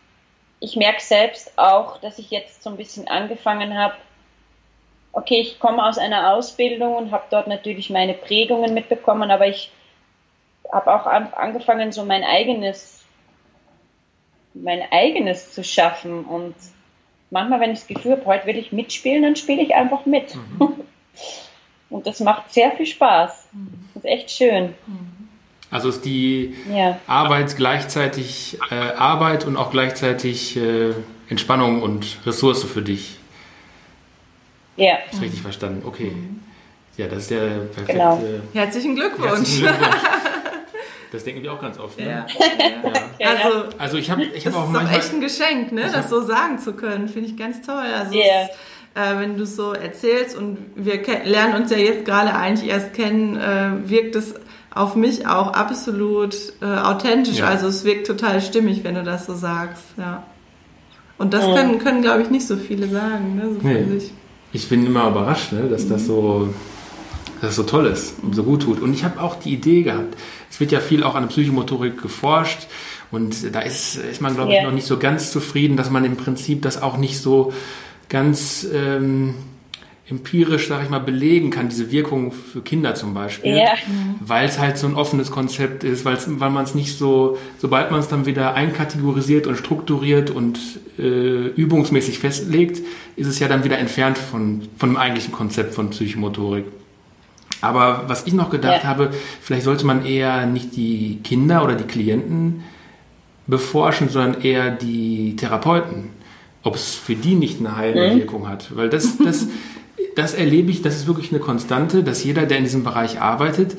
ich 0.60 0.78
merke 0.78 1.04
selbst 1.04 1.60
auch, 1.60 2.00
dass 2.00 2.18
ich 2.18 2.32
jetzt 2.32 2.64
so 2.64 2.72
ein 2.72 2.78
bisschen 2.78 3.08
angefangen 3.08 3.78
habe, 3.78 3.94
okay, 5.12 5.42
ich 5.42 5.60
komme 5.60 5.88
aus 5.88 6.00
einer 6.00 6.34
Ausbildung 6.34 6.96
und 6.96 7.12
habe 7.12 7.26
dort 7.30 7.46
natürlich 7.46 7.92
meine 7.92 8.16
Prägungen 8.16 8.74
mitbekommen, 8.74 9.30
aber 9.30 9.46
ich 9.46 9.72
habe 10.72 10.94
auch 10.94 11.06
angefangen, 11.06 11.92
so 11.92 12.06
mein 12.06 12.24
eigenes, 12.24 13.04
mein 14.54 14.82
eigenes 14.92 15.54
zu 15.54 15.64
schaffen. 15.64 16.26
Und 16.26 16.56
manchmal, 17.30 17.60
wenn 17.60 17.72
ich 17.72 17.80
das 17.80 17.88
Gefühl 17.88 18.12
habe, 18.14 18.26
heute 18.26 18.46
will 18.48 18.58
ich 18.58 18.72
mitspielen, 18.72 19.24
dann 19.24 19.36
spiele 19.36 19.62
ich 19.62 19.76
einfach 19.76 20.06
mit. 20.06 20.36
Mhm. 20.36 20.74
Und 21.90 22.08
das 22.08 22.22
macht 22.22 22.54
sehr 22.54 22.72
viel 22.72 22.86
Spaß. 22.86 23.50
Das 23.94 24.04
ist 24.04 24.10
echt 24.10 24.32
schön. 24.32 24.74
Also 25.70 25.90
ist 25.90 26.06
die 26.06 26.56
ja. 26.74 26.98
Arbeit 27.06 27.56
gleichzeitig 27.58 28.58
äh, 28.72 28.76
Arbeit 28.76 29.46
und 29.46 29.58
auch 29.58 29.72
gleichzeitig 29.72 30.56
äh, 30.56 30.94
Entspannung 31.30 31.82
und 31.82 32.18
Ressource 32.26 32.64
für 32.64 32.82
dich. 32.82 33.20
Ja. 34.78 35.00
Ist 35.12 35.22
richtig 35.22 35.42
verstanden. 35.42 35.84
Okay. 35.86 36.14
Ja, 36.98 37.08
das 37.08 37.20
ist 37.20 37.32
der 37.32 37.40
perfekte. 37.40 37.94
Genau. 37.94 38.22
Herzlichen 38.54 38.96
Glückwunsch. 38.96 39.30
Herzlichen 39.30 39.68
Glückwunsch. 39.68 40.02
Das 41.12 41.26
denken 41.26 41.44
wir 41.44 41.52
auch 41.52 41.62
ganz 41.62 41.78
oft. 41.78 42.00
Ne? 42.00 42.08
Ja. 42.08 42.26
ja. 43.20 43.30
Also, 43.30 43.70
also 43.78 43.98
ich 43.98 44.10
habe 44.10 44.24
ich 44.24 44.48
hab 44.48 44.56
auch 44.56 44.70
manchmal... 44.70 44.96
Das 44.96 45.06
ist 45.06 45.12
doch 45.12 45.20
echt 45.20 45.40
ein 45.42 45.46
Geschenk, 45.50 45.72
ne? 45.74 45.90
das 45.94 46.10
so 46.10 46.22
sagen 46.22 46.58
zu 46.58 46.74
können. 46.74 47.10
Finde 47.10 47.30
ich 47.30 47.38
ganz 47.38 47.62
toll. 47.62 47.76
Also 47.76 48.16
yeah. 48.16 48.48
es, 48.96 49.02
äh, 49.02 49.20
wenn 49.20 49.38
du 49.38 49.44
es 49.44 49.58
so 49.58 49.74
erzählst 49.74 50.38
und 50.38 50.58
wir 50.76 51.02
lernen 51.26 51.62
uns 51.62 51.72
ja 51.72 51.78
jetzt 51.78 52.06
gerade 52.06 52.34
eigentlich 52.34 52.70
erst 52.70 52.94
kennen, 52.94 53.36
äh, 53.38 53.90
wirkt 53.90 54.16
es 54.16 54.36
auf 54.74 54.96
mich 54.96 55.28
auch 55.28 55.52
absolut 55.52 56.36
äh, 56.62 56.66
authentisch. 56.66 57.40
Ja. 57.40 57.48
Also 57.48 57.68
es 57.68 57.84
wirkt 57.84 58.08
total 58.08 58.42
stimmig, 58.42 58.86
wenn 58.86 58.96
du 58.96 59.04
das 59.04 59.26
so 59.26 59.34
sagst. 59.34 59.84
Ja. 59.98 60.24
Und 61.18 61.34
das 61.34 61.46
können, 61.46 61.78
können 61.80 62.02
glaube 62.02 62.22
ich, 62.22 62.30
nicht 62.30 62.48
so 62.48 62.56
viele 62.56 62.88
sagen. 62.88 63.36
Ne? 63.36 63.54
So 63.54 63.68
nee. 63.68 64.12
Ich 64.54 64.68
bin 64.70 64.86
immer 64.86 65.10
überrascht, 65.10 65.52
ne? 65.52 65.68
dass 65.70 65.86
mhm. 65.86 65.90
das 65.90 66.06
so 66.06 66.54
dass 67.42 67.52
es 67.52 67.56
so 67.56 67.64
toll 67.64 67.88
ist 67.88 68.16
und 68.22 68.36
so 68.36 68.44
gut 68.44 68.62
tut. 68.62 68.80
Und 68.80 68.94
ich 68.94 69.04
habe 69.04 69.20
auch 69.20 69.36
die 69.36 69.52
Idee 69.52 69.82
gehabt, 69.82 70.16
es 70.50 70.60
wird 70.60 70.72
ja 70.72 70.80
viel 70.80 71.04
auch 71.04 71.16
an 71.16 71.24
der 71.24 71.30
Psychomotorik 71.30 72.02
geforscht 72.02 72.68
und 73.12 73.54
da 73.54 73.60
ist, 73.62 73.98
ist 73.98 74.22
man, 74.22 74.36
glaube 74.36 74.52
yeah. 74.52 74.62
ich, 74.62 74.66
noch 74.66 74.74
nicht 74.74 74.88
so 74.88 74.98
ganz 74.98 75.32
zufrieden, 75.32 75.76
dass 75.76 75.90
man 75.90 76.06
im 76.06 76.16
Prinzip 76.16 76.62
das 76.62 76.82
auch 76.82 76.98
nicht 76.98 77.20
so 77.20 77.52
ganz 78.10 78.66
ähm, 78.74 79.34
empirisch, 80.08 80.68
sage 80.68 80.84
ich 80.84 80.90
mal, 80.90 81.00
belegen 81.00 81.50
kann, 81.50 81.70
diese 81.70 81.92
Wirkung 81.92 82.32
für 82.32 82.62
Kinder 82.62 82.96
zum 82.96 83.14
Beispiel, 83.14 83.56
yeah. 83.56 83.74
weil 84.20 84.48
es 84.48 84.60
halt 84.60 84.78
so 84.78 84.88
ein 84.88 84.96
offenes 84.96 85.32
Konzept 85.32 85.84
ist, 85.84 86.06
weil 86.06 86.50
man 86.50 86.64
es 86.64 86.76
nicht 86.76 86.98
so, 86.98 87.38
sobald 87.58 87.92
man 87.92 88.00
es 88.00 88.08
dann 88.08 88.26
wieder 88.26 88.54
einkategorisiert 88.54 89.48
und 89.48 89.58
strukturiert 89.58 90.30
und 90.30 90.60
äh, 91.00 91.48
übungsmäßig 91.48 92.20
festlegt, 92.20 92.82
ist 93.16 93.28
es 93.28 93.40
ja 93.40 93.48
dann 93.48 93.64
wieder 93.64 93.78
entfernt 93.78 94.18
von, 94.18 94.62
von 94.78 94.90
dem 94.90 94.98
eigentlichen 94.98 95.34
Konzept 95.34 95.74
von 95.74 95.90
Psychomotorik. 95.90 96.66
Aber 97.62 98.06
was 98.08 98.26
ich 98.26 98.34
noch 98.34 98.50
gedacht 98.50 98.84
ja. 98.84 98.90
habe, 98.90 99.12
vielleicht 99.42 99.64
sollte 99.64 99.86
man 99.86 100.06
eher 100.06 100.46
nicht 100.48 100.76
die 100.76 101.20
Kinder 101.24 101.64
oder 101.64 101.76
die 101.76 101.84
Klienten 101.84 102.64
beforschen, 103.48 104.10
sondern 104.10 104.42
eher 104.42 104.72
die 104.72 105.36
Therapeuten, 105.36 106.10
ob 106.64 106.76
es 106.76 106.96
für 106.96 107.16
die 107.16 107.36
nicht 107.36 107.60
eine 107.60 107.76
heilende 107.76 108.16
mhm. 108.16 108.20
Wirkung 108.20 108.48
hat. 108.48 108.76
Weil 108.76 108.90
das, 108.90 109.18
das, 109.18 109.48
das 110.16 110.34
erlebe 110.34 110.72
ich, 110.72 110.82
das 110.82 110.96
ist 110.96 111.08
wirklich 111.08 111.32
eine 111.32 111.40
Konstante, 111.40 112.04
dass 112.04 112.24
jeder, 112.24 112.46
der 112.46 112.58
in 112.58 112.64
diesem 112.64 112.84
Bereich 112.84 113.22
arbeitet, 113.22 113.78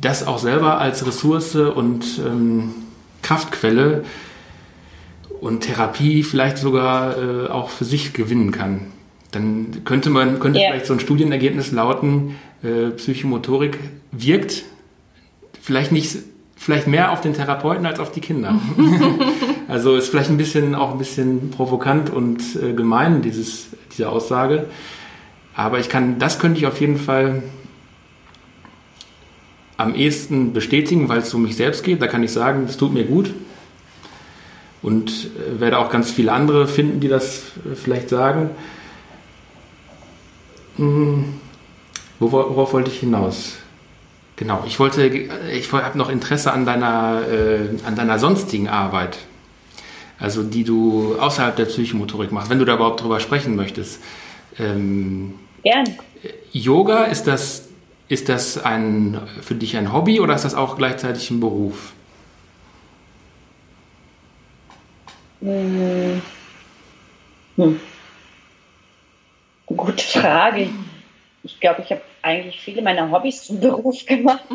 das 0.00 0.26
auch 0.26 0.38
selber 0.38 0.78
als 0.78 1.06
Ressource 1.06 1.54
und 1.54 2.04
ähm, 2.24 2.74
Kraftquelle 3.22 4.04
und 5.40 5.60
Therapie 5.60 6.22
vielleicht 6.22 6.58
sogar 6.58 7.16
äh, 7.16 7.46
auch 7.48 7.70
für 7.70 7.84
sich 7.84 8.12
gewinnen 8.12 8.50
kann. 8.50 8.92
Dann 9.32 9.84
könnte 9.84 10.10
man 10.10 10.40
könnte 10.40 10.58
yeah. 10.58 10.70
vielleicht 10.70 10.86
so 10.86 10.92
ein 10.92 11.00
Studienergebnis 11.00 11.72
lauten, 11.72 12.36
äh, 12.62 12.90
Psychomotorik 12.90 13.78
wirkt 14.12 14.64
vielleicht 15.62 15.92
nicht, 15.92 16.16
vielleicht 16.56 16.86
mehr 16.86 17.12
auf 17.12 17.20
den 17.20 17.34
Therapeuten 17.34 17.86
als 17.86 18.00
auf 18.00 18.10
die 18.10 18.20
Kinder. 18.20 18.60
also 19.68 19.96
ist 19.96 20.08
vielleicht 20.08 20.30
ein 20.30 20.36
bisschen 20.36 20.74
auch 20.74 20.92
ein 20.92 20.98
bisschen 20.98 21.50
provokant 21.50 22.10
und 22.10 22.40
äh, 22.56 22.72
gemein 22.72 23.22
dieses 23.22 23.68
diese 23.92 24.08
Aussage, 24.08 24.66
aber 25.54 25.78
ich 25.78 25.88
kann, 25.88 26.18
das 26.18 26.38
könnte 26.38 26.58
ich 26.58 26.66
auf 26.66 26.80
jeden 26.80 26.96
Fall 26.96 27.42
am 29.76 29.94
ehesten 29.94 30.52
bestätigen, 30.52 31.08
weil 31.08 31.18
es 31.18 31.32
um 31.34 31.42
mich 31.42 31.56
selbst 31.56 31.84
geht. 31.84 32.02
Da 32.02 32.06
kann 32.06 32.22
ich 32.22 32.32
sagen, 32.32 32.64
es 32.68 32.76
tut 32.76 32.92
mir 32.92 33.04
gut. 33.04 33.32
Und 34.82 35.10
äh, 35.10 35.60
werde 35.60 35.78
auch 35.78 35.90
ganz 35.90 36.10
viele 36.10 36.32
andere 36.32 36.66
finden, 36.66 37.00
die 37.00 37.08
das 37.08 37.52
äh, 37.70 37.74
vielleicht 37.74 38.08
sagen. 38.08 38.50
Hm. 40.76 41.24
Worauf 42.18 42.72
wollte 42.72 42.90
ich 42.90 43.00
hinaus? 43.00 43.56
Genau, 44.36 44.62
ich 44.66 44.78
wollte, 44.78 45.04
ich 45.06 45.72
habe 45.72 45.98
noch 45.98 46.08
Interesse 46.08 46.52
an 46.52 46.64
deiner, 46.64 47.22
äh, 47.28 47.68
an 47.86 47.94
deiner 47.94 48.18
sonstigen 48.18 48.68
Arbeit, 48.68 49.18
also 50.18 50.42
die 50.42 50.64
du 50.64 51.16
außerhalb 51.18 51.56
der 51.56 51.66
Psychomotorik 51.66 52.32
machst, 52.32 52.48
wenn 52.50 52.58
du 52.58 52.64
da 52.64 52.74
überhaupt 52.74 53.02
drüber 53.02 53.20
sprechen 53.20 53.54
möchtest. 53.54 54.00
Ähm, 54.58 55.34
Gern. 55.62 55.84
Yoga, 56.52 57.04
ist 57.04 57.26
das, 57.26 57.68
ist 58.08 58.28
das 58.28 58.56
ein, 58.56 59.20
für 59.42 59.54
dich 59.54 59.76
ein 59.76 59.92
Hobby 59.92 60.20
oder 60.20 60.34
ist 60.34 60.44
das 60.44 60.54
auch 60.54 60.76
gleichzeitig 60.76 61.30
ein 61.30 61.40
Beruf? 61.40 61.92
Hm. 65.40 66.22
Hm. 67.56 67.80
Gute 69.76 70.04
Frage 70.04 70.68
ich 71.42 71.60
glaube, 71.60 71.82
ich 71.82 71.90
habe 71.90 72.02
eigentlich 72.22 72.60
viele 72.60 72.82
meiner 72.82 73.10
Hobbys 73.10 73.44
zum 73.44 73.60
Beruf 73.60 74.04
gemacht. 74.04 74.44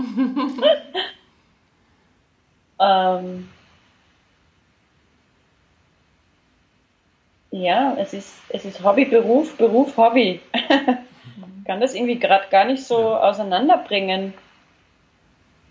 ähm, 2.79 3.49
ja, 7.51 7.95
es 7.97 8.13
ist, 8.13 8.33
es 8.49 8.65
ist 8.65 8.83
Hobby, 8.83 9.05
Beruf, 9.05 9.57
Beruf, 9.57 9.97
Hobby. 9.97 10.41
Kann 11.65 11.81
das 11.81 11.95
irgendwie 11.95 12.19
gerade 12.19 12.45
gar 12.51 12.65
nicht 12.65 12.83
so 12.83 12.99
ja. 12.99 13.21
auseinanderbringen. 13.21 14.35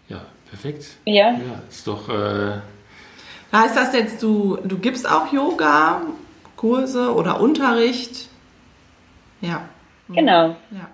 Ja, 0.09 0.23
perfekt. 0.49 0.97
Ja. 1.05 1.31
Ja, 1.31 1.63
ist 1.69 1.87
doch. 1.87 2.09
Äh 2.09 2.59
heißt 3.53 3.77
das 3.77 3.95
jetzt, 3.95 4.21
du, 4.21 4.59
du 4.65 4.79
gibst 4.79 5.09
auch 5.09 5.33
Yoga, 5.33 6.01
Kurse 6.57 7.15
oder 7.15 7.41
Unterricht? 7.41 8.29
Ja. 9.47 9.69
Genau. 10.09 10.57
Ja. 10.71 10.91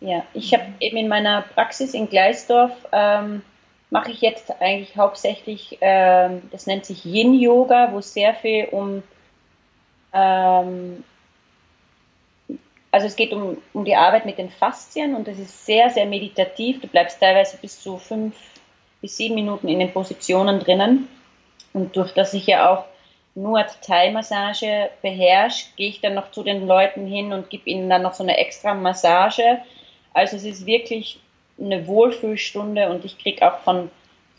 Ja, 0.00 0.24
ich 0.34 0.52
habe 0.52 0.64
eben 0.80 0.96
in 0.96 1.06
meiner 1.06 1.42
Praxis 1.42 1.94
in 1.94 2.08
Gleisdorf 2.08 2.72
ähm, 2.90 3.42
mache 3.90 4.10
ich 4.10 4.20
jetzt 4.20 4.50
eigentlich 4.60 4.96
hauptsächlich, 4.96 5.78
ähm, 5.80 6.42
das 6.50 6.66
nennt 6.66 6.84
sich 6.84 7.04
Yin 7.04 7.34
Yoga, 7.34 7.92
wo 7.92 7.98
es 7.98 8.12
sehr 8.12 8.34
viel 8.34 8.64
um, 8.72 9.04
ähm, 10.12 11.04
also 12.90 13.06
es 13.06 13.14
geht 13.14 13.32
um, 13.32 13.58
um 13.72 13.84
die 13.84 13.94
Arbeit 13.94 14.26
mit 14.26 14.38
den 14.38 14.50
Faszien 14.50 15.14
und 15.14 15.28
das 15.28 15.38
ist 15.38 15.66
sehr, 15.66 15.88
sehr 15.90 16.06
meditativ. 16.06 16.80
Du 16.80 16.88
bleibst 16.88 17.20
teilweise 17.20 17.56
bis 17.58 17.80
zu 17.80 17.96
fünf 17.96 18.34
bis 19.00 19.16
sieben 19.16 19.34
Minuten 19.34 19.68
in 19.68 19.78
den 19.78 19.92
Positionen 19.92 20.58
drinnen. 20.58 21.08
Und 21.72 21.96
durch 21.96 22.12
das 22.12 22.34
ich 22.34 22.46
ja 22.46 22.70
auch 22.70 22.84
nur 23.34 23.64
Thai-Massage 23.80 24.90
beherrsche, 25.00 25.66
gehe 25.76 25.88
ich 25.88 26.00
dann 26.00 26.14
noch 26.14 26.30
zu 26.30 26.42
den 26.42 26.66
Leuten 26.66 27.06
hin 27.06 27.32
und 27.32 27.50
gebe 27.50 27.70
ihnen 27.70 27.88
dann 27.88 28.02
noch 28.02 28.14
so 28.14 28.22
eine 28.22 28.36
extra 28.36 28.74
Massage. 28.74 29.58
Also 30.12 30.36
es 30.36 30.44
ist 30.44 30.66
wirklich 30.66 31.18
eine 31.58 31.86
Wohlfühlstunde 31.86 32.90
und 32.90 33.04
ich 33.04 33.18
kriege 33.18 33.46
auch 33.46 33.58
von 33.60 33.90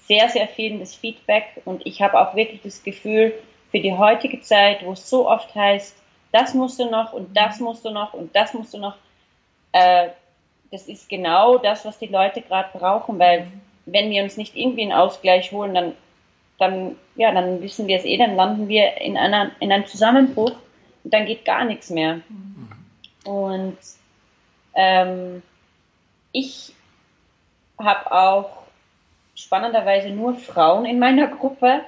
sehr, 0.08 0.30
sehr 0.30 0.48
vielen 0.48 0.80
das 0.80 0.94
Feedback. 0.94 1.62
Und 1.66 1.86
ich 1.86 2.02
habe 2.02 2.20
auch 2.20 2.36
wirklich 2.36 2.62
das 2.62 2.84
Gefühl, 2.84 3.34
für 3.72 3.80
die 3.80 3.94
heutige 3.94 4.39
Zeit, 4.41 4.86
wo 4.86 4.91
es 4.91 5.10
so 5.10 5.28
oft 5.28 5.56
heißt, 5.56 5.96
das 6.32 6.54
musst 6.54 6.80
du 6.80 6.89
noch 6.89 7.14
und 7.14 7.36
das 7.36 7.60
musst 7.60 7.86
du 7.86 7.89
noch 7.89 8.14
und 8.14 8.36
das 8.36 8.54
musst 8.54 8.74
du 8.74 8.78
noch, 8.78 8.96
äh, 9.72 10.10
das 10.72 10.88
ist 10.88 11.10
genau 11.10 11.58
das, 11.58 11.84
was 11.86 11.98
die 11.98 12.08
Leute 12.08 12.41
gerade 12.41 12.70
brauchen, 12.78 13.18
weil 13.18 13.48
wenn 13.86 14.10
wir 14.12 14.24
uns 14.24 14.38
nicht 14.38 14.56
irgendwie 14.56 14.84
einen 14.84 14.91
Ausgleich 14.91 15.52
holen, 15.52 15.74
dann, 15.74 15.94
dann, 16.64 16.95
ja, 17.16 17.32
dann 17.32 17.61
wissen 17.61 17.88
wir 17.88 17.97
es 17.97 18.05
eh, 18.05 18.18
dann 18.18 18.36
landen 18.36 18.68
wir 18.68 18.97
in, 19.01 19.18
einer, 19.18 19.51
in 19.59 19.72
einem 19.72 19.86
Zusammenbruch 19.86 20.53
und 21.03 21.14
dann 21.14 21.26
geht 21.26 21.45
gar 21.45 21.66
nichts 21.66 21.89
mehr. 21.89 22.22
Mhm. 22.30 22.70
Und 23.26 23.78
ähm, 24.74 25.41
ich 26.32 26.74
habe 27.78 28.11
auch 28.11 28.64
spannenderweise 29.36 30.09
nur 30.09 30.36
Frauen 30.36 30.86
in 30.86 30.99
meiner 30.99 31.28
Gruppe 31.28 31.82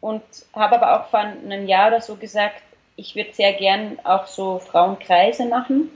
und 0.00 0.22
habe 0.52 0.76
aber 0.76 1.00
auch 1.00 1.08
vor 1.10 1.20
einem 1.20 1.66
Jahr 1.66 1.88
oder 1.88 2.00
so 2.00 2.16
gesagt, 2.16 2.62
ich 2.96 3.14
würde 3.14 3.32
sehr 3.32 3.52
gern 3.52 3.98
auch 4.04 4.26
so 4.26 4.58
Frauenkreise 4.58 5.46
machen, 5.46 5.90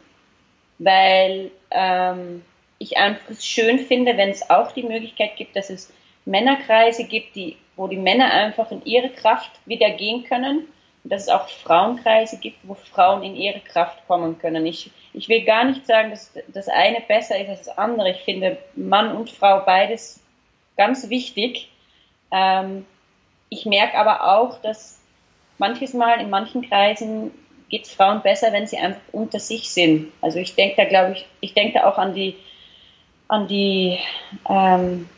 weil 0.78 1.50
ähm, 1.70 2.44
ich 2.78 2.96
einfach 2.96 3.40
schön 3.40 3.78
finde, 3.78 4.16
wenn 4.16 4.30
es 4.30 4.50
auch 4.50 4.72
die 4.72 4.82
Möglichkeit 4.82 5.36
gibt, 5.36 5.56
dass 5.56 5.70
es 5.70 5.92
Männerkreise 6.24 7.04
gibt, 7.04 7.34
die, 7.36 7.56
wo 7.76 7.86
die 7.88 7.96
Männer 7.96 8.30
einfach 8.30 8.70
in 8.70 8.84
ihre 8.84 9.10
Kraft 9.10 9.50
wieder 9.66 9.90
gehen 9.90 10.24
können 10.24 10.66
und 11.04 11.12
dass 11.12 11.22
es 11.22 11.28
auch 11.28 11.48
Frauenkreise 11.48 12.38
gibt, 12.38 12.58
wo 12.62 12.74
Frauen 12.74 13.22
in 13.22 13.34
ihre 13.34 13.60
Kraft 13.60 14.06
kommen 14.06 14.38
können. 14.38 14.66
Ich, 14.66 14.90
ich 15.12 15.28
will 15.28 15.44
gar 15.44 15.64
nicht 15.64 15.86
sagen, 15.86 16.10
dass 16.10 16.32
das 16.48 16.68
eine 16.68 17.00
besser 17.00 17.40
ist 17.40 17.48
als 17.48 17.64
das 17.64 17.78
andere. 17.78 18.10
Ich 18.10 18.22
finde 18.22 18.58
Mann 18.74 19.16
und 19.16 19.30
Frau 19.30 19.60
beides 19.64 20.20
ganz 20.76 21.08
wichtig. 21.08 21.70
Ähm, 22.30 22.86
ich 23.48 23.66
merke 23.66 23.98
aber 23.98 24.36
auch, 24.36 24.60
dass 24.60 25.00
manches 25.58 25.92
Mal 25.92 26.20
in 26.20 26.30
manchen 26.30 26.68
Kreisen 26.68 27.32
geht 27.68 27.84
es 27.84 27.94
Frauen 27.94 28.22
besser, 28.22 28.52
wenn 28.52 28.66
sie 28.66 28.78
einfach 28.78 29.00
unter 29.12 29.40
sich 29.40 29.70
sind. 29.70 30.12
Also 30.20 30.38
ich 30.38 30.54
denke 30.54 30.76
da, 30.76 30.84
glaube 30.84 31.12
ich, 31.12 31.26
ich 31.40 31.54
denke 31.54 31.78
da 31.78 31.90
auch 31.90 31.98
an 31.98 32.14
die, 32.14 32.36
an 33.28 33.48
die, 33.48 33.98
ähm, 34.48 35.08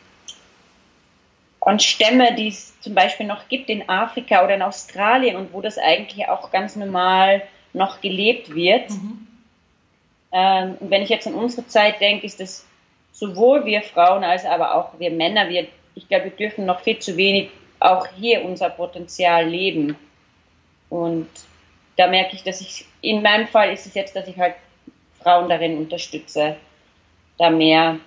an 1.65 1.79
Stämme, 1.79 2.35
die 2.35 2.47
es 2.47 2.79
zum 2.79 2.93
Beispiel 2.93 3.25
noch 3.25 3.47
gibt 3.47 3.69
in 3.69 3.89
Afrika 3.89 4.43
oder 4.43 4.55
in 4.55 4.61
Australien 4.61 5.35
und 5.35 5.51
wo 5.51 5.61
das 5.61 5.77
eigentlich 5.77 6.27
auch 6.29 6.51
ganz 6.51 6.75
normal 6.75 7.41
noch 7.73 8.01
gelebt 8.01 8.53
wird. 8.53 8.91
Mhm. 8.91 9.27
Ähm, 10.31 10.77
und 10.79 10.91
wenn 10.91 11.01
ich 11.01 11.09
jetzt 11.09 11.27
an 11.27 11.33
unsere 11.33 11.67
Zeit 11.67 11.99
denke, 11.99 12.25
ist 12.25 12.39
das 12.39 12.65
sowohl 13.11 13.65
wir 13.65 13.81
Frauen 13.81 14.23
als 14.23 14.45
aber 14.45 14.75
auch 14.75 14.99
wir 14.99 15.09
Männer, 15.09 15.49
wir, 15.49 15.67
ich 15.95 16.07
glaube, 16.07 16.25
wir 16.25 16.31
dürfen 16.31 16.65
noch 16.65 16.81
viel 16.81 16.99
zu 16.99 17.17
wenig 17.17 17.49
auch 17.79 18.07
hier 18.15 18.45
unser 18.45 18.69
Potenzial 18.69 19.47
leben. 19.47 19.95
Und 20.89 21.29
da 21.97 22.07
merke 22.07 22.35
ich, 22.35 22.43
dass 22.43 22.61
ich, 22.61 22.85
in 23.01 23.21
meinem 23.21 23.47
Fall 23.47 23.71
ist 23.71 23.85
es 23.85 23.93
jetzt, 23.93 24.15
dass 24.15 24.27
ich 24.27 24.37
halt 24.37 24.55
Frauen 25.21 25.49
darin 25.49 25.77
unterstütze, 25.77 26.57
da 27.37 27.49
mehr 27.49 27.97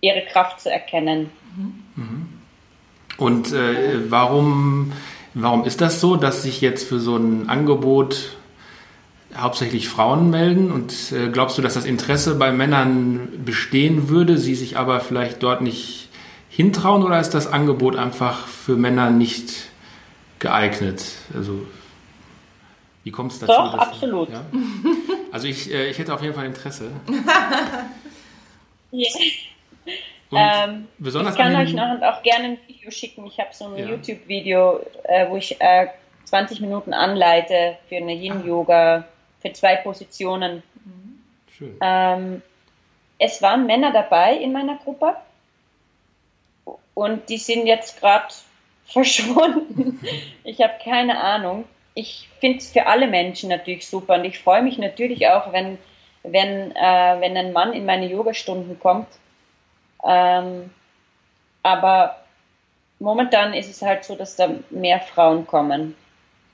ihre 0.00 0.22
Kraft 0.22 0.60
zu 0.60 0.70
erkennen. 0.70 1.30
Mhm. 1.56 1.84
Und 3.16 3.52
äh, 3.52 4.10
warum, 4.10 4.92
warum 5.34 5.64
ist 5.64 5.80
das 5.80 6.00
so, 6.00 6.16
dass 6.16 6.42
sich 6.42 6.60
jetzt 6.60 6.88
für 6.88 7.00
so 7.00 7.16
ein 7.16 7.48
Angebot 7.48 8.36
hauptsächlich 9.36 9.88
Frauen 9.88 10.30
melden? 10.30 10.70
Und 10.70 11.12
äh, 11.12 11.28
glaubst 11.28 11.56
du, 11.56 11.62
dass 11.62 11.74
das 11.74 11.84
Interesse 11.84 12.34
bei 12.34 12.52
Männern 12.52 13.28
bestehen 13.44 14.08
würde, 14.08 14.38
sie 14.38 14.54
sich 14.54 14.76
aber 14.76 15.00
vielleicht 15.00 15.42
dort 15.42 15.62
nicht 15.62 16.08
hintrauen? 16.48 17.02
Oder 17.02 17.20
ist 17.20 17.30
das 17.30 17.46
Angebot 17.46 17.96
einfach 17.96 18.46
für 18.46 18.76
Männer 18.76 19.10
nicht 19.10 19.70
geeignet? 20.38 21.04
Also 21.34 21.66
wie 23.04 23.10
kommt 23.12 23.32
es 23.32 23.38
dazu? 23.38 23.52
Doch, 23.52 23.74
absolut. 23.74 24.28
Ja? 24.30 24.44
Also 25.32 25.48
ich, 25.48 25.72
äh, 25.72 25.90
ich 25.90 25.98
hätte 25.98 26.12
auf 26.12 26.22
jeden 26.22 26.34
Fall 26.34 26.46
Interesse. 26.46 26.90
yeah. 28.92 29.08
Ähm, 30.32 30.88
ich 30.98 31.14
kann 31.36 31.54
euch 31.56 31.72
noch 31.72 32.02
auch 32.02 32.22
gerne 32.22 32.44
ein 32.44 32.58
Video 32.66 32.90
schicken. 32.90 33.26
Ich 33.26 33.38
habe 33.38 33.50
so 33.52 33.66
ein 33.66 33.76
ja. 33.76 33.86
YouTube-Video, 33.86 34.80
äh, 35.04 35.28
wo 35.28 35.36
ich 35.36 35.60
äh, 35.60 35.88
20 36.24 36.60
Minuten 36.60 36.92
anleite 36.92 37.78
für 37.88 37.96
eine 37.96 38.12
Yin-Yoga, 38.12 39.04
für 39.40 39.52
zwei 39.52 39.76
Positionen. 39.76 40.62
Schön. 41.56 41.76
Ähm, 41.80 42.42
es 43.18 43.40
waren 43.40 43.66
Männer 43.66 43.92
dabei 43.92 44.36
in 44.36 44.52
meiner 44.52 44.76
Gruppe 44.76 45.16
und 46.94 47.28
die 47.28 47.38
sind 47.38 47.66
jetzt 47.66 48.00
gerade 48.00 48.26
verschwunden. 48.86 50.00
ich 50.44 50.60
habe 50.60 50.74
keine 50.82 51.20
Ahnung. 51.20 51.64
Ich 51.94 52.28
finde 52.40 52.58
es 52.58 52.72
für 52.72 52.86
alle 52.86 53.06
Menschen 53.06 53.48
natürlich 53.48 53.86
super 53.86 54.14
und 54.16 54.24
ich 54.24 54.38
freue 54.38 54.62
mich 54.62 54.76
natürlich 54.76 55.28
auch, 55.28 55.52
wenn, 55.52 55.78
wenn, 56.24 56.74
äh, 56.76 57.20
wenn 57.20 57.36
ein 57.36 57.52
Mann 57.52 57.72
in 57.72 57.86
meine 57.86 58.06
Yogastunden 58.06 58.78
kommt 58.78 59.06
ähm, 60.06 60.70
aber 61.62 62.16
momentan 62.98 63.52
ist 63.52 63.68
es 63.68 63.82
halt 63.82 64.04
so, 64.04 64.14
dass 64.14 64.36
da 64.36 64.48
mehr 64.70 65.00
Frauen 65.00 65.46
kommen. 65.46 65.96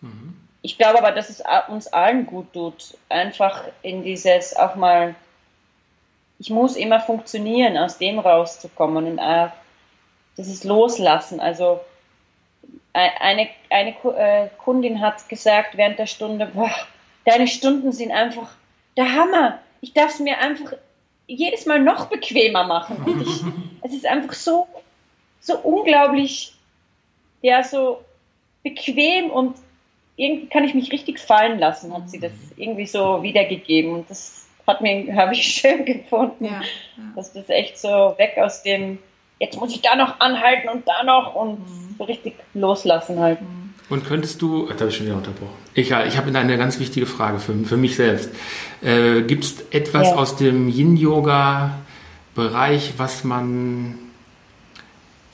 Mhm. 0.00 0.36
Ich 0.62 0.78
glaube 0.78 0.98
aber, 0.98 1.12
dass 1.12 1.28
es 1.28 1.42
uns 1.68 1.88
allen 1.88 2.26
gut 2.26 2.52
tut, 2.52 2.96
einfach 3.08 3.64
in 3.82 4.04
dieses 4.04 4.56
auch 4.56 4.76
mal, 4.76 5.14
ich 6.38 6.50
muss 6.50 6.76
immer 6.76 7.00
funktionieren, 7.00 7.76
aus 7.76 7.98
dem 7.98 8.18
rauszukommen 8.18 9.06
und 9.06 9.18
auch 9.18 9.50
dieses 10.36 10.64
Loslassen. 10.64 11.40
Also 11.40 11.80
eine, 12.92 13.48
eine 13.70 13.90
äh, 13.90 14.48
Kundin 14.58 15.00
hat 15.00 15.28
gesagt 15.28 15.76
während 15.76 15.98
der 15.98 16.06
Stunde, 16.06 16.46
boah, 16.46 16.70
deine 17.24 17.48
Stunden 17.48 17.92
sind 17.92 18.12
einfach 18.12 18.50
der 18.96 19.12
Hammer. 19.12 19.58
Ich 19.80 19.92
darf 19.92 20.10
es 20.10 20.20
mir 20.20 20.38
einfach 20.38 20.74
jedes 21.26 21.66
Mal 21.66 21.80
noch 21.80 22.06
bequemer 22.06 22.64
machen. 22.64 22.96
Und 23.04 23.22
ich, 23.22 23.40
es 23.82 23.92
ist 23.92 24.06
einfach 24.06 24.32
so, 24.32 24.66
so 25.40 25.58
unglaublich, 25.58 26.54
ja, 27.42 27.62
so 27.62 28.02
bequem 28.62 29.30
und 29.30 29.56
irgendwie 30.16 30.46
kann 30.46 30.64
ich 30.64 30.74
mich 30.74 30.92
richtig 30.92 31.18
fallen 31.18 31.58
lassen, 31.58 31.92
hat 31.94 32.10
sie 32.10 32.20
das 32.20 32.32
irgendwie 32.56 32.86
so 32.86 33.22
wiedergegeben. 33.22 33.92
Und 33.92 34.10
das 34.10 34.46
hat 34.66 34.80
mir, 34.80 35.14
habe 35.16 35.32
ich 35.32 35.42
schön 35.42 35.84
gefunden, 35.84 36.44
ja, 36.44 36.60
ja. 36.60 37.12
dass 37.16 37.32
das 37.32 37.48
echt 37.48 37.78
so 37.78 38.14
weg 38.18 38.36
aus 38.38 38.62
dem, 38.62 38.98
jetzt 39.38 39.58
muss 39.58 39.74
ich 39.74 39.82
da 39.82 39.96
noch 39.96 40.20
anhalten 40.20 40.68
und 40.68 40.86
da 40.86 41.02
noch 41.02 41.34
und 41.34 41.60
mhm. 41.60 41.94
so 41.98 42.04
richtig 42.04 42.34
loslassen 42.54 43.18
halt. 43.18 43.40
Mhm. 43.40 43.61
Und 43.92 44.04
könntest 44.06 44.40
du, 44.40 44.68
da 44.68 44.76
habe 44.76 44.88
ich 44.88 44.96
schon 44.96 45.04
wieder 45.04 45.18
unterbrochen. 45.18 45.52
Egal, 45.74 46.08
ich 46.08 46.16
habe 46.16 46.34
eine 46.34 46.56
ganz 46.56 46.80
wichtige 46.80 47.04
Frage 47.04 47.38
für, 47.38 47.52
für 47.52 47.76
mich 47.76 47.96
selbst. 47.96 48.30
Äh, 48.80 49.20
Gibt 49.20 49.44
es 49.44 49.56
etwas 49.70 50.08
ja. 50.08 50.14
aus 50.14 50.36
dem 50.36 50.70
Yin-Yoga-Bereich, 50.70 52.94
was 52.96 53.22
man 53.22 53.98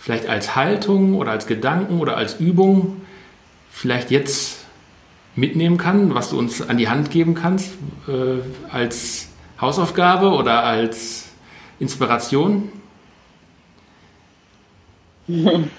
vielleicht 0.01 0.29
als 0.29 0.57
Haltung 0.57 1.15
oder 1.15 1.31
als 1.31 1.47
Gedanken 1.47 2.01
oder 2.01 2.17
als 2.17 2.41
Übung 2.41 3.03
vielleicht 3.71 4.11
jetzt 4.11 4.65
mitnehmen 5.37 5.77
kann, 5.77 6.17
was 6.17 6.31
du 6.31 6.39
uns 6.41 6.61
an 6.61 6.79
die 6.79 6.89
Hand 6.89 7.13
geben 7.13 7.37
kannst, 7.37 7.75
äh, 8.09 8.41
als 8.73 9.29
Hausaufgabe 9.61 10.31
oder 10.31 10.65
als 10.65 11.29
Inspiration? 11.79 12.73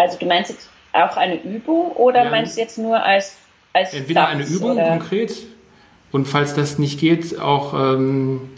Also 0.00 0.16
du 0.16 0.26
meinst 0.26 0.50
jetzt 0.50 0.70
auch 1.04 1.16
eine 1.16 1.42
Übung 1.42 1.92
oder 1.92 2.24
ja. 2.24 2.30
meinst 2.30 2.56
du 2.56 2.60
jetzt 2.60 2.78
nur 2.78 3.02
als, 3.02 3.36
als 3.72 3.94
Entweder 3.94 4.22
Satz, 4.22 4.30
eine 4.30 4.44
Übung 4.44 4.72
oder? 4.72 4.88
konkret 4.88 5.32
und 6.10 6.26
falls 6.26 6.54
das 6.54 6.78
nicht 6.78 7.00
geht, 7.00 7.38
auch 7.38 7.74
ähm, 7.74 8.50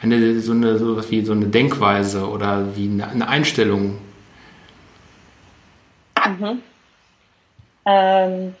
eine, 0.00 0.40
so 0.40 0.52
eine, 0.52 0.78
so 0.78 0.96
was 0.96 1.10
wie 1.10 1.24
so 1.24 1.32
eine 1.32 1.46
Denkweise 1.46 2.28
oder 2.28 2.76
wie 2.76 2.88
eine, 2.88 3.08
eine 3.08 3.28
Einstellung. 3.28 3.98
Mhm. 6.26 6.62
Ähm, 7.86 8.54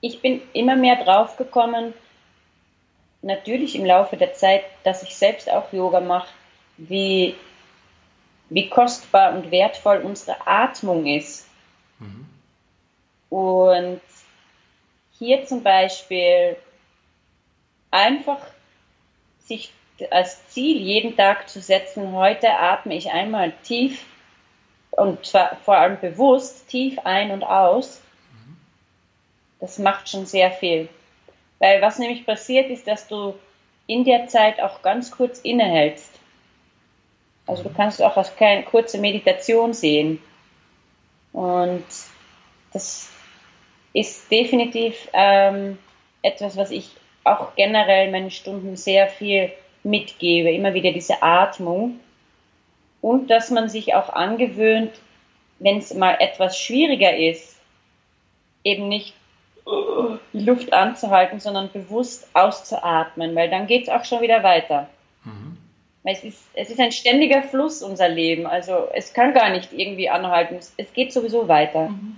ich 0.00 0.20
bin 0.20 0.40
immer 0.52 0.76
mehr 0.76 1.04
drauf 1.04 1.36
gekommen, 1.36 1.92
natürlich 3.22 3.76
im 3.76 3.84
Laufe 3.84 4.16
der 4.16 4.34
Zeit, 4.34 4.62
dass 4.84 5.02
ich 5.02 5.14
selbst 5.14 5.50
auch 5.50 5.72
Yoga 5.72 6.00
mache, 6.00 6.28
wie 6.76 7.36
wie 8.52 8.68
kostbar 8.68 9.34
und 9.34 9.50
wertvoll 9.50 9.98
unsere 9.98 10.46
Atmung 10.46 11.06
ist. 11.06 11.48
Mhm. 11.98 12.26
Und 13.30 14.00
hier 15.18 15.44
zum 15.46 15.62
Beispiel 15.62 16.56
einfach 17.90 18.40
sich 19.38 19.72
als 20.10 20.48
Ziel 20.48 20.78
jeden 20.78 21.16
Tag 21.16 21.48
zu 21.48 21.60
setzen, 21.60 22.12
heute 22.12 22.50
atme 22.50 22.94
ich 22.94 23.10
einmal 23.10 23.52
tief 23.62 24.04
und 24.90 25.24
zwar 25.24 25.56
vor 25.64 25.76
allem 25.76 25.98
bewusst 26.00 26.68
tief 26.68 26.98
ein 27.04 27.30
und 27.30 27.44
aus. 27.44 28.02
Das 29.60 29.78
macht 29.78 30.08
schon 30.08 30.26
sehr 30.26 30.50
viel. 30.50 30.88
Weil 31.60 31.80
was 31.80 31.98
nämlich 31.98 32.26
passiert 32.26 32.68
ist, 32.68 32.88
dass 32.88 33.06
du 33.06 33.38
in 33.86 34.04
der 34.04 34.26
Zeit 34.26 34.60
auch 34.60 34.82
ganz 34.82 35.12
kurz 35.12 35.38
innehältst 35.38 36.18
also 37.46 37.62
du 37.64 37.70
kannst 37.70 38.02
auch 38.02 38.16
als 38.16 38.34
keine 38.36 38.62
kurze 38.64 38.98
Meditation 38.98 39.74
sehen. 39.74 40.20
Und 41.32 41.84
das 42.72 43.10
ist 43.92 44.30
definitiv 44.30 45.08
ähm, 45.12 45.78
etwas, 46.22 46.56
was 46.56 46.70
ich 46.70 46.90
auch 47.24 47.54
generell 47.54 48.06
in 48.06 48.12
meinen 48.12 48.30
Stunden 48.30 48.76
sehr 48.76 49.08
viel 49.08 49.52
mitgebe. 49.82 50.50
Immer 50.50 50.74
wieder 50.74 50.92
diese 50.92 51.22
Atmung. 51.22 52.00
Und 53.00 53.30
dass 53.30 53.50
man 53.50 53.68
sich 53.68 53.94
auch 53.94 54.08
angewöhnt, 54.10 54.92
wenn 55.58 55.78
es 55.78 55.92
mal 55.94 56.16
etwas 56.20 56.58
schwieriger 56.58 57.16
ist, 57.16 57.56
eben 58.64 58.88
nicht 58.88 59.14
die 60.32 60.44
Luft 60.44 60.72
anzuhalten, 60.72 61.40
sondern 61.40 61.70
bewusst 61.70 62.28
auszuatmen, 62.34 63.34
weil 63.34 63.48
dann 63.48 63.66
geht 63.66 63.84
es 63.84 63.88
auch 63.88 64.04
schon 64.04 64.20
wieder 64.20 64.42
weiter. 64.42 64.88
Es 66.04 66.24
ist, 66.24 66.38
es 66.54 66.70
ist 66.70 66.80
ein 66.80 66.90
ständiger 66.90 67.42
Fluss, 67.42 67.82
unser 67.82 68.08
Leben. 68.08 68.46
Also 68.46 68.88
es 68.92 69.12
kann 69.12 69.34
gar 69.34 69.50
nicht 69.50 69.72
irgendwie 69.72 70.08
anhalten. 70.10 70.56
Es, 70.56 70.72
es 70.76 70.92
geht 70.92 71.12
sowieso 71.12 71.46
weiter. 71.46 71.90
Mhm. 71.90 72.16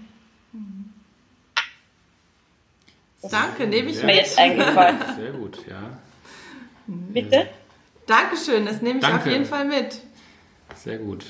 Das 3.20 3.30
Danke, 3.30 3.66
nehme 3.66 3.90
ich 3.90 3.96
mir 4.00 4.06
mit. 4.06 4.16
jetzt 4.16 4.38
eingefallen. 4.38 4.98
Sehr 5.16 5.32
gut, 5.32 5.58
ja. 5.68 5.98
Bitte? 6.86 7.46
Dankeschön, 8.06 8.66
das 8.66 8.82
nehme 8.82 8.98
ich 8.98 9.04
Danke. 9.04 9.18
auf 9.18 9.26
jeden 9.26 9.46
Fall 9.46 9.64
mit. 9.64 10.00
Sehr 10.74 10.98
gut. 10.98 11.24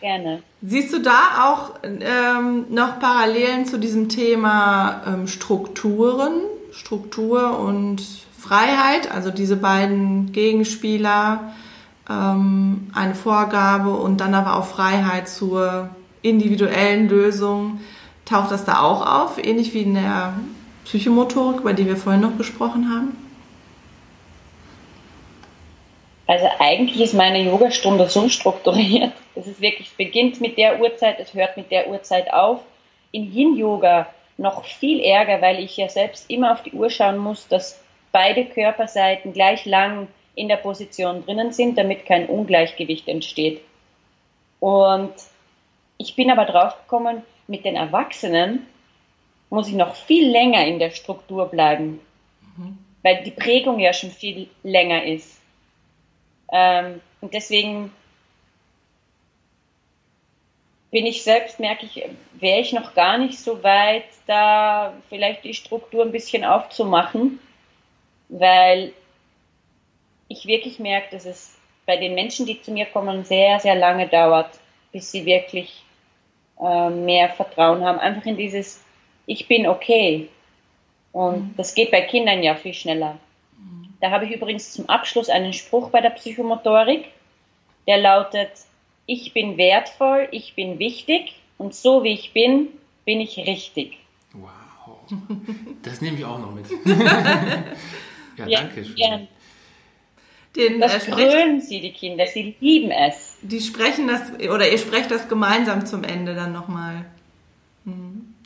Gerne. 0.00 0.42
Siehst 0.62 0.92
du 0.92 1.00
da 1.00 1.50
auch 1.52 1.74
ähm, 1.82 2.66
noch 2.70 2.98
Parallelen 2.98 3.66
zu 3.66 3.78
diesem 3.78 4.08
Thema 4.08 5.02
ähm, 5.06 5.26
Strukturen, 5.26 6.40
Struktur 6.70 7.58
und 7.58 8.02
Freiheit, 8.46 9.10
also 9.10 9.30
diese 9.30 9.56
beiden 9.56 10.32
Gegenspieler, 10.32 11.52
ähm, 12.08 12.90
eine 12.94 13.14
Vorgabe 13.14 13.90
und 13.90 14.20
dann 14.20 14.34
aber 14.34 14.56
auch 14.56 14.66
Freiheit 14.66 15.28
zur 15.28 15.88
individuellen 16.22 17.08
Lösung. 17.08 17.80
Taucht 18.24 18.50
das 18.50 18.64
da 18.64 18.82
auch 18.82 19.04
auf, 19.04 19.44
ähnlich 19.44 19.74
wie 19.74 19.82
in 19.82 19.94
der 19.94 20.34
Psychomotorik, 20.84 21.60
über 21.60 21.72
die 21.72 21.86
wir 21.86 21.96
vorhin 21.96 22.20
noch 22.20 22.36
gesprochen 22.36 22.88
haben? 22.90 23.16
Also 26.28 26.46
eigentlich 26.58 27.00
ist 27.00 27.14
meine 27.14 27.42
Yogastunde 27.44 28.08
so 28.08 28.28
strukturiert. 28.28 29.12
Es 29.34 29.60
wirklich 29.60 29.92
beginnt 29.96 30.40
mit 30.40 30.56
der 30.58 30.80
Uhrzeit, 30.80 31.20
es 31.20 31.34
hört 31.34 31.56
mit 31.56 31.70
der 31.70 31.88
Uhrzeit 31.88 32.32
auf. 32.32 32.60
Im 33.12 33.32
Yin-Yoga 33.32 34.06
noch 34.36 34.64
viel 34.64 35.00
ärger, 35.00 35.40
weil 35.40 35.60
ich 35.60 35.76
ja 35.76 35.88
selbst 35.88 36.28
immer 36.28 36.52
auf 36.52 36.62
die 36.62 36.72
Uhr 36.72 36.90
schauen 36.90 37.18
muss, 37.18 37.46
dass 37.48 37.80
beide 38.16 38.46
Körperseiten 38.46 39.34
gleich 39.34 39.66
lang 39.66 40.08
in 40.34 40.48
der 40.48 40.56
Position 40.56 41.22
drinnen 41.26 41.52
sind, 41.52 41.76
damit 41.76 42.06
kein 42.06 42.24
Ungleichgewicht 42.24 43.08
entsteht. 43.08 43.60
Und 44.58 45.12
ich 45.98 46.16
bin 46.16 46.30
aber 46.30 46.46
draufgekommen, 46.46 47.20
mit 47.46 47.66
den 47.66 47.76
Erwachsenen 47.76 48.66
muss 49.50 49.68
ich 49.68 49.74
noch 49.74 49.94
viel 49.94 50.30
länger 50.30 50.66
in 50.66 50.78
der 50.78 50.92
Struktur 50.92 51.44
bleiben, 51.48 52.00
weil 53.02 53.22
die 53.22 53.32
Prägung 53.32 53.80
ja 53.80 53.92
schon 53.92 54.10
viel 54.10 54.48
länger 54.62 55.04
ist. 55.04 55.38
Ähm, 56.50 57.02
und 57.20 57.34
deswegen 57.34 57.92
bin 60.90 61.04
ich 61.04 61.22
selbst, 61.22 61.60
merke 61.60 61.84
ich, 61.84 62.02
wäre 62.40 62.60
ich 62.60 62.72
noch 62.72 62.94
gar 62.94 63.18
nicht 63.18 63.38
so 63.38 63.62
weit, 63.62 64.06
da 64.26 64.94
vielleicht 65.10 65.44
die 65.44 65.52
Struktur 65.52 66.02
ein 66.02 66.12
bisschen 66.12 66.46
aufzumachen, 66.46 67.40
weil 68.28 68.92
ich 70.28 70.46
wirklich 70.46 70.78
merke, 70.78 71.08
dass 71.12 71.26
es 71.26 71.56
bei 71.86 71.96
den 71.96 72.14
Menschen, 72.14 72.46
die 72.46 72.60
zu 72.60 72.72
mir 72.72 72.86
kommen, 72.86 73.24
sehr, 73.24 73.60
sehr 73.60 73.76
lange 73.76 74.08
dauert, 74.08 74.50
bis 74.92 75.12
sie 75.12 75.24
wirklich 75.24 75.84
äh, 76.60 76.90
mehr 76.90 77.28
Vertrauen 77.28 77.84
haben. 77.84 77.98
Einfach 77.98 78.26
in 78.26 78.36
dieses, 78.36 78.82
ich 79.26 79.46
bin 79.46 79.66
okay. 79.66 80.28
Und 81.12 81.54
das 81.56 81.74
geht 81.74 81.90
bei 81.90 82.02
Kindern 82.02 82.42
ja 82.42 82.56
viel 82.56 82.74
schneller. 82.74 83.18
Da 84.00 84.10
habe 84.10 84.26
ich 84.26 84.32
übrigens 84.32 84.72
zum 84.72 84.88
Abschluss 84.88 85.28
einen 85.28 85.52
Spruch 85.52 85.90
bei 85.90 86.00
der 86.00 86.10
Psychomotorik, 86.10 87.06
der 87.86 87.98
lautet, 87.98 88.50
ich 89.06 89.32
bin 89.32 89.56
wertvoll, 89.56 90.28
ich 90.32 90.54
bin 90.54 90.78
wichtig 90.78 91.34
und 91.56 91.74
so 91.74 92.02
wie 92.02 92.12
ich 92.12 92.32
bin, 92.32 92.68
bin 93.04 93.20
ich 93.20 93.38
richtig. 93.38 93.98
Wow. 94.32 94.50
Das 95.82 96.00
nehme 96.00 96.18
ich 96.18 96.24
auch 96.24 96.38
noch 96.38 96.52
mit. 96.52 96.66
ja, 98.38 98.46
Ja, 98.46 98.60
danke 98.60 98.84
schön. 98.84 98.94
gern. 98.94 99.28
Den, 100.56 100.76
äh, 100.76 100.78
Das 100.80 101.04
sprecht, 101.04 101.10
brüllen 101.16 101.60
sie, 101.60 101.80
die 101.80 101.92
Kinder, 101.92 102.26
sie 102.26 102.56
lieben 102.60 102.90
es. 102.90 103.36
die 103.42 103.60
sprechen 103.60 104.08
das, 104.08 104.32
oder 104.48 104.70
ihr 104.70 104.78
sprecht 104.78 105.10
das 105.10 105.28
gemeinsam 105.28 105.84
zum 105.84 106.02
Ende 106.04 106.34
dann 106.34 106.52
nochmal. 106.52 107.04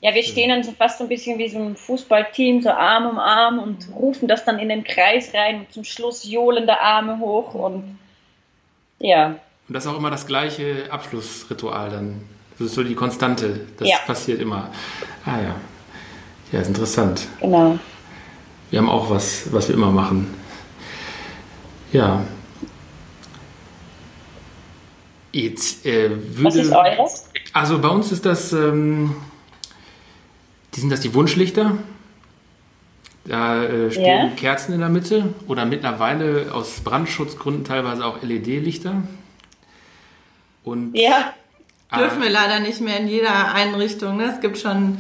Ja, 0.03 0.15
wir 0.15 0.23
stehen 0.23 0.51
dann 0.51 0.63
so 0.63 0.73
fast 0.73 0.99
so 0.99 1.05
ein 1.05 1.09
bisschen 1.09 1.39
wie 1.39 1.49
so 1.49 1.59
ein 1.59 1.77
Fußballteam, 1.77 2.63
so 2.63 2.71
Arm 2.71 3.07
um 3.07 3.19
Arm 3.19 3.59
und 3.59 3.89
rufen 3.95 4.29
das 4.29 4.45
dann 4.45 4.59
in 4.59 4.69
den 4.69 4.85
Kreis 4.85 5.33
rein 5.35 5.61
und 5.61 5.73
zum 5.73 5.85
Schluss 5.85 6.25
johlen 6.25 6.67
der 6.67 6.83
Arme 6.83 7.19
hoch 7.21 7.55
und 7.55 7.99
ja, 8.99 9.29
Und 9.69 9.75
das 9.75 9.87
ist 9.87 9.91
auch 9.91 9.97
immer 9.97 10.11
das 10.11 10.27
gleiche 10.27 10.89
Abschlussritual 10.91 11.89
dann. 11.91 12.23
Das 12.59 12.67
ist 12.69 12.75
so 12.75 12.83
die 12.85 12.95
Konstante. 12.95 13.67
Das 13.79 13.89
Ja. 13.89 13.97
passiert 14.07 14.41
immer. 14.43 14.71
Ah 15.25 15.39
ja. 15.41 15.55
Ja, 16.53 16.61
ist 16.61 16.69
interessant. 16.69 17.27
genau. 17.41 17.79
Wir 18.71 18.79
haben 18.79 18.89
auch 18.89 19.11
was, 19.11 19.53
was 19.53 19.69
wir 19.69 19.75
immer 19.75 19.91
machen. 19.91 20.33
Ja. 21.93 22.25
Jetzt 25.33 25.85
äh, 25.87 26.11
würde. 26.11 26.45
Was 26.45 26.55
ist 26.57 26.73
eures? 26.73 27.31
Also 27.53 27.79
bei 27.81 27.89
uns 27.89 28.13
ist 28.13 28.25
das, 28.27 28.53
ähm, 28.53 29.15
die 30.75 30.81
sind 30.81 30.91
das 30.91 31.01
die 31.01 31.15
Wunschlichter. 31.15 31.79
Da 33.25 33.65
äh, 33.65 33.91
stehen 33.91 34.29
Ja. 34.29 34.33
Kerzen 34.37 34.73
in 34.73 34.81
der 34.81 34.89
Mitte 34.89 35.35
oder 35.47 35.65
mittlerweile 35.65 36.53
aus 36.53 36.81
Brandschutzgründen 36.81 37.65
teilweise 37.65 38.05
auch 38.05 38.23
LED-Lichter. 38.23 39.03
Und 40.65 40.95
Ja, 40.97 41.35
Dürfen 41.97 42.23
wir 42.23 42.31
leider 42.31 42.61
nicht 42.61 42.81
mehr 42.81 42.99
in 43.01 43.09
jeder 43.09 43.53
Einrichtung. 43.53 44.17
Ne? 44.17 44.33
Es 44.33 44.41
gibt 44.41 44.59
schon 44.59 44.99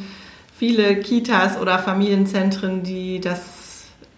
viele 0.56 0.96
Kitas 0.96 1.56
oder 1.56 1.78
Familienzentren, 1.78 2.82
die 2.82 3.20
das 3.20 3.59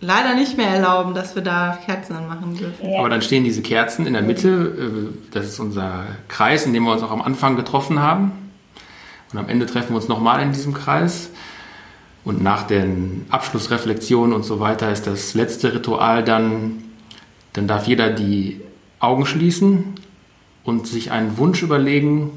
leider 0.02 0.34
nicht 0.34 0.56
mehr 0.58 0.68
erlauben, 0.68 1.14
dass 1.14 1.34
wir 1.34 1.42
da 1.42 1.78
Kerzen 1.86 2.14
anmachen 2.16 2.54
dürfen. 2.56 2.90
ja. 2.90 2.98
Aber 2.98 3.08
dann 3.08 3.22
stehen 3.22 3.44
diese 3.44 3.62
Kerzen 3.62 4.06
in 4.06 4.12
der 4.12 4.22
Mitte. 4.22 5.08
äh, 5.08 5.18
Das 5.30 5.46
ist 5.46 5.58
unser 5.60 6.04
Kreis, 6.28 6.66
in 6.66 6.74
dem 6.74 6.82
wir 6.82 6.92
uns 6.92 7.02
auch 7.02 7.12
am 7.12 7.22
Anfang 7.22 7.56
getroffen 7.56 8.00
haben. 8.00 8.32
Und 9.32 9.38
am 9.38 9.48
Ende 9.48 9.64
treffen 9.64 9.90
wir 9.90 9.96
uns 9.96 10.08
nochmal 10.08 10.42
in 10.42 10.52
diesem 10.52 10.74
Kreis. 10.74 11.30
Und 12.24 12.42
nach 12.42 12.66
den 12.66 13.26
Abschlussreflexionen 13.30 14.34
und 14.34 14.44
so 14.44 14.60
weiter 14.60 14.92
ist 14.92 15.06
das 15.06 15.34
letzte 15.34 15.72
Ritual 15.72 16.22
dann, 16.22 16.84
dann 17.52 17.66
darf 17.66 17.86
jeder 17.86 18.10
die 18.10 18.60
Augen 19.00 19.24
schließen 19.24 19.94
und 20.64 20.86
sich 20.86 21.10
einen 21.10 21.38
Wunsch 21.38 21.62
überlegen, 21.62 22.30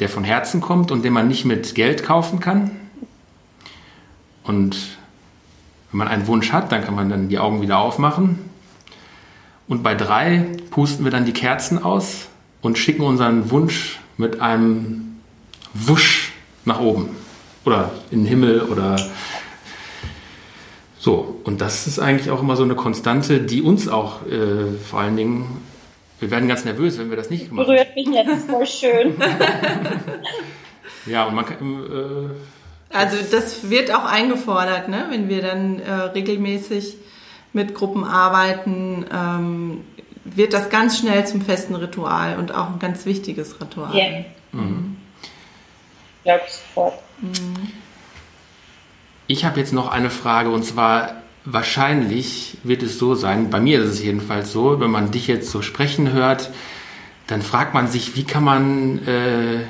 der 0.00 0.08
von 0.08 0.24
Herzen 0.24 0.60
kommt 0.60 0.90
und 0.90 1.04
den 1.04 1.12
man 1.12 1.28
nicht 1.28 1.44
mit 1.44 1.74
Geld 1.74 2.02
kaufen 2.04 2.40
kann. 2.40 2.70
Und 4.42 4.98
wenn 5.90 5.98
man 5.98 6.08
einen 6.08 6.26
Wunsch 6.26 6.52
hat, 6.52 6.72
dann 6.72 6.84
kann 6.84 6.94
man 6.94 7.08
dann 7.08 7.28
die 7.28 7.38
Augen 7.38 7.62
wieder 7.62 7.78
aufmachen. 7.78 8.38
Und 9.68 9.82
bei 9.82 9.94
drei 9.94 10.46
pusten 10.70 11.04
wir 11.04 11.12
dann 11.12 11.24
die 11.24 11.32
Kerzen 11.32 11.82
aus 11.82 12.28
und 12.62 12.78
schicken 12.78 13.02
unseren 13.02 13.50
Wunsch 13.50 14.00
mit 14.16 14.40
einem 14.40 15.20
Wusch 15.74 16.32
nach 16.64 16.80
oben. 16.80 17.10
Oder 17.64 17.90
in 18.10 18.20
den 18.20 18.26
Himmel 18.26 18.62
oder 18.62 18.96
so. 20.98 21.40
Und 21.44 21.60
das 21.60 21.86
ist 21.86 21.98
eigentlich 21.98 22.30
auch 22.30 22.42
immer 22.42 22.56
so 22.56 22.62
eine 22.62 22.74
Konstante, 22.74 23.40
die 23.40 23.62
uns 23.62 23.88
auch 23.88 24.26
äh, 24.26 24.72
vor 24.84 25.00
allen 25.00 25.16
Dingen, 25.16 25.62
wir 26.18 26.30
werden 26.30 26.48
ganz 26.48 26.64
nervös, 26.64 26.98
wenn 26.98 27.10
wir 27.10 27.16
das 27.16 27.30
nicht 27.30 27.50
machen. 27.52 27.66
berührt 27.66 27.94
mich 27.94 28.08
jetzt 28.08 28.50
voll 28.50 28.66
schön. 28.66 29.14
Ja, 31.06 31.24
und 31.24 31.34
man 31.34 31.46
kann, 31.46 31.56
äh, 31.58 32.28
Also 32.92 33.16
das 33.30 33.70
wird 33.70 33.94
auch 33.94 34.04
eingefordert, 34.04 34.88
ne? 34.88 35.06
wenn 35.10 35.28
wir 35.28 35.42
dann 35.42 35.78
äh, 35.78 35.92
regelmäßig 35.92 36.96
mit 37.52 37.74
Gruppen 37.74 38.04
arbeiten, 38.04 39.06
ähm, 39.12 39.84
wird 40.24 40.52
das 40.52 40.70
ganz 40.70 40.98
schnell 40.98 41.26
zum 41.26 41.40
festen 41.40 41.74
Ritual 41.74 42.38
und 42.38 42.52
auch 42.52 42.68
ein 42.68 42.78
ganz 42.78 43.06
wichtiges 43.06 43.60
Ritual. 43.60 43.96
Ja. 43.96 44.24
Glaub 46.24 46.40
ich 46.46 46.52
sofort. 46.52 46.94
Ich 49.26 49.44
habe 49.44 49.60
jetzt 49.60 49.72
noch 49.72 49.88
eine 49.88 50.10
Frage 50.10 50.50
und 50.50 50.64
zwar 50.64 51.22
wahrscheinlich 51.44 52.58
wird 52.64 52.82
es 52.82 52.98
so 52.98 53.14
sein, 53.14 53.50
bei 53.50 53.60
mir 53.60 53.80
ist 53.82 53.90
es 53.90 54.02
jedenfalls 54.02 54.52
so, 54.52 54.80
wenn 54.80 54.90
man 54.90 55.10
dich 55.10 55.26
jetzt 55.26 55.50
so 55.50 55.62
sprechen 55.62 56.12
hört, 56.12 56.50
dann 57.26 57.42
fragt 57.42 57.74
man 57.74 57.86
sich, 57.86 58.16
wie 58.16 58.24
kann 58.24 58.44
man 58.44 59.06
äh, 59.06 59.60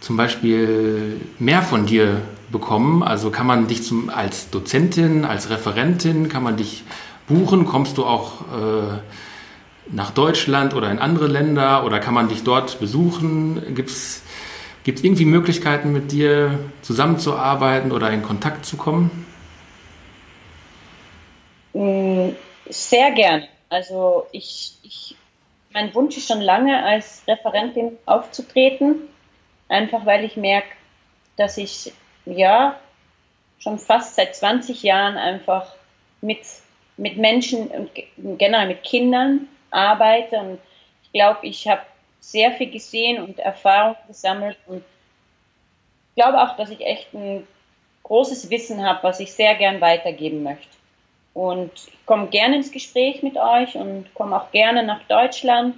zum 0.00 0.16
Beispiel 0.16 1.20
mehr 1.38 1.62
von 1.62 1.86
dir 1.86 2.22
bekommen? 2.50 3.02
Also 3.02 3.30
kann 3.30 3.46
man 3.46 3.66
dich 3.66 3.82
zum, 3.82 4.08
als 4.10 4.50
Dozentin, 4.50 5.24
als 5.24 5.50
Referentin, 5.50 6.28
kann 6.28 6.42
man 6.42 6.56
dich 6.56 6.84
buchen? 7.28 7.66
Kommst 7.66 7.98
du 7.98 8.04
auch 8.04 8.42
äh, 8.42 8.98
nach 9.90 10.10
Deutschland 10.10 10.74
oder 10.74 10.90
in 10.90 10.98
andere 10.98 11.26
Länder 11.26 11.84
oder 11.84 11.98
kann 12.00 12.14
man 12.14 12.28
dich 12.28 12.42
dort 12.42 12.80
besuchen? 12.80 13.74
Gibt 13.74 13.90
es 13.90 14.22
irgendwie 14.84 15.24
Möglichkeiten, 15.24 15.92
mit 15.92 16.12
dir 16.12 16.58
zusammenzuarbeiten 16.82 17.92
oder 17.92 18.10
in 18.10 18.22
Kontakt 18.22 18.64
zu 18.64 18.76
kommen? 18.76 19.26
Mm, 21.72 22.30
Sehr 22.68 23.10
gern. 23.12 23.44
Also 23.68 24.26
ich, 24.32 24.74
ich, 24.82 25.16
mein 25.72 25.94
Wunsch 25.94 26.16
ist 26.16 26.28
schon 26.28 26.40
lange, 26.40 26.82
als 26.84 27.22
Referentin 27.26 27.98
aufzutreten, 28.06 28.96
einfach 29.68 30.06
weil 30.06 30.24
ich 30.24 30.36
merke, 30.36 30.68
dass 31.36 31.58
ich 31.58 31.92
ja 32.24 32.78
schon 33.58 33.78
fast 33.78 34.16
seit 34.16 34.36
20 34.36 34.82
Jahren 34.82 35.16
einfach 35.16 35.74
mit, 36.20 36.40
mit 36.96 37.16
Menschen 37.16 37.68
und 37.68 37.94
ge- 37.94 38.06
generell 38.16 38.68
mit 38.68 38.82
Kindern 38.84 39.48
arbeite. 39.70 40.36
Und 40.38 40.60
ich 41.04 41.12
glaube, 41.12 41.46
ich 41.46 41.68
habe 41.68 41.82
sehr 42.20 42.52
viel 42.52 42.70
gesehen 42.70 43.22
und 43.22 43.38
Erfahrung 43.38 43.96
gesammelt. 44.08 44.56
Und 44.66 44.84
ich 46.10 46.22
glaube 46.22 46.40
auch, 46.42 46.56
dass 46.56 46.70
ich 46.70 46.80
echt 46.80 47.12
ein 47.14 47.46
großes 48.04 48.50
Wissen 48.50 48.84
habe, 48.86 49.02
was 49.02 49.20
ich 49.20 49.32
sehr 49.32 49.54
gern 49.54 49.80
weitergeben 49.80 50.42
möchte. 50.42 50.68
Und 51.34 51.72
ich 51.88 52.06
komme 52.06 52.28
gerne 52.28 52.56
ins 52.56 52.72
Gespräch 52.72 53.22
mit 53.22 53.36
euch 53.36 53.74
und 53.76 54.12
komme 54.14 54.40
auch 54.40 54.50
gerne 54.52 54.82
nach 54.84 55.02
Deutschland, 55.04 55.76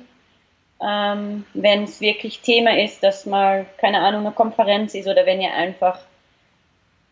ähm, 0.81 1.45
wenn 1.55 1.85
es 1.85 2.01
wirklich 2.01 2.41
Thema 2.41 2.79
ist, 2.83 3.03
dass 3.03 3.27
mal, 3.27 3.67
keine 3.79 4.01
Ahnung, 4.01 4.21
eine 4.21 4.33
Konferenz 4.35 4.95
ist 4.95 5.09
oder 5.09 5.27
wenn 5.27 5.41
ihr 5.41 5.53
einfach 5.53 5.99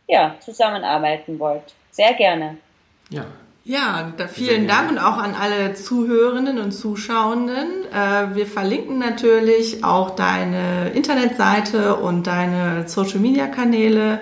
ja, 0.08 0.36
zusammenarbeiten 0.40 1.38
wollt. 1.38 1.74
Sehr 1.90 2.14
gerne. 2.14 2.58
Ja, 3.10 3.26
ja, 3.68 4.12
da 4.16 4.28
vielen 4.28 4.68
Dank 4.68 4.92
und 4.92 4.98
auch 4.98 5.18
an 5.18 5.34
alle 5.34 5.74
Zuhörenden 5.74 6.60
und 6.60 6.70
Zuschauenden. 6.70 7.66
Äh, 7.92 8.36
wir 8.36 8.46
verlinken 8.46 9.00
natürlich 9.00 9.82
auch 9.82 10.10
deine 10.10 10.90
Internetseite 10.90 11.96
und 11.96 12.28
deine 12.28 12.88
Social 12.88 13.18
Media 13.18 13.48
Kanäle. 13.48 14.20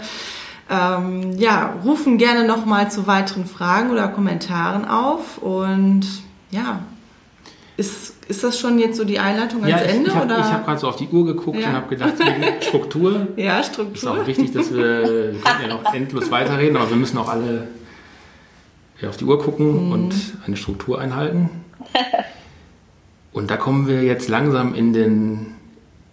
Ähm, 0.70 1.32
ja, 1.36 1.74
rufen 1.84 2.16
gerne 2.16 2.46
nochmal 2.46 2.90
zu 2.90 3.06
weiteren 3.06 3.44
Fragen 3.44 3.90
oder 3.90 4.08
Kommentaren 4.08 4.86
auf 4.86 5.36
und 5.36 6.06
ja, 6.50 6.80
ist, 7.76 8.13
ist 8.28 8.42
das 8.42 8.58
schon 8.58 8.78
jetzt 8.78 8.96
so 8.96 9.04
die 9.04 9.18
Einleitung 9.18 9.64
ans 9.64 9.80
ja, 9.80 9.86
ich, 9.86 9.94
Ende? 9.94 10.10
Ich 10.10 10.16
habe 10.16 10.34
hab 10.34 10.64
gerade 10.64 10.80
so 10.80 10.88
auf 10.88 10.96
die 10.96 11.08
Uhr 11.08 11.26
geguckt 11.26 11.58
ja. 11.58 11.68
und 11.68 11.74
habe 11.74 11.88
gedacht, 11.88 12.14
Struktur. 12.60 13.28
ja, 13.36 13.62
Struktur. 13.62 13.94
Ist 13.94 14.06
auch 14.06 14.26
wichtig, 14.26 14.52
dass 14.52 14.72
wir, 14.72 15.32
wir 15.34 15.40
können 15.40 15.62
ja 15.62 15.68
noch 15.68 15.92
endlos 15.92 16.30
weiterreden, 16.30 16.76
aber 16.76 16.90
wir 16.90 16.96
müssen 16.96 17.18
auch 17.18 17.28
alle 17.28 17.68
auf 19.06 19.16
die 19.18 19.24
Uhr 19.24 19.38
gucken 19.38 19.86
mhm. 19.86 19.92
und 19.92 20.14
eine 20.46 20.56
Struktur 20.56 20.98
einhalten. 20.98 21.50
Und 23.32 23.50
da 23.50 23.56
kommen 23.56 23.88
wir 23.88 24.02
jetzt 24.02 24.28
langsam 24.28 24.74
in, 24.74 24.92
den, 24.92 25.54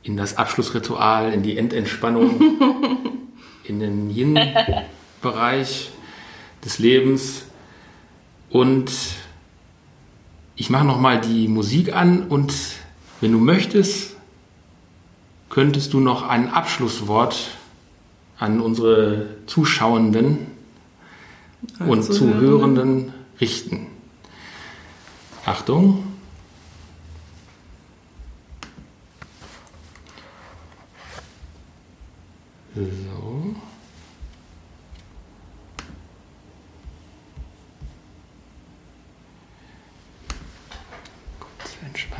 in 0.03 0.17
das 0.17 0.37
Abschlussritual, 0.37 1.31
in 1.31 1.43
die 1.43 1.57
Endentspannung, 1.57 2.41
in 3.63 3.79
den 3.79 4.09
Yin-Bereich 4.09 5.91
des 6.65 6.79
Lebens. 6.79 7.45
Und 8.49 8.91
ich 10.55 10.69
mache 10.69 10.85
nochmal 10.85 11.21
die 11.21 11.47
Musik 11.47 11.93
an 11.93 12.27
und 12.27 12.53
wenn 13.19 13.31
du 13.31 13.39
möchtest, 13.39 14.15
könntest 15.49 15.93
du 15.93 15.99
noch 15.99 16.27
ein 16.27 16.49
Abschlusswort 16.51 17.49
an 18.37 18.61
unsere 18.61 19.27
Zuschauenden 19.45 20.47
und 21.79 22.03
Zuhörenden 22.03 23.13
richten. 23.39 23.87
Achtung. 25.45 26.03
So. 32.75 33.55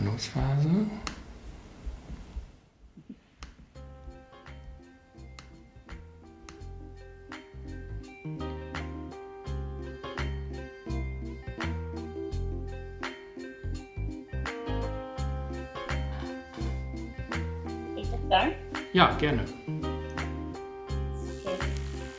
Kurze 0.01 0.29
Entspannungsphase. 0.39 0.87
sagen? 18.29 18.53
Ja, 18.93 19.13
gerne. 19.19 19.43
Okay. 21.43 21.55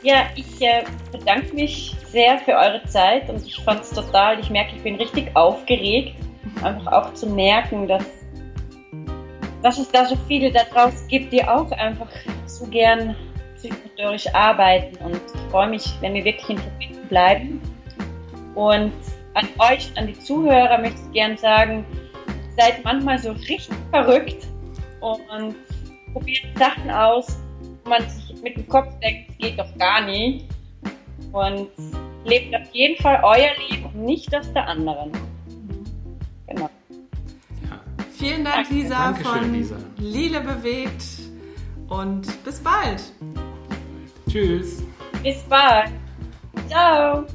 Ja, 0.03 0.25
ich 0.35 0.61
äh, 0.61 0.83
bedanke 1.11 1.55
mich 1.55 1.95
sehr 2.07 2.37
für 2.39 2.51
eure 2.51 2.83
Zeit 2.85 3.29
und 3.29 3.43
ich 3.47 3.55
fand 3.63 3.81
es 3.81 3.89
total, 3.89 4.39
ich 4.39 4.49
merke, 4.51 4.75
ich 4.75 4.83
bin 4.83 4.95
richtig 4.95 5.35
aufgeregt, 5.35 6.22
einfach 6.63 6.91
auch 6.91 7.13
zu 7.13 7.27
merken, 7.27 7.87
dass, 7.87 8.05
dass 9.61 9.77
es 9.77 9.89
da 9.89 10.05
so 10.05 10.15
viele 10.27 10.51
da 10.51 10.63
draußen 10.63 11.07
gibt, 11.07 11.33
die 11.33 11.43
auch 11.43 11.71
einfach 11.71 12.09
so 12.45 12.65
gern 12.67 13.15
psychomotorisch 13.55 14.27
arbeiten 14.33 14.97
und 15.05 15.15
ich 15.15 15.51
freue 15.51 15.69
mich, 15.69 15.85
wenn 16.01 16.13
wir 16.13 16.25
wirklich 16.25 16.49
in 16.49 16.57
Verbindung 16.57 17.07
bleiben. 17.07 17.61
Und 18.55 18.93
an 19.35 19.47
euch, 19.59 19.91
an 19.95 20.07
die 20.07 20.19
Zuhörer 20.19 20.77
möchte 20.77 20.99
ich 21.07 21.13
gern 21.13 21.37
sagen, 21.37 21.85
seid 22.57 22.83
manchmal 22.83 23.17
so 23.17 23.31
richtig 23.31 23.75
verrückt 23.91 24.47
und 24.99 25.55
probiert 26.13 26.45
Sachen 26.57 26.91
aus, 26.91 27.39
wo 27.83 27.89
man 27.89 28.07
sich 28.07 28.41
mit 28.41 28.57
dem 28.57 28.67
Kopf 28.67 28.87
denkt, 28.99 29.31
es 29.31 29.37
geht 29.37 29.59
doch 29.59 29.77
gar 29.77 30.05
nicht. 30.05 30.45
Und 31.31 31.69
lebt 32.25 32.55
auf 32.55 32.73
jeden 32.73 33.01
Fall 33.01 33.19
euer 33.23 33.49
Leben 33.69 33.85
und 33.85 34.05
nicht 34.05 34.31
das 34.31 34.51
der 34.53 34.67
anderen. 34.67 35.11
Genau. 36.47 36.69
Ja. 37.69 37.81
Vielen 38.17 38.43
Dank, 38.43 38.67
Danke. 38.67 38.73
Lisa, 38.73 39.05
Dankeschön, 39.11 39.41
von 39.41 39.53
Lisa. 39.53 39.75
Lille 39.97 40.41
bewegt 40.41 41.03
und 41.89 42.43
bis 42.43 42.59
bald. 42.59 43.01
Tschüss. 44.29 44.83
Bis 45.21 45.41
bald. 45.43 45.91
Ciao. 46.67 47.25